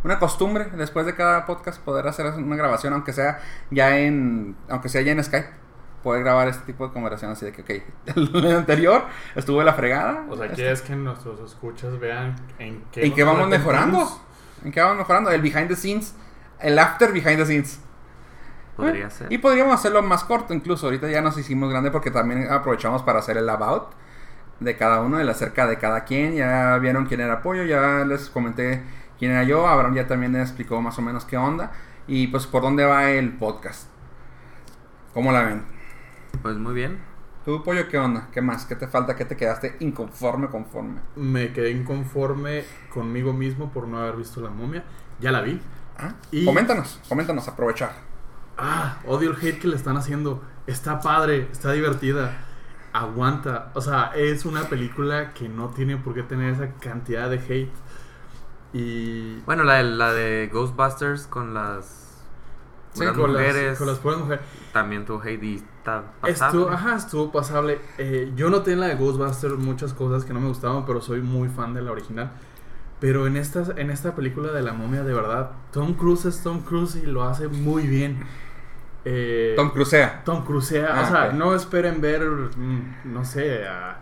Una 0.05 0.19
costumbre 0.19 0.67
después 0.77 1.07
de 1.07 1.15
cada 1.15 1.47
podcast 1.47 1.81
poder 1.83 2.07
hacer 2.07 2.27
una 2.27 2.57
grabación 2.57 2.93
aunque 2.93 3.13
sea 3.13 3.41
ya 3.71 3.99
en 3.99 4.57
aunque 4.69 4.89
sea 4.89 5.01
ya 5.03 5.13
en 5.13 5.23
Skype. 5.25 5.49
Poder 6.03 6.25
grabar 6.25 6.49
este 6.49 6.65
tipo 6.65 6.85
de 6.89 6.93
conversación 6.93 7.31
así 7.31 7.45
de 7.47 7.53
que, 7.53 7.63
ok, 7.63 8.17
el 8.17 8.57
anterior 8.57 9.05
estuvo 9.37 9.61
de 9.61 9.65
la 9.65 9.73
fregada. 9.75 10.27
O 10.29 10.35
sea, 10.37 10.47
este- 10.47 10.57
quieres 10.57 10.83
que 10.83 10.97
nuestros 10.97 11.39
escuchas 11.49 11.99
vean 12.01 12.35
en 12.59 12.83
qué, 12.91 13.07
¿En 13.07 13.15
qué 13.15 13.23
vamos 13.23 13.49
mejorando? 13.49 14.21
¿En 14.65 14.73
qué 14.73 14.81
vamos 14.81 14.97
mejorando? 14.99 15.31
El 15.31 15.41
behind 15.41 15.69
the 15.69 15.77
scenes, 15.77 16.17
el 16.59 16.77
after 16.81 17.13
behind 17.13 17.37
the 17.39 17.47
scenes. 17.47 17.79
Podría 18.77 19.07
Eh, 19.07 19.11
ser. 19.11 19.33
Y 19.33 19.39
podríamos 19.39 19.75
hacerlo 19.75 20.03
más 20.03 20.25
corto 20.25 20.53
incluso. 20.53 20.87
Ahorita 20.87 21.09
ya 21.09 21.21
nos 21.21 21.39
hicimos 21.39 21.71
grande 21.71 21.93
porque 21.93 22.11
también 22.11 22.51
aprovechamos 22.51 23.03
para 23.05 23.21
hacer 23.21 23.37
el 23.37 23.49
about 23.49 23.93
de 24.65 24.77
cada 24.77 25.01
uno, 25.01 25.21
el 25.21 25.29
acerca 25.29 25.67
de 25.67 25.79
cada 25.79 26.05
quien. 26.05 26.35
Ya 26.35 26.77
vieron 26.79 27.07
quién 27.07 27.21
era 27.21 27.43
Pollo, 27.43 27.65
ya 27.65 28.05
les 28.05 28.29
comenté 28.31 28.83
quién 29.19 29.33
era 29.33 29.45
yo. 29.45 29.67
Abraham 29.69 29.95
ya 29.95 30.07
también 30.07 30.33
les 30.33 30.43
explicó 30.43 30.81
más 30.81 30.99
o 30.99 31.03
menos 31.03 31.25
qué 31.25 31.37
onda. 31.37 31.73
Y 32.07 32.29
pues 32.29 32.47
por 32.47 32.63
dónde 32.63 32.85
va 32.85 33.11
el 33.11 33.33
podcast. 33.37 33.89
¿Cómo 35.15 35.33
la 35.33 35.43
ven? 35.43 35.63
Pues 36.43 36.57
muy 36.57 36.75
bien. 36.75 36.99
¿Tú, 37.45 37.63
Pollo, 37.65 37.89
qué 37.89 37.99
onda? 37.99 38.29
¿Qué 38.33 38.41
más? 38.41 38.65
¿Qué 38.67 38.77
te 38.77 38.87
falta? 38.87 39.17
¿Qué 39.17 39.25
te 39.25 39.37
quedaste 39.37 39.77
inconforme, 39.81 40.47
conforme? 40.49 41.01
Me 41.17 41.53
quedé 41.53 41.71
inconforme 41.71 42.65
conmigo 42.93 43.33
mismo 43.33 43.71
por 43.73 43.89
no 43.89 43.99
haber 43.99 44.17
visto 44.17 44.41
la 44.41 44.51
momia. 44.51 44.85
Ya 45.21 45.33
la 45.33 45.41
vi. 45.43 45.61
¿Ah? 45.99 46.15
Y- 46.31 46.45
Coméntanos, 46.45 47.01
coméntanos, 47.09 47.47
aprovechar. 47.49 47.93
Ah, 48.57 48.99
odio 49.07 49.31
el 49.31 49.37
hate 49.37 49.59
que 49.59 49.67
le 49.69 49.77
están 49.77 49.97
haciendo. 49.97 50.43
Está 50.67 51.01
padre, 51.01 51.49
está 51.51 51.73
divertida. 51.73 52.31
Aguanta. 52.93 53.71
O 53.75 53.81
sea, 53.81 54.13
es 54.15 54.45
una 54.45 54.65
película 54.65 55.33
que 55.35 55.49
no 55.49 55.71
tiene 55.71 55.97
por 55.97 56.15
qué 56.15 56.23
tener 56.23 56.53
esa 56.55 56.73
cantidad 56.75 57.31
de 57.31 57.37
hate. 57.37 57.73
Y. 58.73 59.41
Bueno, 59.41 59.65
la 59.65 59.75
de, 59.75 59.85
la 59.85 60.13
de 60.13 60.51
Ghostbusters 60.53 61.27
con 61.27 61.55
las, 61.55 62.03
Sí, 62.93 63.05
con, 63.07 63.33
mujeres 63.33 63.71
las, 63.71 63.79
con 63.79 63.87
las 63.87 63.99
pobres 63.99 64.19
mujeres. 64.21 64.45
también 64.73 65.07
tu 65.07 65.21
hate 65.21 65.43
y 65.43 65.55
está 65.57 66.13
pasable. 66.21 66.59
Estuvo, 66.61 66.71
ajá, 66.71 66.97
estuvo 66.97 67.33
pasable. 67.33 67.81
Eh, 67.99 68.33
yo 68.37 68.51
noté 68.51 68.73
en 68.73 68.81
la 68.81 68.87
de 68.89 68.97
Ghostbusters 68.97 69.57
muchas 69.57 69.95
cosas 69.95 70.25
que 70.25 70.35
no 70.35 70.41
me 70.41 70.49
gustaban, 70.49 70.85
pero 70.85 71.01
soy 71.01 71.23
muy 71.23 71.49
fan 71.49 71.73
de 71.73 71.83
la 71.83 71.93
original. 71.93 72.33
Pero 73.01 73.27
en 73.27 73.37
esta, 73.37 73.65
en 73.77 73.91
esta 73.91 74.15
película 74.15 74.53
de 74.53 74.63
la 74.63 74.75
momia, 74.75 75.03
de 75.03 75.13
verdad, 75.13 75.53
Tom 75.73 75.95
Cruise 75.95 76.27
es 76.27 76.43
Tom 76.43 76.61
Cruise 76.61 76.97
y 76.97 77.07
lo 77.07 77.25
hace 77.25 77.49
muy 77.49 77.87
bien. 77.87 78.25
Eh, 79.05 79.55
Tom 79.57 79.71
Cruisea. 79.71 80.23
Tom 80.25 80.45
Cruise, 80.45 80.85
Ah, 80.89 81.03
o 81.05 81.11
sea, 81.11 81.33
no 81.33 81.55
esperen 81.55 82.01
ver, 82.01 82.23
mm, 82.23 83.13
no 83.13 83.25
sé, 83.25 83.67
a... 83.67 83.99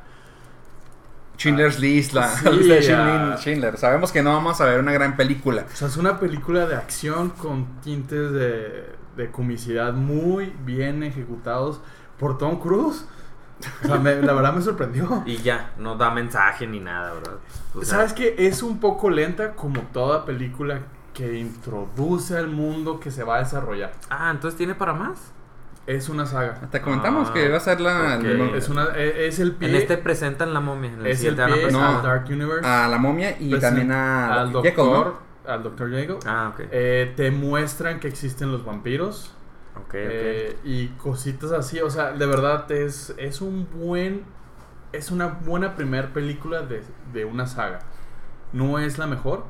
Schindler's 1.39 1.79
List, 1.79 2.13
la 2.13 2.29
Sí, 2.29 2.45
la 2.45 2.51
lista 2.51 2.75
de. 2.75 2.83
Schindler, 2.83 3.39
Schindler. 3.39 3.79
Sabemos 3.79 4.13
que 4.13 4.23
no 4.23 4.33
vamos 4.35 4.61
a 4.61 4.67
ver 4.67 4.79
una 4.79 4.93
gran 4.93 5.17
película. 5.17 5.65
O 5.73 5.77
sea, 5.77 5.89
es 5.89 5.97
una 5.97 6.21
película 6.21 6.67
de 6.67 6.77
acción 6.77 7.31
con 7.31 7.81
tintes 7.81 8.31
de, 8.33 8.85
de 9.17 9.31
comicidad 9.31 9.95
muy 9.95 10.53
bien 10.67 11.03
ejecutados 11.03 11.81
por 12.19 12.37
Tom 12.37 12.61
Cruise. 12.61 13.07
O 13.85 13.87
sea, 13.87 13.97
me- 13.97 14.21
la 14.21 14.35
verdad 14.35 14.53
me 14.53 14.61
sorprendió. 14.61 15.23
Y 15.27 15.39
ya, 15.39 15.71
no 15.79 15.97
da 15.97 16.11
mensaje 16.11 16.67
ni 16.67 16.79
nada, 16.81 17.15
¿verdad? 17.15 17.37
O 17.75 17.83
sea, 17.85 17.97
¿Sabes 17.99 18.13
qué? 18.13 18.35
Es 18.37 18.63
un 18.63 18.79
poco 18.79 19.09
lenta 19.09 19.53
como 19.55 19.81
toda 19.95 20.27
película 20.27 20.81
que 21.15 21.39
introduce 21.39 22.37
al 22.37 22.49
mundo 22.49 23.01
que 23.01 23.11
se 23.11 23.25
va 23.25 23.37
a 23.37 23.39
desarrollar. 23.41 23.93
Ah, 24.11 24.31
entonces 24.31 24.57
tiene 24.57 24.75
para 24.75 24.93
más. 24.95 25.33
Es 25.87 26.09
una 26.09 26.25
saga. 26.27 26.55
Te 26.71 26.81
comentamos 26.81 27.31
Ah, 27.31 27.33
que 27.33 27.47
iba 27.47 27.57
a 27.57 27.61
ser 27.61 27.81
la, 27.81 28.17
ok. 28.19 28.25
el- 28.25 28.41
Es, 28.55 28.69
una, 28.69 28.85
e- 28.95 29.27
es 29.27 29.39
el 29.41 29.53
pie, 29.53 29.71
En 29.71 29.75
este 29.75 29.97
presentan 29.97 30.55
la 30.55 30.61
momia. 30.61 30.93
En 30.93 31.01
el 31.01 31.07
es 31.07 31.25
el 31.25 31.35
siguiente 31.37 31.43
van 31.43 31.51
a 31.53 31.55
pie 31.57 31.67
al 31.97 32.03
Dark 32.03 32.25
Universe. 32.29 32.67
a 32.69 32.87
la 32.89 32.99
momia 32.99 33.37
y 33.41 33.59
también 33.59 33.91
a 33.91 34.41
al 34.43 34.53
¿no? 34.53 34.63
doctor, 34.63 35.17
al 35.47 35.63
doctor 35.65 35.91
Jekyll. 35.91 36.19
Ah, 36.27 36.53
ok. 36.55 36.61
Eh, 36.71 37.13
te 37.17 37.31
muestran 37.33 37.99
que 37.99 38.07
existen 38.09 38.53
los 38.53 38.65
vampiros. 38.65 39.35
ok. 39.77 39.95
Eh, 39.95 40.59
y 40.65 40.89
cositas 40.91 41.51
así, 41.51 41.81
o 41.81 41.91
sea, 41.91 42.13
de 42.13 42.27
verdad 42.27 42.71
es, 42.71 43.13
es 43.17 43.41
un 43.41 43.67
buen, 43.75 44.23
es 44.93 45.11
una 45.11 45.27
buena 45.27 45.75
primer 45.75 46.11
película 46.13 46.61
de, 46.63 46.85
de 47.13 47.25
una 47.25 47.47
saga. 47.49 47.81
No 48.53 48.79
es 48.79 48.99
la 48.99 49.07
mejor, 49.09 49.45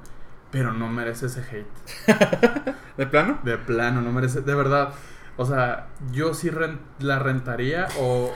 pero 0.50 0.72
no 0.72 0.88
merece 0.88 1.26
ese 1.26 1.40
hate. 1.40 2.74
¿De 2.96 3.06
plano? 3.06 3.38
De 3.44 3.56
plano, 3.58 4.00
no 4.02 4.12
merece, 4.12 4.40
de 4.40 4.54
verdad. 4.54 4.92
O 5.36 5.46
sea, 5.46 5.86
yo 6.12 6.34
sí 6.34 6.50
la 6.98 7.18
rentaría 7.18 7.86
o, 7.98 8.32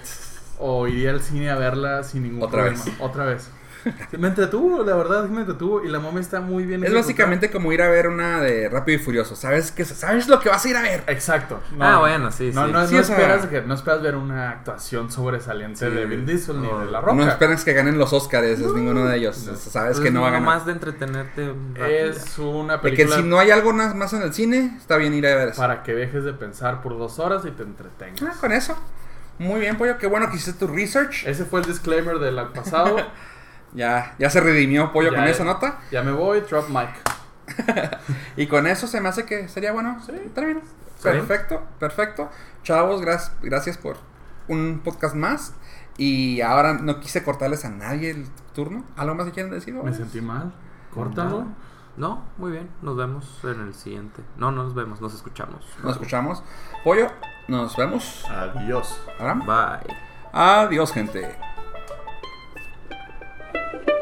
o 0.59 0.87
iría 0.89 1.11
al 1.11 1.21
cine 1.21 1.51
a 1.51 1.57
verla 1.57 2.03
sin 2.03 2.23
ningún 2.23 2.43
Otra 2.43 2.63
problema. 2.63 2.85
vez. 2.85 2.95
Otra 3.01 3.25
vez. 3.27 3.51
Me 4.19 4.29
entretuvo, 4.29 4.83
la 4.85 4.95
verdad, 4.97 5.29
me 5.29 5.41
entretuvo. 5.41 5.85
Y 5.85 5.89
la 5.89 5.99
momia 5.99 6.21
está 6.21 6.41
muy 6.41 6.65
bien 6.65 6.81
Es 6.81 6.87
ejecutada. 6.91 7.03
básicamente 7.03 7.51
como 7.51 7.73
ir 7.73 7.83
a 7.83 7.89
ver 7.89 8.09
una 8.09 8.41
de 8.41 8.69
Rápido 8.69 8.99
y 9.01 9.03
Furioso. 9.03 9.37
¿Sabes, 9.37 9.71
qué, 9.73 9.85
¿Sabes 9.85 10.29
lo 10.29 10.41
que 10.41 10.49
vas 10.49 10.65
a 10.65 10.69
ir 10.69 10.77
a 10.77 10.83
ver? 10.83 11.05
Exacto. 11.07 11.61
Ah, 11.81 11.99
bueno, 12.01 12.31
sí, 12.31 12.51
no, 12.55 12.67
sí. 12.67 12.73
No, 12.73 12.87
Sí, 12.87 12.95
no 12.95 13.01
o 13.01 13.05
sea- 13.05 13.17
esperas 13.17 13.47
que, 13.47 13.63
no 13.63 13.75
esperas 13.75 14.03
ver 14.03 14.17
una 14.17 14.51
actuación 14.51 15.11
sobresaliente 15.11 15.89
Sí. 15.89 15.95
de 15.95 16.07
Vin 16.07 16.25
Diesel 16.27 16.61
ni 16.61 16.69
No. 16.69 16.81
de 16.81 16.91
La 16.91 17.01
Roca. 17.01 17.15
No 17.15 17.29
esperas 17.29 17.65
que 17.65 17.73
ganen 17.73 17.99
los 17.99 18.13
Oscars, 18.13 18.47
es 18.47 18.59
ninguno 18.61 19.05
de 19.07 19.17
ellos. 19.17 19.45
No. 19.47 19.57
Sabes 19.57 19.97
Pues 19.99 20.05
que 20.05 20.11
no 20.11 20.23
va 20.23 20.29
a 20.29 20.31
ganar. 20.33 20.47
más 20.47 20.67
de 20.67 20.73
entretenerte. 20.73 21.53
es 21.89 22.39
una 22.39 22.81
Porque 22.81 22.97
película 22.97 23.17
si 23.17 23.23
no 23.23 23.39
hay 23.39 23.51
algo 23.51 23.73
más 23.73 23.95
más 23.95 24.13
en 24.13 24.23
el 24.23 24.33
cine, 24.33 24.75
está 24.79 24.97
bien 24.97 25.13
ir 25.15 25.27
a 25.27 25.35
ver 25.37 25.49
eso. 25.49 25.61
para 25.61 25.83
que 25.83 25.95
dejes 25.95 26.25
de 26.25 26.33
pensar 26.33 26.83
por 26.83 26.97
dos 26.99 27.19
horas 27.19 27.45
y 27.45 27.51
te 27.51 27.63
entretengas. 27.63 28.23
Ah, 28.23 28.39
con 28.41 28.53
eso. 28.53 28.77
Muy 29.39 29.61
bien, 29.61 29.77
pollo. 29.77 29.99
Qué 29.99 30.07
bueno 30.07 30.31
que 30.31 30.37
hiciste 30.37 30.65
tu 30.67 30.73
research. 30.73 31.27
Ese 31.27 31.45
fue 31.45 31.61
el 31.61 31.67
disclaimer 31.67 32.19
del 32.19 32.37
pasado. 32.55 32.97
Ya, 33.75 34.15
ya 34.19 34.31
se 34.31 34.41
redimió 34.41 34.93
pollo 34.93 35.11
Ya, 35.11 35.19
con 35.19 35.25
esa 35.29 35.45
nota. 35.45 35.81
ya 35.91 36.03
me 36.03 36.13
voy, 36.13 36.41
drop 36.43 36.69
mic. 36.69 36.91
Y 38.37 38.47
con 38.47 38.67
eso 38.67 38.87
se 38.87 39.01
me 39.01 39.09
hace 39.09 39.25
que 39.27 39.49
sería 39.49 39.73
bueno. 39.73 39.99
Sí, 40.07 40.13
termino. 40.35 40.61
Perfecto, 41.03 41.63
perfecto. 41.79 42.31
Chavos, 42.63 43.03
gra- 43.03 43.31
gracias 43.43 43.77
por 43.77 43.97
un 44.49 44.81
podcast 44.83 45.15
más. 45.15 45.55
Y 45.97 46.41
ahora 46.41 46.73
no 46.75 46.99
quise 47.01 47.23
cortarles 47.23 47.65
a 47.65 47.69
nadie 47.71 48.11
el 48.11 48.27
turno. 48.55 48.85
¿Algo 48.97 49.15
más 49.15 49.27
que 49.27 49.33
quieren 49.33 49.53
decir? 49.53 49.75
Me 49.75 49.93
sentí 49.93 50.21
mal. 50.21 50.53
Córtalo. 50.93 51.45
No, 51.97 52.25
muy 52.39 52.51
bien. 52.53 52.69
Nos 52.83 52.97
vemos 52.97 53.41
en 53.45 53.61
el 53.61 53.75
siguiente. 53.75 54.23
No, 54.37 54.51
no 54.51 54.65
nos 54.65 54.75
vemos, 54.75 55.01
nos 55.01 55.15
escuchamos. 55.15 55.65
Nos 55.83 55.93
escuchamos. 55.93 56.43
Pollo, 56.83 57.09
nos 57.47 57.77
vemos. 57.77 58.25
Adiós. 58.29 58.99
Abraham. 59.19 59.47
Bye. 59.47 59.97
Adiós, 60.33 60.93
gente. 60.93 61.54
thank 63.55 63.89
you 63.89 63.94